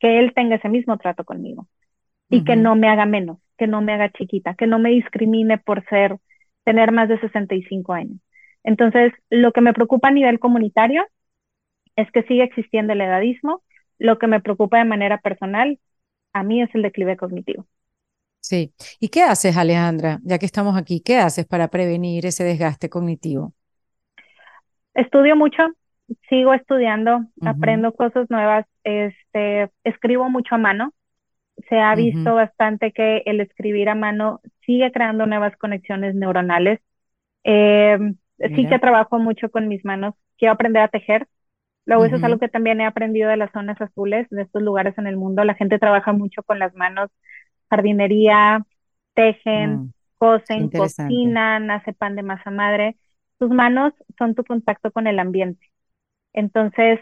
que 0.00 0.18
él 0.18 0.32
tenga 0.34 0.56
ese 0.56 0.68
mismo 0.68 0.98
trato 0.98 1.24
conmigo 1.24 1.68
y 2.28 2.42
que 2.42 2.56
no 2.56 2.74
me 2.74 2.88
haga 2.88 3.06
menos, 3.06 3.38
que 3.56 3.68
no 3.68 3.80
me 3.82 3.92
haga 3.92 4.10
chiquita, 4.10 4.54
que 4.54 4.66
no 4.66 4.80
me 4.80 4.90
discrimine 4.90 5.58
por 5.58 5.84
ser, 5.88 6.18
tener 6.64 6.90
más 6.90 7.08
de 7.08 7.20
65 7.20 7.92
años. 7.92 8.18
Entonces, 8.64 9.12
lo 9.30 9.52
que 9.52 9.60
me 9.60 9.72
preocupa 9.72 10.08
a 10.08 10.12
nivel 10.12 10.40
comunitario 10.40 11.06
es 11.96 12.10
que 12.12 12.22
sigue 12.24 12.42
existiendo 12.42 12.92
el 12.92 13.00
edadismo. 13.00 13.62
Lo 13.98 14.18
que 14.18 14.26
me 14.26 14.40
preocupa 14.40 14.78
de 14.78 14.84
manera 14.84 15.18
personal, 15.18 15.78
a 16.32 16.42
mí 16.42 16.62
es 16.62 16.74
el 16.74 16.82
declive 16.82 17.16
cognitivo. 17.16 17.66
Sí. 18.40 18.72
¿Y 19.00 19.08
qué 19.08 19.22
haces, 19.22 19.56
Alejandra, 19.56 20.20
ya 20.22 20.38
que 20.38 20.46
estamos 20.46 20.76
aquí? 20.76 21.00
¿Qué 21.00 21.18
haces 21.18 21.46
para 21.46 21.68
prevenir 21.68 22.24
ese 22.26 22.44
desgaste 22.44 22.88
cognitivo? 22.88 23.52
Estudio 24.94 25.36
mucho, 25.36 25.62
sigo 26.28 26.54
estudiando, 26.54 27.20
aprendo 27.44 27.92
cosas 27.92 28.28
nuevas, 28.30 28.66
este, 28.84 29.70
escribo 29.84 30.30
mucho 30.30 30.54
a 30.54 30.58
mano. 30.58 30.92
Se 31.68 31.78
ha 31.78 31.94
visto 31.94 32.34
bastante 32.34 32.92
que 32.92 33.22
el 33.26 33.40
escribir 33.40 33.88
a 33.88 33.94
mano 33.94 34.40
sigue 34.64 34.92
creando 34.92 35.26
nuevas 35.26 35.56
conexiones 35.56 36.14
neuronales. 36.14 36.80
Eh, 37.44 37.98
sí 38.54 38.66
que 38.66 38.78
trabajo 38.78 39.18
mucho 39.18 39.50
con 39.50 39.68
mis 39.68 39.84
manos, 39.84 40.14
quiero 40.38 40.54
aprender 40.54 40.82
a 40.82 40.88
tejer. 40.88 41.26
Luego 41.88 42.06
eso 42.06 42.16
es 42.18 42.24
algo 42.24 42.38
que 42.40 42.48
también 42.50 42.80
he 42.82 42.86
aprendido 42.86 43.30
de 43.30 43.38
las 43.38 43.52
zonas 43.52 43.80
azules, 43.82 44.28
de 44.30 44.44
estos 44.44 44.62
lugares 44.62 44.98
en 44.98 45.08
el 45.08 45.18
mundo. 45.18 45.44
La 45.44 45.56
gente 45.56 45.80
trabaja 45.80 46.12
mucho 46.14 46.44
con 46.44 46.60
las 46.60 46.74
manos, 46.76 47.10
jardinería, 47.70 48.64
tejen, 49.14 49.82
mm, 49.82 49.92
cosen, 50.18 50.70
cocinan, 50.70 51.70
hace 51.72 51.94
pan 51.94 52.16
de 52.16 52.22
masa 52.24 52.50
madre. 52.52 52.98
Tus 53.38 53.50
manos 53.50 53.94
son 54.18 54.36
tu 54.36 54.44
contacto 54.44 54.92
con 54.92 55.08
el 55.08 55.18
ambiente. 55.20 55.66
Entonces, 56.32 57.00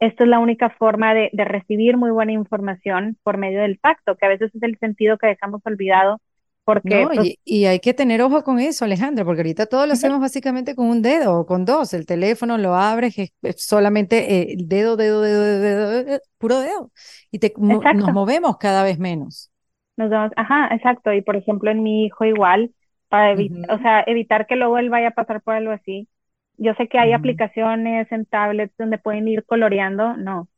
esto 0.00 0.24
es 0.24 0.30
la 0.30 0.38
única 0.40 0.70
forma 0.70 1.14
de, 1.14 1.30
de 1.32 1.44
recibir 1.44 1.96
muy 1.96 2.10
buena 2.10 2.32
información 2.32 3.18
por 3.22 3.38
medio 3.38 3.62
del 3.62 3.80
tacto, 3.80 4.16
que 4.16 4.26
a 4.26 4.28
veces 4.30 4.54
es 4.54 4.62
el 4.62 4.78
sentido 4.78 5.18
que 5.18 5.28
dejamos 5.28 5.62
olvidado 5.66 6.20
porque, 6.64 7.04
pues 7.06 7.34
y, 7.44 7.66
hay 7.66 7.78
que 7.78 7.92
tener 7.92 8.22
ojo 8.22 8.42
con 8.42 8.58
eso, 8.58 8.86
Alejandra, 8.86 9.22
porque 9.24 9.42
ahorita 9.42 9.66
todo 9.66 9.86
lo 9.86 9.92
hacemos 9.92 10.18
básicamente 10.18 10.74
con 10.74 10.86
un 10.86 11.02
dedo 11.02 11.40
o 11.40 11.46
con 11.46 11.66
dos. 11.66 11.92
El 11.92 12.06
teléfono 12.06 12.56
lo 12.56 12.74
abres, 12.74 13.18
es, 13.18 13.32
solamente 13.56 14.34
eh, 14.34 14.54
el 14.54 14.66
dedo, 14.66 14.96
dedo, 14.96 15.20
dedo, 15.20 15.60
dedo, 15.60 16.20
puro 16.38 16.60
dedo. 16.60 16.90
Y 17.30 17.38
te, 17.38 17.52
nos 17.58 18.12
movemos 18.14 18.56
cada 18.56 18.82
vez 18.82 18.98
menos. 18.98 19.52
Nos 19.98 20.08
vemos, 20.08 20.30
ajá, 20.36 20.68
exacto. 20.74 21.12
Y 21.12 21.20
por 21.20 21.36
ejemplo, 21.36 21.70
en 21.70 21.82
mi 21.82 22.06
hijo 22.06 22.24
igual, 22.24 22.72
para 23.10 23.32
evitar, 23.32 23.70
o 23.70 23.78
sea, 23.80 24.02
evitar 24.06 24.46
que 24.46 24.56
luego 24.56 24.78
él 24.78 24.88
vaya 24.88 25.08
a 25.08 25.14
pasar 25.14 25.42
por 25.42 25.54
algo 25.54 25.72
así, 25.72 26.08
Yo 26.56 26.72
sé 26.74 26.88
que 26.88 26.98
hay 26.98 27.12
aplicaciones 27.12 28.10
en 28.10 28.24
tablets 28.24 28.74
donde 28.78 28.96
pueden 28.96 29.28
ir 29.28 29.44
coloreando, 29.44 30.16
no. 30.16 30.48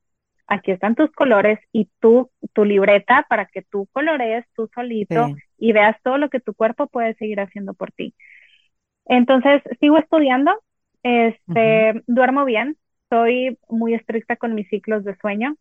Aquí 0.46 0.70
están 0.70 0.94
tus 0.94 1.10
colores 1.12 1.58
y 1.72 1.90
tú, 2.00 2.30
tu 2.52 2.64
libreta 2.64 3.26
para 3.28 3.46
que 3.46 3.62
tú 3.62 3.88
colorees 3.92 4.44
tú 4.54 4.68
solito 4.74 5.32
y 5.58 5.72
veas 5.72 5.96
todo 6.02 6.18
lo 6.18 6.30
que 6.30 6.40
tu 6.40 6.54
cuerpo 6.54 6.86
puede 6.86 7.14
seguir 7.14 7.40
haciendo 7.40 7.74
por 7.74 7.92
ti. 7.92 8.14
Entonces, 9.06 9.62
sigo 9.80 9.98
estudiando, 9.98 10.52
este, 11.02 12.02
duermo 12.06 12.44
bien, 12.44 12.76
soy 13.10 13.58
muy 13.68 13.94
estricta 13.94 14.36
con 14.36 14.54
mis 14.54 14.68
ciclos 14.68 15.04
de 15.04 15.16
sueño 15.16 15.56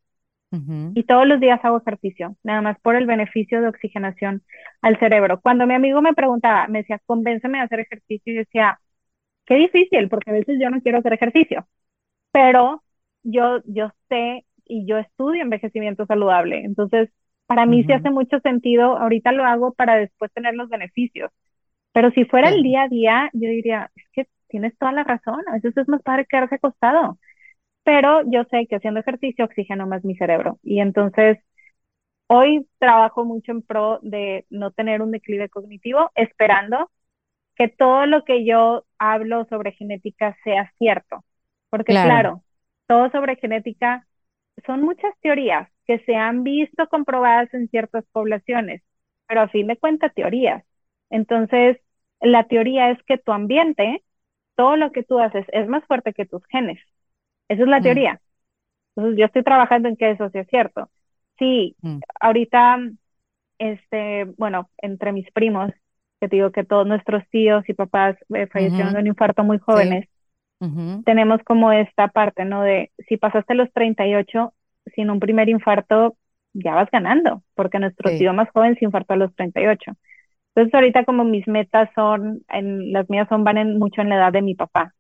y 0.94 1.04
todos 1.04 1.28
los 1.28 1.40
días 1.40 1.60
hago 1.64 1.80
ejercicio, 1.80 2.38
nada 2.44 2.62
más 2.62 2.80
por 2.80 2.96
el 2.96 3.06
beneficio 3.06 3.62
de 3.62 3.68
oxigenación 3.68 4.44
al 4.82 4.98
cerebro. 5.00 5.42
Cuando 5.42 5.68
mi 5.68 5.74
amigo 5.74 6.02
me 6.02 6.14
preguntaba, 6.14 6.68
me 6.68 6.80
decía, 6.80 7.02
convénceme 7.06 7.58
de 7.58 7.64
hacer 7.66 7.80
ejercicio, 7.82 8.34
y 8.34 8.38
decía, 8.38 8.80
qué 9.46 9.56
difícil, 9.56 10.10
porque 10.10 10.32
a 10.32 10.34
veces 10.34 10.58
yo 10.62 10.70
no 10.70 10.82
quiero 10.82 11.00
hacer 11.00 11.14
ejercicio, 11.14 11.68
pero 12.32 12.84
yo, 13.24 13.62
yo 13.66 13.92
sé 14.10 14.46
y 14.66 14.86
yo 14.88 14.98
estudio 14.98 15.44
envejecimiento 15.44 16.06
saludable, 16.06 16.62
entonces 16.66 17.10
para 17.48 17.66
mí 17.66 17.84
sí 17.84 17.94
hace 17.94 18.10
mucho 18.12 18.40
sentido, 18.42 18.98
ahorita 18.98 19.32
lo 19.32 19.46
hago 19.46 19.74
para 19.74 19.96
después 19.98 20.32
tener 20.34 20.56
los 20.56 20.70
beneficios, 20.70 21.32
pero 21.94 22.12
si 22.12 22.26
fuera 22.26 22.50
el 22.50 22.64
día 22.64 22.84
a 22.84 22.90
día, 22.90 23.30
yo 23.34 23.50
diría, 23.50 23.92
es 23.96 24.06
que 24.14 24.28
tienes 24.50 24.78
toda 24.78 24.92
la 24.94 25.04
razón, 25.04 25.42
a 25.48 25.54
veces 25.54 25.78
es 25.78 25.88
más 25.90 26.02
padre 26.04 26.26
quedarse 26.30 26.56
acostado, 26.56 27.20
pero 27.84 28.22
yo 28.32 28.44
sé 28.52 28.68
que 28.68 28.78
haciendo 28.78 29.00
ejercicio 29.02 29.46
oxigeno 29.46 29.88
más 29.88 30.04
mi 30.06 30.16
cerebro. 30.18 30.60
Y 30.64 30.80
entonces 30.82 31.40
hoy 32.28 32.68
trabajo 32.80 33.26
mucho 33.26 33.52
en 33.52 33.62
pro 33.62 34.00
de 34.02 34.46
no 34.50 34.72
tener 34.72 35.02
un 35.02 35.12
declive 35.12 35.50
cognitivo, 35.50 36.12
esperando 36.16 36.92
que 37.56 37.70
todo 37.70 38.06
lo 38.06 38.24
que 38.26 38.46
yo 38.46 38.86
hablo 39.00 39.46
sobre 39.46 39.74
genética 39.74 40.38
sea 40.44 40.72
cierto, 40.78 41.24
porque 41.70 42.00
claro, 42.00 42.44
todo 42.88 43.10
sobre 43.12 43.38
genética 43.38 44.08
son 44.66 44.82
muchas 44.82 45.14
teorías 45.22 45.70
que 45.86 46.00
se 46.00 46.16
han 46.16 46.44
visto 46.44 46.88
comprobadas 46.88 47.54
en 47.54 47.68
ciertas 47.70 48.06
poblaciones, 48.12 48.82
pero 49.28 49.42
a 49.42 49.48
fin 49.50 49.68
de 49.68 49.78
cuentas 49.78 50.14
teorías. 50.14 50.64
Entonces, 51.10 51.78
la 52.22 52.46
teoría 52.46 52.92
es 52.92 53.02
que 53.04 53.18
tu 53.18 53.32
ambiente, 53.32 54.04
todo 54.56 54.78
lo 54.78 54.92
que 54.92 55.04
tú 55.04 55.20
haces 55.20 55.46
es 55.50 55.68
más 55.68 55.86
fuerte 55.86 56.14
que 56.14 56.26
tus 56.26 56.44
genes. 56.48 56.80
Esa 57.50 57.64
es 57.64 57.68
la 57.68 57.80
mm. 57.80 57.84
teoría. 57.84 58.22
Entonces, 58.96 59.20
yo 59.20 59.26
estoy 59.26 59.44
trabajando 59.44 59.90
en 59.90 59.98
que 59.98 60.12
eso 60.12 60.30
sea 60.30 60.46
cierto. 60.46 60.90
Sí, 61.38 61.76
mm. 61.82 62.00
ahorita, 62.20 62.80
este, 63.60 64.26
bueno, 64.38 64.70
entre 64.78 65.12
mis 65.12 65.30
primos, 65.32 65.72
que 66.20 66.30
te 66.30 66.38
digo 66.38 66.52
que 66.52 66.64
todos 66.64 66.88
nuestros 66.88 67.28
tíos 67.30 67.68
y 67.68 67.74
papás 67.74 68.18
eh, 68.34 68.48
fallecieron 68.48 68.94
de 68.94 69.00
un 69.00 69.08
infarto 69.08 69.44
muy 69.44 69.60
jóvenes, 69.60 70.08
tenemos 71.04 71.42
como 71.44 71.72
esta 71.72 72.08
parte, 72.10 72.46
¿no? 72.46 72.62
De 72.62 72.92
si 73.08 73.18
pasaste 73.18 73.54
los 73.56 73.72
38 73.74 74.54
sin 74.96 75.10
un 75.10 75.20
primer 75.20 75.50
infarto, 75.50 76.16
ya 76.54 76.76
vas 76.76 76.90
ganando, 76.92 77.44
porque 77.56 77.80
nuestro 77.80 78.10
tío 78.12 78.34
más 78.34 78.50
joven 78.52 78.76
se 78.78 78.86
infartó 78.86 79.14
a 79.14 79.18
los 79.18 79.36
38. 79.36 79.94
Entonces 80.56 80.74
ahorita 80.74 81.06
como 81.06 81.24
mis 81.26 81.48
metas 81.48 81.90
son, 81.96 82.42
en, 82.50 82.94
las 82.94 83.10
mías 83.10 83.28
son, 83.30 83.44
van 83.44 83.58
en, 83.58 83.78
mucho 83.78 84.02
en 84.02 84.10
la 84.10 84.16
edad 84.16 84.32
de 84.32 84.42
mi 84.42 84.56
papá. 84.56 84.94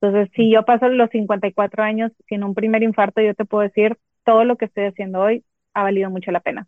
Entonces, 0.00 0.30
si 0.34 0.50
yo 0.50 0.64
paso 0.64 0.88
los 0.88 1.10
54 1.10 1.82
años 1.82 2.12
sin 2.28 2.42
un 2.44 2.54
primer 2.54 2.82
infarto, 2.82 3.20
yo 3.20 3.34
te 3.34 3.44
puedo 3.44 3.62
decir, 3.62 3.98
todo 4.24 4.44
lo 4.44 4.56
que 4.56 4.64
estoy 4.66 4.86
haciendo 4.86 5.20
hoy 5.20 5.44
ha 5.74 5.82
valido 5.84 6.10
mucho 6.10 6.32
la 6.32 6.40
pena. 6.40 6.66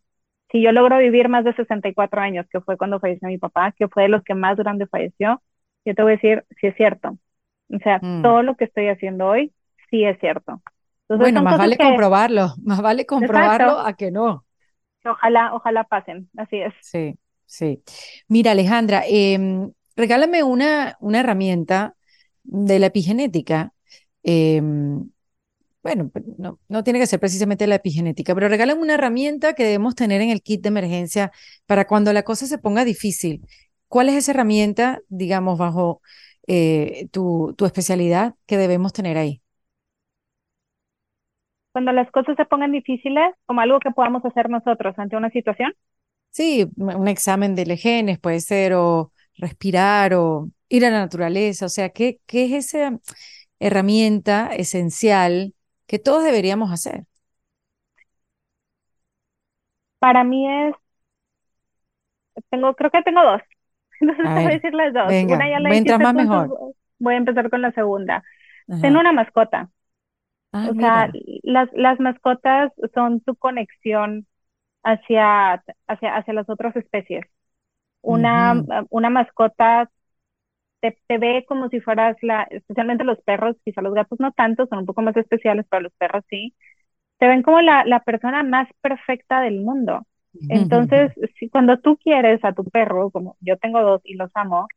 Si 0.51 0.63
yo 0.63 0.73
logro 0.73 0.99
vivir 0.99 1.29
más 1.29 1.45
de 1.45 1.53
64 1.55 2.21
años, 2.21 2.47
que 2.51 2.61
fue 2.61 2.77
cuando 2.77 3.01
falleció 3.01 3.29
mi 3.29 3.39
papá, 3.39 3.73
que 3.77 3.89
fue 3.89 4.05
de 4.05 4.09
los 4.09 4.23
que 4.23 4.35
más 4.35 4.57
grande 4.57 4.87
falleció, 4.87 5.43
yo 5.85 5.95
te 5.95 6.03
voy 6.03 6.13
a 6.13 6.17
decir, 6.17 6.45
si 6.61 6.69
es 6.69 6.77
cierto. 6.77 7.19
O 7.71 7.79
sea, 7.79 7.99
mm. 8.01 8.23
todo 8.23 8.43
lo 8.43 8.57
que 8.57 8.65
estoy 8.65 8.89
haciendo 8.89 9.27
hoy, 9.27 9.53
sí 9.91 10.05
es 10.05 10.19
cierto. 10.21 10.63
bueno, 11.09 11.43
más 11.43 11.59
vale 11.59 11.77
comprobarlo, 11.77 12.55
más 12.63 12.81
vale 12.83 13.07
comprobarlo 13.07 13.79
a 13.81 13.95
que 13.95 14.11
no. 14.11 14.45
Ojalá, 15.05 15.55
ojalá 15.55 15.85
pasen, 15.85 16.31
así 16.37 16.57
es. 16.59 16.73
Sí. 16.81 17.19
Sí. 17.47 17.83
Mira, 18.29 18.53
Alejandra, 18.53 19.05
em, 19.07 19.73
regálame 19.97 20.43
una, 20.43 20.97
una 21.01 21.21
herramienta 21.21 21.95
de 22.43 22.79
la 22.79 22.87
epigenética. 22.87 23.73
Em, 24.23 25.11
bueno, 25.83 26.11
no, 26.39 26.59
no, 26.69 26.85
tiene 26.85 26.99
que 26.99 27.07
ser 27.07 27.21
precisamente 27.21 27.67
la 27.67 27.77
epigenética, 27.77 28.35
pero 28.35 28.49
regálame 28.49 28.81
una 28.81 28.95
herramienta 28.95 29.55
que 29.55 29.65
debemos 29.65 29.95
tener 29.95 30.21
en 30.23 30.31
el 30.31 30.43
kit 30.43 30.63
de 30.63 30.69
emergencia 30.69 31.31
para 31.67 31.87
cuando 31.87 32.13
la 32.13 32.23
cosa 32.23 32.47
se 32.47 32.59
ponga 32.59 32.85
difícil. 32.85 33.47
¿Cuál 33.89 34.09
es 34.09 34.17
esa 34.17 34.33
herramienta, 34.33 35.01
digamos, 35.09 35.59
bajo 35.59 36.01
eh, 36.47 37.09
tu, 37.13 37.55
tu 37.57 37.67
especialidad 37.67 38.35
que 38.47 38.57
debemos 38.59 38.93
tener 38.93 39.17
ahí? 39.19 39.43
Cuando 41.73 41.93
las 41.93 42.11
cosas 42.11 42.37
se 42.37 42.47
pongan 42.47 42.73
difíciles, 42.73 43.35
como 43.45 43.61
algo 43.61 43.79
que 43.79 43.91
podamos 43.91 44.25
hacer 44.25 44.49
nosotros 44.49 44.99
ante 44.99 45.17
una 45.19 45.29
situación. 45.29 45.75
Sí, 46.31 46.67
un 46.77 47.07
examen 47.09 47.55
de 47.55 47.77
genes 47.77 48.19
puede 48.19 48.41
ser, 48.41 48.73
o 48.75 49.13
respirar, 49.37 50.15
o 50.15 50.51
ir 50.69 50.85
a 50.85 50.91
la 50.91 50.99
naturaleza. 51.01 51.67
O 51.67 51.69
sea, 51.69 51.91
¿qué, 51.91 52.21
qué 52.27 52.45
es 52.47 52.53
esa 52.75 52.99
herramienta 53.61 54.55
esencial 54.55 55.55
que 55.87 55.99
todos 56.01 56.25
deberíamos 56.25 56.73
hacer? 56.73 57.05
Para 59.99 60.23
mí 60.25 60.47
es, 60.49 60.75
tengo, 62.51 62.75
creo 62.75 62.91
que 62.91 63.03
tengo 63.03 63.23
dos. 63.25 63.43
Entonces 64.11 64.33
te 64.35 64.41
voy 64.41 64.53
a 64.53 64.55
decir 64.55 64.75
las 64.75 64.93
dos. 64.93 65.17
Una 65.23 65.49
ya 65.49 65.61
la 65.61 65.71
mientras 65.71 66.01
más 66.01 66.15
mejor. 66.15 66.75
Voy 66.99 67.15
a 67.15 67.19
empezar 67.19 67.51
con 67.51 67.63
la 67.63 67.73
segunda. 67.73 68.23
Tengo 68.81 69.01
una 69.01 69.13
mascota. 69.13 69.71
Ah, 70.53 70.69
o 70.71 70.75
sea, 70.75 71.11
las, 71.43 71.69
las 71.75 71.99
mascotas 72.01 72.73
son 72.95 73.21
tu 73.21 73.35
conexión 73.37 74.27
hacia, 74.85 75.65
hacia, 75.89 76.17
hacia 76.17 76.35
las 76.35 76.49
otras 76.49 76.77
especies. 76.77 77.25
Una, 78.03 78.63
una 78.91 79.11
mascota 79.11 79.91
te, 80.81 80.99
te, 81.07 81.19
ve 81.19 81.45
como 81.49 81.69
si 81.71 81.81
fueras 81.81 82.17
la, 82.23 82.45
especialmente 82.51 83.05
los 83.05 83.21
perros, 83.23 83.57
quizá 83.65 83.83
los 83.83 83.95
gatos 83.95 84.21
no 84.21 84.33
tanto, 84.33 84.67
son 84.67 84.81
un 84.81 84.87
poco 84.87 85.03
más 85.03 85.17
especiales, 85.17 85.67
pero 85.71 85.83
los 85.83 85.93
perros 85.95 86.25
sí, 86.29 86.55
te 87.19 87.29
ven 87.29 87.43
como 87.43 87.61
la, 87.63 87.85
la 87.87 88.01
persona 88.05 88.43
más 88.43 88.69
perfecta 88.83 89.41
del 89.43 89.61
mundo. 89.63 90.07
Entonces, 90.49 91.13
si 91.39 91.49
cuando 91.49 91.79
tú 91.79 91.97
quieres 91.97 92.45
a 92.45 92.53
tu 92.53 92.65
perro, 92.65 93.11
como 93.11 93.37
yo 93.41 93.57
tengo 93.57 93.83
dos 93.83 94.01
y 94.05 94.15
los 94.15 94.31
amo, 94.35 94.69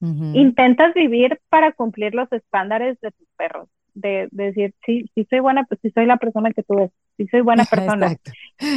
intentas 0.00 0.94
vivir 0.94 1.40
para 1.48 1.72
cumplir 1.72 2.14
los 2.14 2.30
estándares 2.32 3.00
de 3.00 3.10
tus 3.12 3.28
perros 3.36 3.68
de, 3.94 4.28
decir, 4.30 4.74
sí, 4.84 5.10
sí 5.14 5.26
soy 5.28 5.40
buena, 5.40 5.64
pues 5.64 5.80
sí 5.82 5.90
soy 5.90 6.06
la 6.06 6.16
persona 6.16 6.50
que 6.52 6.62
tú 6.62 6.76
ves, 6.76 6.90
sí 7.16 7.26
soy 7.28 7.40
buena 7.40 7.64
persona. 7.70 8.16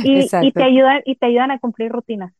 Y, 0.04 0.28
y, 0.42 0.52
te 0.52 0.64
ayudan, 0.64 1.02
y 1.06 1.16
te 1.16 1.28
ayudan 1.28 1.52
a 1.52 1.60
cumplir 1.60 1.92
rutinas. 1.92 2.34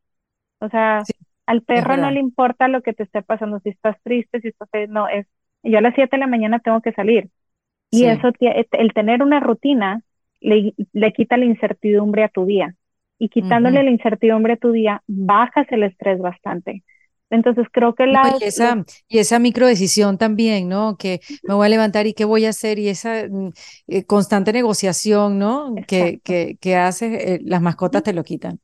O 0.60 0.70
sea, 0.70 1.04
al 1.46 1.62
perro 1.62 1.96
no 1.96 2.10
le 2.10 2.20
importa 2.20 2.68
lo 2.68 2.82
que 2.82 2.94
te 2.94 3.04
esté 3.04 3.22
pasando, 3.22 3.60
si 3.60 3.70
estás 3.70 3.98
triste, 4.02 4.42
si 4.42 4.48
estás, 4.48 4.68
no, 4.90 5.08
es, 5.08 5.28
yo 5.62 5.78
a 5.78 5.82
las 5.82 5.94
7 5.94 6.16
de 6.16 6.22
la 6.22 6.28
mañana 6.28 6.60
tengo 6.60 6.82
que 6.82 6.92
salir. 6.92 7.30
Y 7.92 8.06
eso, 8.06 8.32
el 8.40 8.94
tener 8.94 9.22
una 9.22 9.40
rutina 9.40 10.02
le, 10.42 10.74
le, 10.92 11.14
quita 11.14 11.38
la 11.38 11.46
incertidumbre 11.46 12.24
a 12.24 12.30
tu 12.30 12.46
día. 12.46 12.76
Y 13.18 13.30
quitándole 13.30 13.84
la 13.84 13.92
incertidumbre 13.92 14.54
a 14.54 14.58
tu 14.58 14.72
día, 14.72 15.02
bajas 15.08 15.68
el 15.72 15.84
estrés 15.84 16.20
bastante. 16.20 16.84
Entonces 17.30 17.68
creo 17.72 17.96
que 17.96 18.06
la... 18.08 18.38
Y 18.40 18.44
esa, 18.46 18.84
y 19.08 19.20
esa 19.20 19.40
microdecisión 19.40 20.18
también, 20.18 20.70
¿no? 20.70 20.98
Que 20.98 21.20
me 21.44 21.54
voy 21.54 21.66
a 21.66 21.70
levantar 21.70 22.08
y 22.08 22.14
qué 22.14 22.26
voy 22.26 22.46
a 22.46 22.50
hacer 22.50 22.80
y 22.80 22.88
esa 22.90 23.28
mm, 23.30 23.50
eh, 23.88 24.06
constante 24.06 24.54
negociación, 24.54 25.40
¿no? 25.40 25.74
Que, 25.88 26.20
que, 26.24 26.58
que 26.62 26.76
haces, 26.76 27.14
eh, 27.22 27.40
las 27.44 27.62
mascotas 27.62 28.04
te 28.04 28.14
lo 28.14 28.24
quitan. 28.24 28.60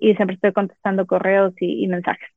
y 0.00 0.14
siempre 0.16 0.34
estoy 0.34 0.52
contestando 0.52 1.06
correos 1.06 1.54
y, 1.60 1.84
y 1.84 1.86
mensajes. 1.86 2.28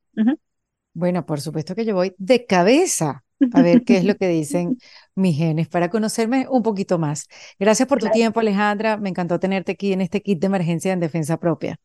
Bueno, 0.94 1.26
por 1.26 1.42
supuesto 1.42 1.74
que 1.74 1.86
yo 1.86 1.96
voy 1.96 2.14
de 2.20 2.46
cabeza 2.46 3.25
a 3.53 3.62
ver 3.62 3.84
qué 3.84 3.98
es 3.98 4.06
lo 4.06 4.16
que 4.20 4.28
dicen 4.28 4.78
mis 5.16 5.38
genes 5.38 5.68
para 5.68 5.90
conocerme 5.90 6.48
un 6.49 6.64
poquito 6.64 6.98
más. 6.98 7.28
Gracias 7.60 7.88
por 7.88 7.99
tu 7.99 8.10
tiempo, 8.10 8.40
Alejandra. 8.40 8.98
Me 8.98 9.10
encantó 9.10 9.40
tenerte 9.40 9.74
aquí 9.74 9.94
en 9.94 10.02
este 10.02 10.22
kit 10.22 10.40
de 10.40 10.48
emergencia 10.48 10.94
en 10.94 10.99
defensa 10.99 11.38
propia. 11.38 11.78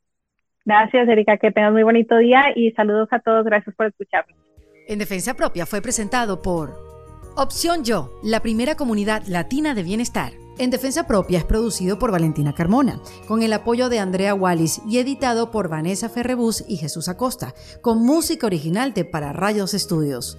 Gracias, 0.65 1.09
Erika, 1.09 1.39
que 1.39 1.51
tengas 1.51 1.73
muy 1.73 1.83
bonito 1.83 2.17
día 2.19 2.53
y 2.55 2.71
saludos 2.73 3.09
a 3.13 3.21
todos. 3.21 3.45
Gracias 3.45 3.75
por 3.75 3.87
escucharme. 3.87 4.35
En 4.89 4.99
Defensa 4.99 5.35
Propia 5.35 5.67
fue 5.67 5.81
presentado 5.81 6.43
por 6.43 6.75
Opción 7.37 7.85
Yo, 7.85 8.11
la 8.23 8.41
primera 8.41 8.75
comunidad 8.75 9.23
latina 9.27 9.75
de 9.75 9.83
bienestar. 9.83 10.33
En 10.59 10.71
Defensa 10.71 11.07
Propia 11.07 11.39
es 11.39 11.45
producido 11.45 11.99
por 11.99 12.11
Valentina 12.11 12.55
Carmona, 12.55 13.01
con 13.27 13.43
el 13.43 13.53
apoyo 13.53 13.89
de 13.89 13.99
Andrea 13.99 14.35
Wallis 14.35 14.83
y 14.87 14.99
editado 14.99 15.51
por 15.51 15.69
Vanessa 15.69 16.09
Ferrebus 16.09 16.65
y 16.69 16.77
Jesús 16.77 17.09
Acosta, 17.09 17.55
con 17.81 18.05
música 18.05 18.47
original 18.47 18.93
de 18.93 19.05
Para 19.05 19.33
Rayos 19.33 19.75
Estudios. 19.75 20.39